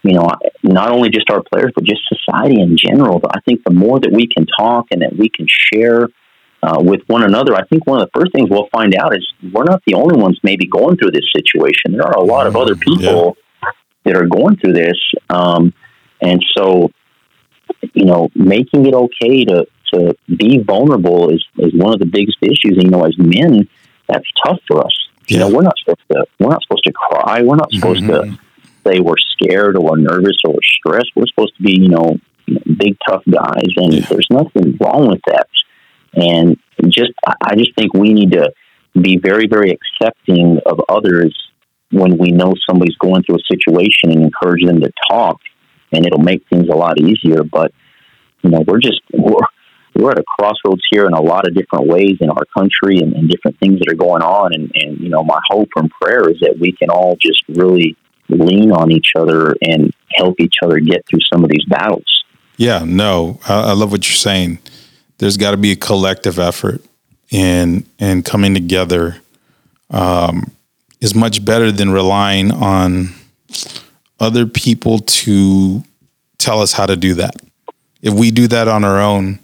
you 0.03 0.15
know, 0.15 0.31
not 0.63 0.91
only 0.91 1.11
just 1.11 1.29
our 1.31 1.43
players, 1.43 1.73
but 1.75 1.85
just 1.85 2.01
society 2.09 2.61
in 2.61 2.77
general. 2.77 3.19
But 3.19 3.37
I 3.37 3.41
think 3.41 3.65
the 3.65 3.73
more 3.73 3.99
that 3.99 4.13
we 4.13 4.29
can 4.29 4.47
talk 4.47 4.87
and 4.91 5.03
that 5.03 5.17
we 5.17 5.29
can 5.29 5.47
share 5.49 6.09
uh, 6.63 6.79
with 6.81 7.01
one 7.09 7.25
another, 7.25 7.55
I 7.55 7.65
think 7.65 7.87
one 7.87 8.01
of 8.01 8.09
the 8.09 8.21
first 8.21 8.33
things 8.33 8.49
we'll 8.49 8.69
find 8.73 8.95
out 8.95 9.17
is 9.17 9.27
we're 9.53 9.65
not 9.65 9.83
the 9.87 9.95
only 9.95 10.21
ones 10.21 10.39
maybe 10.43 10.67
going 10.67 10.97
through 10.97 11.11
this 11.11 11.27
situation. 11.35 11.93
There 11.93 12.07
are 12.07 12.17
a 12.17 12.25
lot 12.25 12.47
of 12.47 12.57
other 12.57 12.77
people. 12.77 13.37
Yeah 13.37 13.43
that 14.09 14.17
are 14.17 14.27
going 14.27 14.57
through 14.57 14.73
this. 14.73 14.99
Um, 15.29 15.73
and 16.21 16.43
so, 16.57 16.91
you 17.93 18.07
know, 18.07 18.29
making 18.35 18.87
it 18.87 18.95
okay 18.95 19.45
to, 19.45 19.67
to 19.95 20.17
be 20.37 20.59
vulnerable 20.59 21.31
is, 21.31 21.45
is 21.59 21.73
one 21.75 21.93
of 21.93 21.99
the 21.99 22.07
biggest 22.07 22.39
issues. 22.43 22.77
And, 22.77 22.85
you 22.85 22.91
know, 22.91 23.05
as 23.05 23.17
men, 23.19 23.69
that's 24.09 24.27
tough 24.45 24.59
for 24.67 24.85
us. 24.85 25.09
Yeah. 25.27 25.35
You 25.35 25.39
know, 25.41 25.57
we're 25.57 25.63
not 25.63 25.75
supposed 25.79 26.03
to, 26.13 26.25
we're 26.39 26.51
not 26.51 26.63
supposed 26.63 26.85
to 26.85 26.93
cry. 26.93 27.43
We're 27.43 27.57
not 27.57 27.73
supposed 27.73 28.03
mm-hmm. 28.03 28.35
to 28.35 28.39
say 28.87 29.01
we're 29.01 29.19
scared 29.19 29.77
or 29.77 29.83
we're 29.83 29.97
nervous 29.97 30.37
or 30.45 30.55
we're 30.55 30.61
stressed. 30.63 31.13
We're 31.15 31.27
supposed 31.27 31.57
to 31.57 31.63
be, 31.63 31.73
you 31.73 31.89
know, 31.89 32.19
big 32.47 32.97
tough 33.09 33.23
guys. 33.31 33.69
And 33.77 33.95
yeah. 33.95 34.07
there's 34.09 34.29
nothing 34.31 34.77
wrong 34.81 35.09
with 35.09 35.21
that. 35.27 35.49
And 36.15 36.59
just, 36.85 37.13
I 37.27 37.55
just 37.57 37.75
think 37.77 37.93
we 37.93 38.13
need 38.13 38.33
to 38.33 38.53
be 39.01 39.19
very, 39.19 39.47
very 39.47 39.71
accepting 39.71 40.59
of 40.65 40.81
others 40.89 41.35
when 41.91 42.19
we 42.19 42.31
know 42.33 42.55
somebody's 42.69 42.97
going 42.97 43.23
through 43.23 43.37
a 43.37 43.55
situation 43.55 44.11
and 44.11 44.23
encourage 44.23 44.65
them 44.65 44.81
to 44.81 44.93
talk, 45.11 45.41
and 45.93 46.07
it'll 46.07 46.19
make 46.19 46.47
things 46.49 46.69
a 46.69 46.77
lot 46.77 47.01
easier. 47.01 47.43
But 47.43 47.73
you 48.43 48.51
know, 48.51 48.63
we're 48.67 48.81
just 48.81 49.01
we're 49.13 49.47
we're 49.99 50.13
at 50.13 50.19
a 50.19 50.25
crossroads 50.39 50.83
here 50.91 51.07
in 51.07 51.13
a 51.13 51.21
lot 51.21 51.47
of 51.47 51.55
different 51.55 51.87
ways 51.87 52.17
in 52.21 52.31
our 52.31 52.45
country 52.57 52.99
and, 52.99 53.13
and 53.15 53.29
different 53.29 53.59
things 53.59 53.81
that 53.81 53.93
are 53.93 53.97
going 53.97 54.23
on. 54.23 54.55
And, 54.55 54.71
and 54.75 55.01
you 55.01 55.09
know, 55.09 55.25
my 55.25 55.41
hope 55.49 55.69
and 55.77 55.91
prayer 56.01 56.31
is 56.31 56.39
that 56.41 56.57
we 56.59 56.73
can 56.73 56.89
all 56.89 57.17
just 57.21 57.43
really 57.49 57.97
lean 58.29 58.71
on 58.71 58.93
each 58.93 59.13
other 59.17 59.55
and 59.63 59.93
help 60.15 60.41
each 60.41 60.57
other 60.63 60.79
get 60.79 61.05
through 61.07 61.21
some 61.33 61.43
of 61.43 61.51
these 61.51 61.65
battles. 61.69 62.25
Yeah, 62.57 62.85
no, 62.87 63.41
I, 63.49 63.71
I 63.71 63.73
love 63.73 63.91
what 63.91 64.09
you're 64.09 64.15
saying. 64.15 64.59
There's 65.19 65.37
got 65.37 65.51
to 65.51 65.57
be 65.57 65.73
a 65.73 65.77
collective 65.77 66.39
effort 66.39 66.83
and 67.33 67.85
in 67.99 68.23
coming 68.23 68.55
together 68.55 69.21
um, 69.91 70.53
is 71.01 71.15
much 71.15 71.45
better 71.45 71.73
than 71.73 71.91
relying 71.91 72.53
on 72.53 73.11
other 74.21 74.47
people 74.47 75.01
to 75.01 75.83
tell 76.39 76.61
us 76.61 76.73
how 76.73 76.87
to 76.87 76.97
do 76.97 77.15
that. 77.15 77.37
If 78.01 78.15
we 78.15 78.31
do 78.31 78.47
that 78.49 78.69
on 78.69 78.85
our 78.85 79.01
own, 79.01 79.41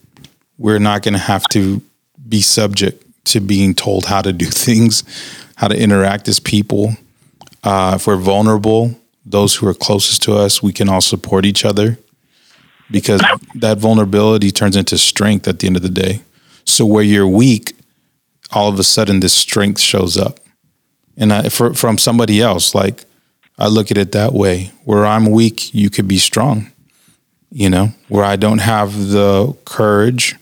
we're 0.59 0.79
not 0.79 1.03
going 1.03 1.15
to 1.15 1.21
have 1.21 1.45
to 1.49 1.83
be 2.29 2.41
subject 2.41 3.05
to 3.27 3.41
being 3.41 3.75
told 3.75 4.07
how 4.07 4.23
to 4.23 4.33
do 4.33 4.45
things, 4.67 5.03
how 5.57 5.69
to 5.69 5.79
interact 5.79 6.29
as 6.29 6.41
people. 6.41 6.95
Uh, 7.63 7.93
if 7.97 8.07
we're 8.07 8.17
vulnerable, 8.17 8.95
those 9.25 9.57
who 9.57 9.67
are 9.67 9.75
closest 9.75 10.23
to 10.23 10.35
us, 10.35 10.63
we 10.63 10.73
can 10.73 10.89
all 10.89 11.01
support 11.01 11.45
each 11.45 11.65
other 11.65 11.99
because 12.91 13.23
that 13.55 13.79
vulnerability 13.79 14.51
turns 14.51 14.77
into 14.77 14.99
strength 14.99 15.49
at 15.49 15.59
the 15.59 15.67
end 15.67 15.77
of 15.77 15.83
the 15.83 15.89
day. 15.89 16.21
So 16.65 16.85
where 16.85 17.03
you're 17.03 17.27
weak, 17.27 17.73
all 18.53 18.69
of 18.69 18.79
a 18.79 18.85
sudden 18.85 19.21
this 19.21 19.33
strength 19.33 19.81
shows 19.81 20.17
up 20.17 20.41
and 21.17 21.33
I, 21.33 21.49
for, 21.49 21.75
from 21.75 21.99
somebody 21.99 22.41
else. 22.41 22.75
Like 22.75 23.05
I 23.59 23.69
look 23.69 23.91
at 23.91 23.99
it 23.99 24.13
that 24.13 24.33
way. 24.33 24.73
Where 24.85 25.07
I'm 25.07 25.31
weak, 25.31 25.75
you 25.75 25.91
could 25.91 26.09
be 26.09 26.19
strong. 26.19 26.71
You 27.51 27.71
know, 27.71 27.91
where 28.09 28.25
I 28.25 28.35
don't 28.35 28.59
have 28.59 29.09
the 29.11 29.57
courage, 29.65 30.35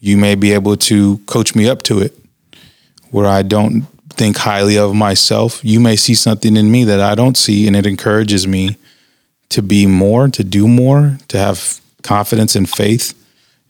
you 0.00 0.16
may 0.16 0.34
be 0.34 0.52
able 0.52 0.76
to 0.76 1.18
coach 1.26 1.54
me 1.54 1.68
up 1.68 1.82
to 1.84 2.00
it. 2.00 2.16
Where 3.10 3.26
I 3.26 3.42
don't 3.42 3.82
think 4.10 4.36
highly 4.36 4.78
of 4.78 4.94
myself, 4.94 5.64
you 5.64 5.80
may 5.80 5.96
see 5.96 6.14
something 6.14 6.56
in 6.56 6.70
me 6.70 6.84
that 6.84 7.00
I 7.00 7.14
don't 7.14 7.36
see, 7.36 7.66
and 7.66 7.76
it 7.76 7.86
encourages 7.86 8.46
me 8.46 8.76
to 9.50 9.62
be 9.62 9.86
more, 9.86 10.28
to 10.28 10.42
do 10.42 10.66
more, 10.66 11.18
to 11.28 11.38
have 11.38 11.80
confidence 12.02 12.56
and 12.56 12.68
faith 12.68 13.14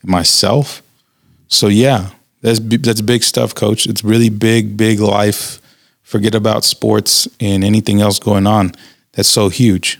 in 0.03 0.09
myself. 0.09 0.81
So 1.47 1.67
yeah, 1.67 2.09
that's 2.41 2.59
that's 2.59 3.01
big 3.01 3.23
stuff, 3.23 3.53
coach. 3.53 3.85
It's 3.85 4.03
really 4.03 4.29
big, 4.29 4.75
big 4.77 4.99
life 4.99 5.61
forget 6.07 6.33
about 6.33 6.63
sports 6.63 7.27
and 7.41 7.65
anything 7.65 7.99
else 7.99 8.17
going 8.17 8.47
on. 8.47 8.71
That's 9.11 9.27
so 9.27 9.49
huge, 9.49 9.99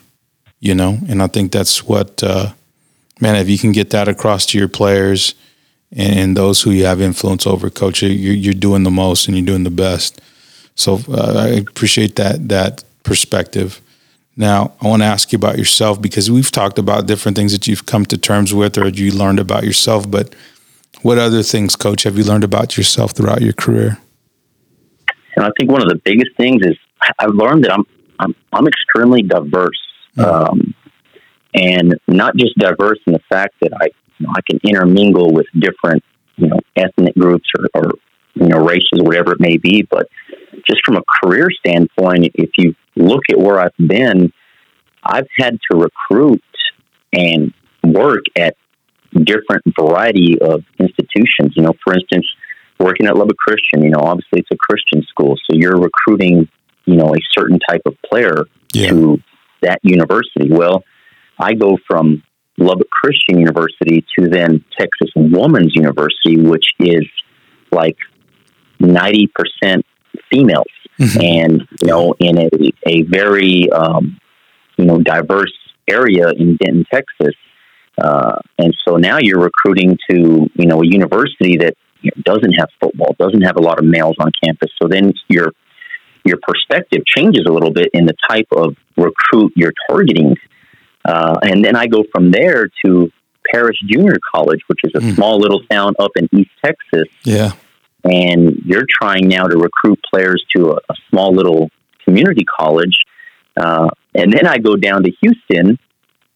you 0.61 0.73
know. 0.73 0.99
And 1.09 1.21
I 1.21 1.27
think 1.27 1.51
that's 1.51 1.83
what, 1.83 2.23
uh, 2.23 2.53
man, 3.19 3.35
if 3.35 3.49
you 3.49 3.57
can 3.57 3.73
get 3.73 3.89
that 3.89 4.07
across 4.07 4.45
to 4.47 4.57
your 4.57 4.69
players 4.69 5.35
and 5.91 6.35
those 6.35 6.61
who 6.61 6.71
you 6.71 6.85
have 6.85 7.01
influence 7.01 7.47
over, 7.47 7.69
coach, 7.69 8.01
you're, 8.01 8.11
you're 8.11 8.53
doing 8.53 8.83
the 8.83 8.91
most 8.91 9.27
and 9.27 9.37
you're 9.37 9.45
doing 9.45 9.63
the 9.63 9.71
best. 9.71 10.21
So 10.75 10.99
uh, 11.09 11.33
I 11.37 11.47
appreciate 11.47 12.15
that 12.17 12.49
that 12.49 12.83
perspective. 13.03 13.81
Now, 14.35 14.73
I 14.81 14.87
want 14.87 15.01
to 15.01 15.07
ask 15.07 15.31
you 15.31 15.37
about 15.37 15.57
yourself 15.57 15.99
because 15.99 16.29
we've 16.29 16.51
talked 16.51 16.77
about 16.77 17.07
different 17.07 17.35
things 17.35 17.51
that 17.53 17.67
you've 17.67 17.87
come 17.87 18.05
to 18.05 18.17
terms 18.17 18.53
with 18.53 18.77
or 18.77 18.87
you 18.89 19.11
learned 19.11 19.39
about 19.39 19.63
yourself. 19.63 20.09
But 20.09 20.35
what 21.01 21.17
other 21.17 21.41
things, 21.41 21.75
coach, 21.75 22.03
have 22.03 22.17
you 22.17 22.23
learned 22.23 22.43
about 22.43 22.77
yourself 22.77 23.13
throughout 23.13 23.41
your 23.41 23.53
career? 23.53 23.97
And 25.35 25.45
I 25.45 25.49
think 25.57 25.71
one 25.71 25.81
of 25.81 25.89
the 25.89 25.99
biggest 26.03 26.35
things 26.37 26.61
is 26.63 26.75
I've 27.19 27.33
learned 27.33 27.63
that 27.63 27.73
I'm 27.73 27.85
I'm, 28.19 28.35
I'm 28.51 28.67
extremely 28.67 29.21
diverse, 29.21 29.79
um, 30.17 30.73
and 31.53 31.95
not 32.07 32.35
just 32.35 32.57
diverse 32.57 32.97
in 33.05 33.13
the 33.13 33.21
fact 33.29 33.53
that 33.61 33.71
I 33.79 33.89
you 34.17 34.27
know, 34.27 34.33
I 34.35 34.41
can 34.49 34.59
intermingle 34.63 35.31
with 35.31 35.47
different 35.57 36.03
you 36.35 36.47
know 36.47 36.59
ethnic 36.75 37.15
groups 37.15 37.47
or, 37.57 37.67
or 37.73 37.91
you 38.39 38.47
know, 38.47 38.59
races, 38.59 39.01
whatever 39.01 39.33
it 39.33 39.39
may 39.39 39.57
be. 39.57 39.83
But 39.89 40.07
just 40.67 40.81
from 40.85 40.97
a 40.97 41.03
career 41.23 41.49
standpoint, 41.65 42.31
if 42.35 42.51
you 42.57 42.75
look 42.95 43.23
at 43.29 43.37
where 43.37 43.59
I've 43.59 43.77
been, 43.77 44.31
I've 45.03 45.27
had 45.37 45.57
to 45.71 45.77
recruit 45.77 46.43
and 47.13 47.53
work 47.83 48.23
at 48.37 48.55
different 49.13 49.63
variety 49.79 50.39
of 50.41 50.63
institutions. 50.79 51.53
You 51.55 51.63
know, 51.63 51.73
for 51.83 51.93
instance, 51.93 52.25
working 52.79 53.07
at 53.07 53.15
Lubbock 53.15 53.37
Christian, 53.37 53.83
you 53.83 53.89
know, 53.89 54.01
obviously 54.01 54.39
it's 54.39 54.51
a 54.51 54.57
Christian 54.57 55.01
school, 55.03 55.35
so 55.49 55.57
you're 55.57 55.79
recruiting, 55.79 56.47
you 56.85 56.95
know, 56.95 57.13
a 57.15 57.19
certain 57.37 57.59
type 57.67 57.81
of 57.85 57.95
player 58.03 58.45
yeah. 58.73 58.89
to 58.89 59.21
that 59.61 59.79
university. 59.83 60.51
Well, 60.51 60.83
I 61.39 61.53
go 61.53 61.77
from 61.87 62.23
Lubbock 62.57 62.89
Christian 62.89 63.39
University 63.39 64.05
to 64.17 64.27
then 64.27 64.63
Texas 64.77 65.09
Woman's 65.15 65.73
University, 65.75 66.37
which 66.37 66.65
is 66.79 67.05
like 67.71 67.97
90% 68.81 69.27
females. 70.29 70.65
Mm-hmm. 70.99 71.21
And, 71.21 71.67
you 71.81 71.87
know, 71.87 72.15
in 72.19 72.39
a, 72.39 72.49
a 72.87 73.03
very, 73.03 73.69
um, 73.71 74.19
you 74.77 74.85
know, 74.85 74.99
diverse 74.99 75.53
area 75.87 76.29
in 76.29 76.57
Denton, 76.57 76.85
Texas. 76.91 77.35
Uh, 78.01 78.39
and 78.57 78.75
so 78.87 78.97
now 78.97 79.17
you're 79.19 79.39
recruiting 79.39 79.97
to, 80.09 80.49
you 80.53 80.65
know, 80.65 80.81
a 80.81 80.85
university 80.85 81.57
that 81.57 81.75
you 82.01 82.11
know, 82.15 82.21
doesn't 82.23 82.53
have 82.53 82.69
football, 82.79 83.15
doesn't 83.19 83.41
have 83.41 83.57
a 83.57 83.61
lot 83.61 83.79
of 83.79 83.85
males 83.85 84.15
on 84.19 84.31
campus. 84.43 84.71
So 84.81 84.87
then 84.87 85.13
your 85.27 85.51
your 86.25 86.37
perspective 86.45 87.05
changes 87.05 87.45
a 87.47 87.51
little 87.51 87.71
bit 87.71 87.89
in 87.93 88.05
the 88.05 88.15
type 88.29 88.47
of 88.51 88.75
recruit 88.97 89.53
you're 89.55 89.73
targeting. 89.89 90.35
Uh, 91.07 91.39
and 91.41 91.63
then 91.63 91.75
I 91.75 91.87
go 91.87 92.03
from 92.11 92.31
there 92.31 92.69
to 92.85 93.11
Paris 93.51 93.77
Junior 93.87 94.17
College, 94.33 94.59
which 94.67 94.79
is 94.83 94.91
a 94.95 94.99
mm. 94.99 95.15
small 95.15 95.39
little 95.39 95.63
town 95.71 95.93
up 95.99 96.11
in 96.17 96.27
East 96.33 96.51
Texas. 96.63 97.07
Yeah. 97.23 97.53
And 98.03 98.61
you're 98.65 98.85
trying 98.89 99.27
now 99.27 99.47
to 99.47 99.57
recruit 99.57 99.99
players 100.11 100.43
to 100.55 100.71
a, 100.71 100.75
a 100.75 100.95
small 101.09 101.33
little 101.33 101.69
community 102.03 102.45
college. 102.45 102.95
Uh, 103.55 103.89
and 104.13 104.31
then 104.31 104.45
I 104.45 104.57
go 104.57 104.75
down 104.75 105.03
to 105.03 105.11
Houston, 105.21 105.79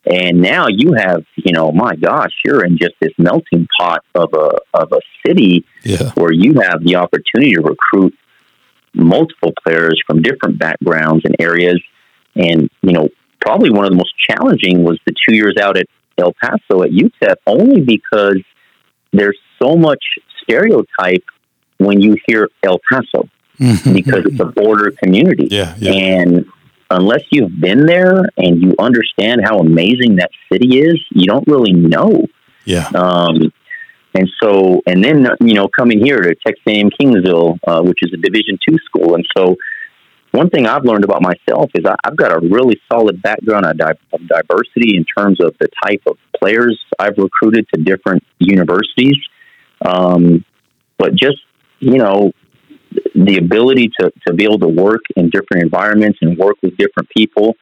and 0.06 0.42
now 0.42 0.68
you 0.68 0.94
have, 0.94 1.24
you 1.36 1.54
know, 1.54 1.72
my 1.72 1.96
gosh, 1.96 2.32
you're 2.44 2.66
in 2.66 2.78
just 2.78 2.94
this 3.00 3.12
melting 3.18 3.68
pot 3.80 4.04
of 4.16 4.34
a 4.34 4.58
of 4.74 4.92
a 4.92 5.00
city 5.26 5.66
yeah. 5.84 6.12
where 6.16 6.32
you 6.32 6.60
have 6.62 6.84
the 6.84 6.96
opportunity 6.96 7.54
to 7.54 7.62
recruit 7.62 8.18
multiple 8.94 9.54
players 9.64 10.02
from 10.08 10.22
different 10.22 10.58
backgrounds 10.58 11.24
and 11.26 11.36
areas. 11.40 11.82
And 12.36 12.70
you 12.82 12.94
know, 12.94 13.10
probably 13.42 13.70
one 13.70 13.86
of 13.86 13.92
the 13.92 13.98
most 13.98 14.14
challenging 14.18 14.84
was 14.84 15.00
the 15.06 15.14
two 15.28 15.36
years 15.36 15.56
out 15.60 15.78
at 15.78 15.88
El 16.18 16.34
Paso 16.42 16.84
at 16.84 16.92
UTEP, 16.92 17.36
only 17.48 17.82
because 17.82 18.42
there's 19.12 19.38
so 19.62 19.76
much 19.76 20.04
stereotype 20.42 21.26
when 21.78 22.02
you 22.02 22.16
hear 22.28 22.50
El 22.64 22.80
Paso 22.90 23.28
mm-hmm. 23.60 23.94
because 23.94 24.26
it's 24.26 24.40
a 24.40 24.46
border 24.46 24.92
community. 24.92 25.48
Yeah, 25.50 25.76
yeah. 25.78 25.92
And 25.92 26.46
unless 26.90 27.24
you've 27.32 27.60
been 27.60 27.86
there 27.86 28.24
and 28.38 28.62
you 28.62 28.76
understand 28.80 29.42
how 29.44 29.60
amazing 29.60 30.18
that 30.18 30.30
city 30.52 30.80
is, 30.80 31.00
you 31.12 31.26
don't 31.26 31.48
really 31.48 31.74
know. 31.74 32.26
Yeah. 32.66 32.88
Um, 32.94 33.52
and 34.14 34.30
so, 34.42 34.82
and 34.86 35.04
then 35.04 35.28
you 35.40 35.54
know, 35.54 35.68
coming 35.68 36.04
here 36.04 36.22
to 36.22 36.36
Texas 36.36 36.64
A&M 36.68 36.90
Kingsville, 36.90 37.58
uh, 37.66 37.82
which 37.82 38.00
is 38.02 38.14
a 38.14 38.18
Division 38.18 38.60
two 38.68 38.78
school, 38.86 39.16
and 39.16 39.26
so 39.36 39.56
one 40.32 40.50
thing 40.50 40.66
I've 40.66 40.86
learned 40.86 41.04
about 41.04 41.22
myself 41.22 41.72
is 41.76 41.86
I, 41.86 41.96
have 42.04 42.18
got 42.18 42.32
a 42.32 42.40
really 42.40 42.80
solid 42.92 43.22
background 43.22 43.66
of, 43.66 43.78
di- 43.78 44.00
of 44.14 44.22
diversity 44.28 44.96
in 44.96 45.06
terms 45.06 45.40
of 45.42 45.56
the 45.60 45.68
type 45.84 46.02
of 46.08 46.18
players 46.40 46.80
I've 47.00 47.18
recruited 47.18 47.68
to 47.74 47.82
different 47.82 48.24
universities. 48.40 49.18
Um, 49.86 50.46
but 50.98 51.16
just 51.16 51.38
you 51.82 51.98
know, 51.98 52.32
the 53.16 53.38
ability 53.38 53.90
to, 54.00 54.12
to 54.28 54.34
be 54.34 54.46
able 54.46 54.60
to 54.60 54.68
work 54.68 55.02
in 55.18 55.30
different 55.30 55.64
environments 55.64 56.20
and 56.22 56.38
work 56.38 56.56
with 56.62 56.78
different 56.78 57.10
people. 57.10 57.56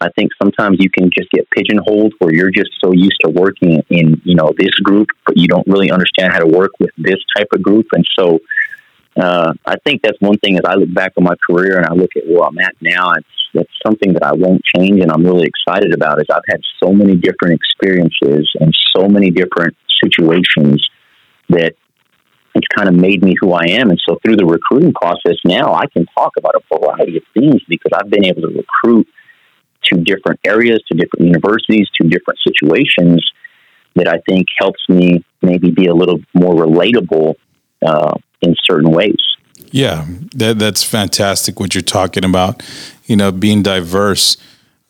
I 0.00 0.08
think 0.16 0.30
sometimes 0.40 0.78
you 0.80 0.90
can 0.90 1.10
just 1.10 1.30
get 1.30 1.48
pigeonholed 1.50 2.14
where 2.18 2.32
you're 2.32 2.50
just 2.50 2.70
so 2.82 2.92
used 2.92 3.16
to 3.24 3.30
working 3.30 3.82
in, 3.90 4.20
you 4.24 4.34
know, 4.34 4.52
this 4.56 4.74
group, 4.82 5.08
but 5.26 5.36
you 5.36 5.46
don't 5.48 5.66
really 5.66 5.90
understand 5.90 6.32
how 6.32 6.40
to 6.40 6.46
work 6.46 6.72
with 6.78 6.90
this 6.98 7.16
type 7.36 7.48
of 7.52 7.62
group. 7.62 7.86
And 7.92 8.04
so 8.18 8.38
uh, 9.16 9.52
I 9.64 9.76
think 9.84 10.02
that's 10.02 10.20
one 10.20 10.38
thing 10.38 10.56
as 10.56 10.64
I 10.66 10.74
look 10.74 10.92
back 10.92 11.12
on 11.16 11.24
my 11.24 11.36
career 11.48 11.76
and 11.76 11.86
I 11.86 11.94
look 11.94 12.10
at 12.16 12.26
where 12.26 12.44
I'm 12.44 12.58
at 12.58 12.74
now, 12.80 13.12
it's, 13.12 13.26
it's 13.54 13.72
something 13.86 14.12
that 14.14 14.24
I 14.24 14.32
won't 14.32 14.62
change 14.76 15.00
and 15.00 15.12
I'm 15.12 15.24
really 15.24 15.46
excited 15.46 15.94
about 15.94 16.18
is 16.18 16.26
I've 16.32 16.42
had 16.48 16.60
so 16.82 16.92
many 16.92 17.14
different 17.14 17.54
experiences 17.54 18.50
and 18.58 18.74
so 18.96 19.08
many 19.08 19.30
different 19.30 19.76
situations 20.02 20.84
that 21.48 21.74
it's 22.56 22.66
kind 22.74 22.88
of 22.88 22.94
made 22.94 23.22
me 23.22 23.34
who 23.40 23.52
I 23.52 23.64
am. 23.68 23.90
And 23.90 24.00
so 24.08 24.18
through 24.24 24.36
the 24.36 24.46
recruiting 24.46 24.92
process 24.92 25.36
now, 25.44 25.74
I 25.74 25.86
can 25.86 26.06
talk 26.16 26.32
about 26.36 26.54
a 26.54 26.78
variety 26.78 27.16
of 27.16 27.24
things 27.34 27.62
because 27.68 27.90
I've 27.94 28.10
been 28.10 28.24
able 28.24 28.42
to 28.42 28.48
recruit 28.48 29.08
to 29.84 30.00
different 30.00 30.40
areas, 30.44 30.80
to 30.90 30.96
different 30.96 31.26
universities, 31.26 31.88
to 32.00 32.08
different 32.08 32.38
situations 32.46 33.24
that 33.96 34.08
I 34.08 34.18
think 34.28 34.46
helps 34.58 34.80
me 34.88 35.24
maybe 35.42 35.70
be 35.70 35.86
a 35.86 35.94
little 35.94 36.20
more 36.32 36.54
relatable 36.54 37.34
uh, 37.84 38.14
in 38.44 38.54
certain 38.64 38.90
ways. 38.90 39.18
Yeah, 39.70 40.06
that, 40.36 40.58
that's 40.58 40.84
fantastic 40.84 41.58
what 41.58 41.74
you're 41.74 41.82
talking 41.82 42.24
about. 42.24 42.62
You 43.06 43.16
know, 43.16 43.32
being 43.32 43.62
diverse. 43.62 44.36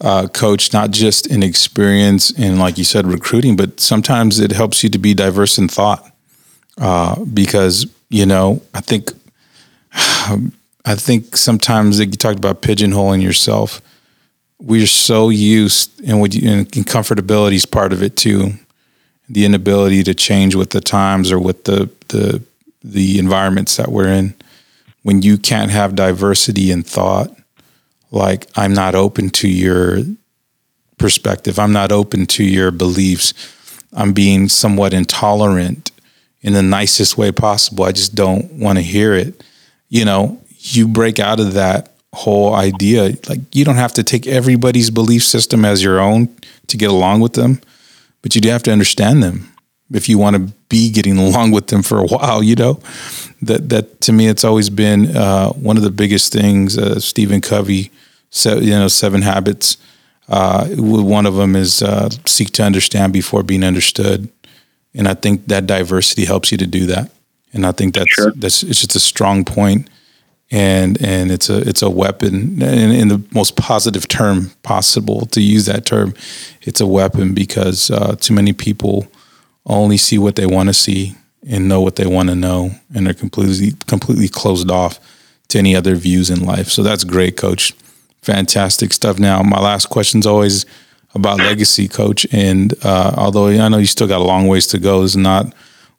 Uh, 0.00 0.26
coach, 0.26 0.72
not 0.72 0.90
just 0.90 1.26
in 1.28 1.42
experience 1.42 2.30
and, 2.36 2.58
like 2.58 2.76
you 2.76 2.84
said, 2.84 3.06
recruiting, 3.06 3.56
but 3.56 3.80
sometimes 3.80 4.40
it 4.40 4.50
helps 4.50 4.82
you 4.82 4.90
to 4.90 4.98
be 4.98 5.14
diverse 5.14 5.56
in 5.56 5.68
thought 5.68 6.14
uh, 6.78 7.24
because 7.24 7.86
you 8.10 8.26
know 8.26 8.62
I 8.74 8.80
think 8.80 9.12
I 9.92 10.94
think 10.96 11.36
sometimes 11.36 11.98
you 11.98 12.06
talked 12.10 12.38
about 12.38 12.62
pigeonholing 12.62 13.22
yourself. 13.22 13.80
We're 14.60 14.86
so 14.86 15.30
used, 15.30 16.02
and 16.06 16.20
what 16.20 16.34
you, 16.34 16.50
and 16.50 16.70
comfortability 16.70 17.54
is 17.54 17.66
part 17.66 17.92
of 17.92 18.02
it 18.02 18.16
too. 18.16 18.52
The 19.28 19.44
inability 19.44 20.02
to 20.04 20.14
change 20.14 20.54
with 20.54 20.70
the 20.70 20.80
times 20.80 21.32
or 21.32 21.38
with 21.38 21.64
the 21.64 21.90
the 22.08 22.42
the 22.84 23.18
environments 23.18 23.76
that 23.76 23.90
we're 23.90 24.08
in. 24.08 24.34
When 25.02 25.22
you 25.22 25.38
can't 25.38 25.70
have 25.70 25.96
diversity 25.96 26.70
in 26.70 26.82
thought, 26.82 27.34
like 28.10 28.46
I'm 28.54 28.74
not 28.74 28.94
open 28.94 29.30
to 29.30 29.48
your 29.48 30.00
perspective, 30.98 31.58
I'm 31.58 31.72
not 31.72 31.90
open 31.90 32.26
to 32.26 32.44
your 32.44 32.70
beliefs. 32.70 33.34
I'm 33.92 34.12
being 34.12 34.48
somewhat 34.48 34.92
intolerant 34.92 35.90
in 36.42 36.52
the 36.52 36.62
nicest 36.62 37.16
way 37.16 37.32
possible. 37.32 37.84
I 37.84 37.92
just 37.92 38.14
don't 38.14 38.52
want 38.52 38.78
to 38.78 38.82
hear 38.82 39.14
it. 39.14 39.42
You 39.88 40.04
know, 40.04 40.40
you 40.58 40.86
break 40.86 41.18
out 41.18 41.40
of 41.40 41.54
that 41.54 41.90
whole 42.12 42.54
idea. 42.54 43.14
Like 43.28 43.40
you 43.54 43.64
don't 43.64 43.76
have 43.76 43.92
to 43.94 44.02
take 44.02 44.26
everybody's 44.26 44.90
belief 44.90 45.24
system 45.24 45.64
as 45.64 45.82
your 45.82 46.00
own 46.00 46.34
to 46.68 46.76
get 46.76 46.90
along 46.90 47.20
with 47.20 47.34
them, 47.34 47.60
but 48.22 48.34
you 48.34 48.40
do 48.40 48.48
have 48.50 48.62
to 48.64 48.72
understand 48.72 49.22
them 49.22 49.52
if 49.92 50.08
you 50.08 50.18
want 50.18 50.36
to 50.36 50.52
be 50.74 50.90
getting 50.90 51.18
along 51.18 51.52
with 51.52 51.66
them 51.68 51.82
for 51.82 51.98
a 51.98 52.06
while. 52.14 52.42
You 52.42 52.56
know, 52.56 52.74
that 53.42 53.68
that 53.70 54.00
to 54.02 54.12
me, 54.12 54.28
it's 54.28 54.44
always 54.44 54.70
been 54.70 55.16
uh, 55.16 55.50
one 55.68 55.76
of 55.76 55.82
the 55.82 55.90
biggest 56.02 56.32
things. 56.32 56.78
Uh, 56.78 57.00
Stephen 57.00 57.40
Covey 57.40 57.90
said, 58.30 58.62
you 58.62 58.70
know, 58.70 58.88
Seven 58.88 59.22
Habits. 59.22 59.76
Uh, 60.26 60.66
one 61.14 61.26
of 61.26 61.34
them 61.34 61.54
is 61.54 61.82
uh, 61.82 62.08
seek 62.24 62.50
to 62.52 62.62
understand 62.62 63.12
before 63.12 63.42
being 63.42 63.62
understood 63.62 64.28
and 64.94 65.08
I 65.08 65.14
think 65.14 65.46
that 65.48 65.66
diversity 65.66 66.24
helps 66.24 66.52
you 66.52 66.58
to 66.58 66.66
do 66.66 66.86
that. 66.86 67.10
And 67.52 67.66
I 67.66 67.72
think 67.72 67.94
that's 67.94 68.12
sure. 68.12 68.32
that's 68.32 68.62
it's 68.62 68.80
just 68.80 68.96
a 68.96 69.00
strong 69.00 69.44
point, 69.44 69.88
and 70.50 71.00
and 71.00 71.30
it's 71.30 71.48
a 71.48 71.58
it's 71.68 71.82
a 71.82 71.90
weapon 71.90 72.60
in, 72.62 72.90
in, 72.90 73.08
the 73.08 73.22
most 73.32 73.56
positive 73.56 74.08
term 74.08 74.50
possible 74.62 75.26
to 75.26 75.40
use 75.40 75.66
that 75.66 75.86
term. 75.86 76.14
It's 76.62 76.80
a 76.80 76.86
weapon 76.86 77.32
because 77.32 77.92
uh, 77.92 78.16
too 78.18 78.34
many 78.34 78.52
people 78.52 79.06
only 79.66 79.96
see 79.96 80.18
what 80.18 80.36
they 80.36 80.46
want 80.46 80.68
to 80.68 80.74
see 80.74 81.14
and 81.48 81.68
know 81.68 81.80
what 81.80 81.96
they 81.96 82.06
want 82.06 82.28
to 82.30 82.34
know, 82.34 82.70
and 82.94 83.06
they're 83.06 83.14
completely 83.14 83.72
completely 83.86 84.28
closed 84.28 84.70
off 84.70 84.98
to 85.48 85.58
any 85.58 85.76
other 85.76 85.94
views 85.94 86.30
in 86.30 86.44
life. 86.44 86.68
So 86.68 86.82
that's 86.82 87.04
great, 87.04 87.36
Coach. 87.36 87.72
Fantastic 88.22 88.92
stuff. 88.92 89.18
Now, 89.18 89.42
my 89.42 89.60
last 89.60 89.86
question 89.90 90.20
is 90.20 90.26
always 90.26 90.64
about 91.14 91.38
legacy, 91.38 91.88
coach. 91.88 92.26
And 92.32 92.74
uh, 92.84 93.14
although 93.16 93.48
I 93.48 93.68
know 93.68 93.78
you 93.78 93.86
still 93.86 94.08
got 94.08 94.20
a 94.20 94.24
long 94.24 94.48
ways 94.48 94.66
to 94.68 94.78
go, 94.78 95.04
it's 95.04 95.16
not 95.16 95.54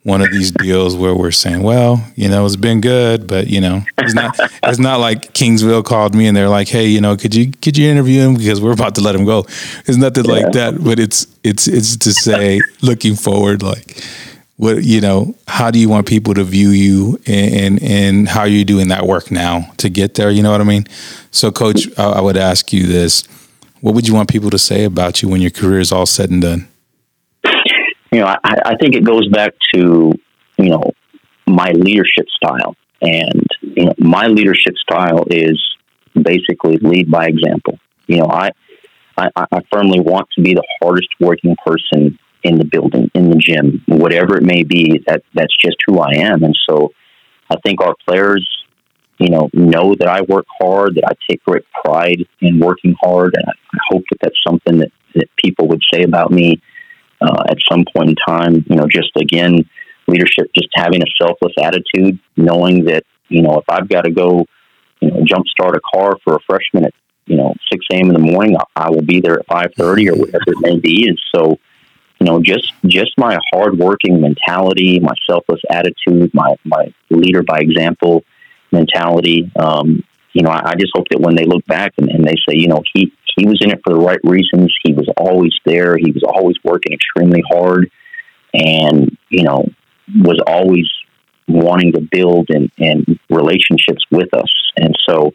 one 0.05 0.21
of 0.21 0.31
these 0.31 0.51
deals 0.51 0.95
where 0.95 1.15
we're 1.15 1.31
saying, 1.31 1.63
well, 1.63 2.05
you 2.15 2.29
know, 2.29 2.45
it's 2.45 2.55
been 2.55 2.79
good, 2.79 3.25
but 3.25 3.47
you 3.47 3.59
know, 3.59 3.81
it's 3.97 4.13
not. 4.13 4.39
it's 4.61 4.77
not 4.77 4.99
like 4.99 5.33
Kingsville 5.33 5.83
called 5.83 6.13
me 6.13 6.27
and 6.27 6.37
they're 6.37 6.47
like, 6.47 6.67
hey, 6.67 6.85
you 6.85 7.01
know, 7.01 7.17
could 7.17 7.33
you 7.33 7.51
could 7.51 7.75
you 7.75 7.89
interview 7.89 8.21
him 8.21 8.35
because 8.35 8.61
we're 8.61 8.71
about 8.71 8.93
to 8.95 9.01
let 9.01 9.15
him 9.15 9.25
go. 9.25 9.39
It's 9.87 9.97
nothing 9.97 10.25
yeah. 10.25 10.31
like 10.31 10.51
that, 10.51 10.83
but 10.83 10.99
it's 10.99 11.25
it's 11.43 11.67
it's 11.67 11.97
to 11.97 12.13
say, 12.13 12.61
looking 12.81 13.15
forward, 13.15 13.61
like. 13.61 14.01
What 14.57 14.85
you 14.85 15.01
know? 15.01 15.35
How 15.49 15.69
do 15.69 15.79
you 15.79 15.89
want 15.89 16.07
people 16.07 16.33
to 16.35 16.45
view 16.45 16.69
you, 16.69 17.19
and, 17.27 17.53
and 17.53 17.83
and 17.83 18.29
how 18.29 18.39
are 18.39 18.47
you 18.47 18.63
doing 18.63 18.87
that 18.87 19.05
work 19.05 19.29
now 19.29 19.69
to 19.79 19.89
get 19.89 20.13
there? 20.13 20.31
You 20.31 20.43
know 20.43 20.51
what 20.51 20.61
I 20.61 20.63
mean. 20.63 20.87
So, 21.31 21.51
Coach, 21.51 21.89
I, 21.99 22.05
I 22.05 22.21
would 22.21 22.37
ask 22.37 22.71
you 22.71 22.87
this: 22.87 23.27
what 23.81 23.93
would 23.95 24.07
you 24.07 24.13
want 24.13 24.29
people 24.29 24.49
to 24.51 24.57
say 24.57 24.85
about 24.85 25.21
you 25.21 25.27
when 25.27 25.41
your 25.41 25.51
career 25.51 25.81
is 25.81 25.91
all 25.91 26.05
said 26.05 26.29
and 26.29 26.41
done? 26.41 26.69
You 28.15 28.21
know, 28.21 28.27
I, 28.27 28.55
I 28.65 28.75
think 28.77 28.95
it 28.95 29.03
goes 29.03 29.27
back 29.27 29.51
to, 29.73 30.13
you 30.57 30.69
know, 30.69 30.93
my 31.45 31.71
leadership 31.71 32.27
style. 32.29 32.77
And 33.01 33.45
you 33.59 33.87
know, 33.87 33.93
my 33.97 34.27
leadership 34.27 34.75
style 34.77 35.25
is 35.29 35.61
basically 36.13 36.77
lead 36.77 37.11
by 37.11 37.25
example. 37.27 37.77
You 38.07 38.19
know, 38.19 38.27
I, 38.27 38.51
I, 39.17 39.27
I 39.35 39.59
firmly 39.69 39.99
want 39.99 40.29
to 40.37 40.41
be 40.41 40.53
the 40.53 40.63
hardest 40.81 41.09
working 41.19 41.57
person 41.65 42.17
in 42.41 42.57
the 42.57 42.63
building, 42.63 43.11
in 43.13 43.31
the 43.31 43.35
gym, 43.35 43.83
whatever 43.85 44.37
it 44.37 44.43
may 44.43 44.63
be. 44.63 45.03
That 45.07 45.23
that's 45.33 45.57
just 45.57 45.75
who 45.85 45.99
I 45.99 46.13
am. 46.13 46.41
And 46.45 46.57
so, 46.69 46.93
I 47.49 47.57
think 47.65 47.81
our 47.81 47.95
players, 48.07 48.47
you 49.17 49.27
know, 49.27 49.49
know 49.51 49.93
that 49.93 50.07
I 50.07 50.21
work 50.21 50.45
hard, 50.57 50.95
that 50.95 51.03
I 51.05 51.15
take 51.29 51.43
great 51.43 51.65
pride 51.83 52.25
in 52.39 52.59
working 52.59 52.95
hard, 53.01 53.35
and 53.35 53.43
I, 53.45 53.51
I 53.73 53.79
hope 53.89 54.03
that 54.09 54.19
that's 54.21 54.41
something 54.47 54.77
that, 54.77 54.93
that 55.15 55.27
people 55.35 55.67
would 55.67 55.81
say 55.93 56.03
about 56.03 56.31
me 56.31 56.61
uh, 57.25 57.43
at 57.49 57.57
some 57.69 57.85
point 57.95 58.09
in 58.09 58.15
time. 58.27 58.65
You 58.69 58.75
know, 58.75 58.87
just 58.87 59.11
again, 59.15 59.67
leadership, 60.07 60.51
just 60.55 60.69
having 60.75 61.01
a 61.01 61.05
selfless 61.21 61.53
attitude, 61.61 62.19
knowing 62.37 62.85
that 62.85 63.03
you 63.29 63.41
know 63.41 63.59
if 63.59 63.65
I've 63.69 63.89
got 63.89 64.01
to 64.01 64.11
go, 64.11 64.45
you 64.99 65.11
know, 65.11 65.23
jump 65.25 65.47
start 65.47 65.75
a 65.75 65.81
car 65.93 66.17
for 66.23 66.35
a 66.35 66.39
freshman 66.47 66.85
at 66.85 66.93
you 67.25 67.37
know 67.37 67.53
six 67.71 67.85
a.m. 67.91 68.07
in 68.07 68.13
the 68.13 68.19
morning, 68.19 68.57
I, 68.57 68.87
I 68.87 68.89
will 68.89 69.01
be 69.01 69.19
there 69.21 69.39
at 69.39 69.45
five 69.47 69.73
thirty 69.75 70.09
or 70.09 70.15
whatever 70.15 70.43
it 70.47 70.59
may 70.61 70.79
be. 70.79 71.07
And 71.07 71.19
so, 71.33 71.59
you 72.19 72.25
know, 72.25 72.41
just 72.41 72.73
just 72.85 73.17
my 73.17 73.37
hardworking 73.51 74.21
mentality, 74.21 74.99
my 74.99 75.13
selfless 75.29 75.61
attitude, 75.69 76.33
my 76.33 76.55
my 76.63 76.93
leader 77.09 77.43
by 77.43 77.59
example 77.59 78.23
mentality. 78.71 79.49
Um, 79.57 80.03
you 80.33 80.43
know, 80.43 80.49
I, 80.49 80.71
I 80.71 80.75
just 80.75 80.91
hope 80.93 81.07
that 81.11 81.21
when 81.21 81.35
they 81.35 81.45
look 81.45 81.65
back 81.65 81.93
and, 81.97 82.09
and 82.09 82.25
they 82.25 82.35
say, 82.47 82.55
you 82.55 82.67
know, 82.67 82.83
he 82.93 83.13
he 83.35 83.45
was 83.45 83.59
in 83.61 83.71
it 83.71 83.81
for 83.83 83.93
the 83.93 83.99
right 83.99 84.19
reasons. 84.23 84.73
He 84.83 84.93
was 84.93 85.07
always 85.17 85.53
there. 85.65 85.97
He 85.97 86.11
was 86.11 86.23
always 86.23 86.55
working 86.63 86.93
extremely 86.93 87.43
hard, 87.49 87.91
and 88.53 89.17
you 89.29 89.43
know, 89.43 89.65
was 90.15 90.41
always 90.47 90.87
wanting 91.47 91.91
to 91.93 92.01
build 92.01 92.47
and, 92.49 92.71
and 92.79 93.19
relationships 93.29 94.03
with 94.11 94.33
us. 94.33 94.51
And 94.77 94.95
so, 95.07 95.31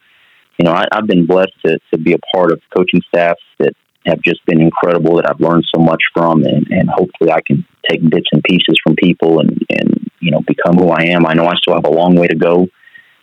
you 0.59 0.65
know, 0.65 0.73
I, 0.73 0.87
have 0.93 1.07
been 1.07 1.27
blessed 1.27 1.53
to, 1.65 1.79
to 1.93 1.99
be 1.99 2.15
a 2.15 2.19
part 2.35 2.53
of 2.53 2.61
coaching 2.77 3.01
staffs 3.09 3.43
that 3.59 3.75
have 4.07 4.21
just 4.23 4.45
been 4.47 4.61
incredible 4.61 5.17
that 5.17 5.29
I've 5.29 5.41
learned 5.41 5.65
so 5.75 5.81
much 5.81 6.03
from 6.13 6.43
and, 6.43 6.67
and 6.69 6.89
hopefully 6.89 7.31
I 7.31 7.41
can 7.47 7.65
take 7.89 8.01
bits 8.09 8.27
and 8.33 8.43
pieces 8.43 8.81
from 8.83 8.97
people 8.97 9.41
and, 9.41 9.65
and, 9.71 10.11
you 10.21 10.31
know, 10.31 10.41
become 10.41 10.77
who 10.77 10.89
I 10.89 11.05
am. 11.05 11.27
I 11.27 11.35
know 11.35 11.47
I 11.47 11.55
still 11.57 11.75
have 11.75 11.87
a 11.87 11.91
long 11.91 12.17
way 12.17 12.27
to 12.27 12.37
go, 12.37 12.67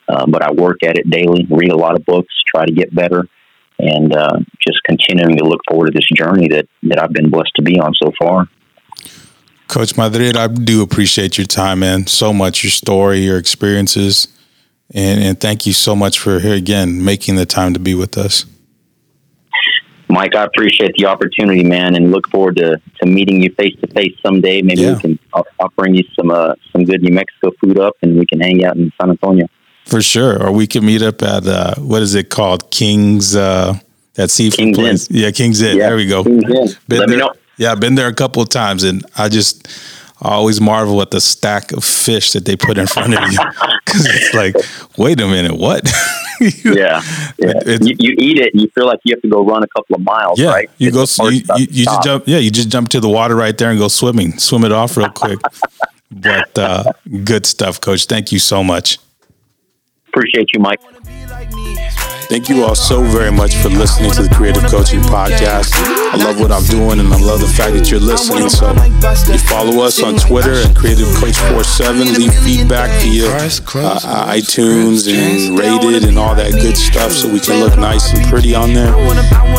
uh, 0.08 0.26
but 0.28 0.44
I 0.44 0.52
work 0.52 0.84
at 0.84 0.98
it 0.98 1.10
daily, 1.10 1.46
read 1.50 1.72
a 1.72 1.78
lot 1.78 1.96
of 1.96 2.06
books, 2.06 2.34
try 2.48 2.66
to 2.66 2.72
get 2.72 2.96
better 2.96 3.28
and 3.80 4.16
uh, 4.16 4.40
just 4.66 4.82
continuing 4.84 5.38
to 5.38 5.44
look 5.44 5.62
forward 5.70 5.88
to 5.88 5.92
this 5.92 6.08
journey 6.16 6.48
that, 6.50 6.68
that 6.84 7.02
I've 7.02 7.14
been 7.14 7.30
blessed 7.30 7.52
to 7.56 7.62
be 7.62 7.80
on 7.80 7.94
so 7.96 8.12
far. 8.20 8.48
Coach 9.68 9.98
Madrid, 9.98 10.38
I 10.38 10.48
do 10.48 10.82
appreciate 10.82 11.38
your 11.38 11.48
time, 11.48 11.80
man. 11.80 12.08
So 12.08 12.32
much, 12.34 12.64
your 12.64 12.72
story, 12.72 13.20
your 13.20 13.38
experiences, 13.38 14.30
and, 14.94 15.22
and 15.22 15.40
thank 15.40 15.66
you 15.66 15.74
so 15.74 15.96
much 15.96 16.20
for 16.20 16.40
here 16.40 16.56
again 16.56 17.04
making 17.04 17.36
the 17.36 17.46
time 17.46 17.74
to 17.74 17.80
be 17.80 17.94
with 17.94 18.18
us. 18.18 18.46
Mike, 20.10 20.36
I 20.36 20.46
appreciate 20.46 20.94
the 20.98 21.06
opportunity, 21.06 21.64
man, 21.64 21.96
and 21.96 22.12
look 22.12 22.30
forward 22.30 22.56
to, 22.58 22.82
to 23.02 23.06
meeting 23.06 23.42
you 23.44 23.54
face 23.60 23.76
to 23.82 23.88
face 23.88 24.14
someday. 24.26 24.62
Maybe 24.62 24.82
yeah. 24.82 24.94
we 24.94 25.00
can. 25.02 25.20
I'll, 25.34 25.46
I'll, 25.60 25.74
bring 25.76 25.96
you 25.96 26.04
some 26.16 26.32
uh, 26.32 26.54
some 26.72 26.86
good 26.86 27.02
New 27.02 27.14
Mexico 27.14 27.52
food 27.62 27.78
up, 27.78 27.96
and 28.02 28.18
we 28.18 28.26
can 28.26 28.40
hang 28.40 28.64
out 28.64 28.78
in 28.78 28.92
San 29.00 29.10
Antonio. 29.10 29.48
For 29.88 30.02
sure, 30.02 30.42
or 30.44 30.52
we 30.52 30.68
can 30.68 30.86
meet 30.86 31.02
up 31.02 31.22
at 31.22 31.48
uh, 31.48 31.76
what 31.76 32.02
is 32.02 32.14
it 32.14 32.30
called, 32.30 32.70
King's 32.72 33.36
uh, 33.36 33.80
that 34.16 34.30
seafood 34.30 34.58
King's 34.58 34.78
place? 34.78 35.10
Inn. 35.10 35.16
Yeah, 35.16 35.32
King's 35.32 35.62
Inn. 35.62 35.78
Yeah. 35.78 35.88
There 35.88 35.96
we 35.96 36.08
go. 36.08 36.24
King's 36.24 36.44
Inn. 36.44 36.78
Been 36.88 37.00
Let 37.00 37.08
there. 37.08 37.08
me 37.08 37.16
know. 37.16 37.34
Yeah, 37.58 37.72
I've 37.72 37.80
been 37.80 37.96
there 37.96 38.08
a 38.08 38.14
couple 38.14 38.42
of 38.42 38.50
times, 38.50 38.84
and 38.84 39.06
I 39.18 39.30
just 39.30 39.68
I 40.22 40.32
always 40.32 40.60
marvel 40.60 41.02
at 41.02 41.12
the 41.12 41.22
stack 41.22 41.72
of 41.72 41.84
fish 41.84 42.32
that 42.32 42.46
they 42.46 42.56
put 42.56 42.78
in 42.78 42.88
front 42.88 43.14
of 43.14 43.32
you 43.32 43.40
because 43.86 44.06
it's 44.06 44.34
like, 44.34 44.56
wait 44.98 45.22
a 45.22 45.28
minute, 45.28 45.58
what? 45.58 45.86
yeah, 46.66 47.02
yeah. 47.38 47.54
You, 47.66 47.96
you, 47.98 48.16
eat 48.20 48.40
it, 48.40 48.54
and 48.54 48.62
you 48.62 48.68
feel 48.70 48.86
like 48.86 49.00
you 49.04 49.16
have 49.16 49.22
to 49.22 49.30
go 49.30 49.44
run 49.44 49.64
a 49.64 49.68
couple 49.68 49.96
of 49.96 50.02
miles. 50.02 50.40
Yeah, 50.40 50.50
right? 50.50 50.70
you 50.78 50.90
it's 50.90 51.18
go, 51.18 51.30
you, 51.30 51.44
you, 51.56 51.68
you 51.70 51.86
just 51.86 52.04
jump. 52.04 52.24
Yeah, 52.28 52.38
you 52.40 52.52
just 52.52 52.70
jump 52.70 52.90
to 52.90 53.00
the 53.00 53.10
water 53.10 53.36
right 53.36 53.58
there 53.58 53.70
and 53.70 53.80
go 53.80 53.88
swimming, 53.88 54.38
swim 54.38 54.64
it 54.66 54.72
off 54.72 54.98
real 54.98 55.10
quick. 55.10 55.40
but 56.12 56.58
uh, 56.58 56.92
good 57.24 57.46
stuff, 57.46 57.80
Coach. 57.80 58.06
Thank 58.06 58.32
you 58.32 58.40
so 58.40 58.64
much. 58.64 59.00
Appreciate 60.08 60.54
you, 60.54 60.60
Mike. 60.60 60.82
Thank 62.28 62.50
you 62.50 62.66
all 62.66 62.76
so 62.76 63.04
very 63.04 63.32
much 63.32 63.56
for 63.56 63.70
listening 63.70 64.12
to 64.12 64.24
the 64.24 64.36
Creative 64.36 64.64
Coaching 64.64 65.00
Podcast. 65.00 65.72
I 66.12 66.18
love 66.18 66.42
what 66.42 66.52
I'm 66.52 66.66
doing 66.66 67.00
and 67.00 67.08
I 67.14 67.22
love 67.22 67.40
the 67.40 67.48
fact 67.48 67.74
that 67.76 67.90
you're 67.90 68.02
listening. 68.02 68.50
So 68.50 68.68
you 69.32 69.40
follow 69.40 69.82
us 69.82 70.04
on 70.04 70.16
Twitter 70.16 70.52
at 70.52 70.76
Creative 70.76 71.08
Coach 71.16 71.38
47. 71.38 72.16
Leave 72.20 72.34
feedback 72.44 72.92
via 73.02 73.28
uh, 73.32 74.34
iTunes 74.36 75.08
and 75.08 75.58
rated 75.58 76.04
and 76.04 76.20
all 76.20 76.36
that 76.36 76.52
good 76.52 76.76
stuff 76.76 77.14
so 77.14 77.32
we 77.32 77.40
can 77.40 77.64
look 77.64 77.80
nice 77.80 78.12
and 78.14 78.28
pretty 78.28 78.54
on 78.54 78.74
there. 78.74 78.94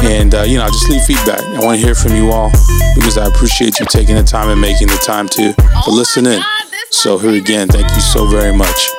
And, 0.05 0.35
uh, 0.35 0.43
you 0.43 0.59
know, 0.59 0.67
just 0.67 0.91
leave 0.91 1.05
feedback. 1.05 1.41
I 1.41 1.65
want 1.65 1.81
to 1.81 1.85
hear 1.85 1.95
from 1.95 2.17
you 2.17 2.31
all 2.31 2.51
because 2.95 3.17
I 3.17 3.29
appreciate 3.29 3.81
you 3.81 3.87
taking 3.87 4.17
the 4.17 4.23
time 4.23 4.51
and 4.51 4.61
making 4.61 4.89
the 4.89 5.01
time 5.01 5.27
to, 5.29 5.55
to 5.55 5.91
listen 5.91 6.27
in. 6.27 6.43
So 6.91 7.17
here 7.17 7.33
again, 7.41 7.69
thank 7.69 7.89
you 7.89 8.01
so 8.03 8.27
very 8.27 8.53
much. 8.53 8.91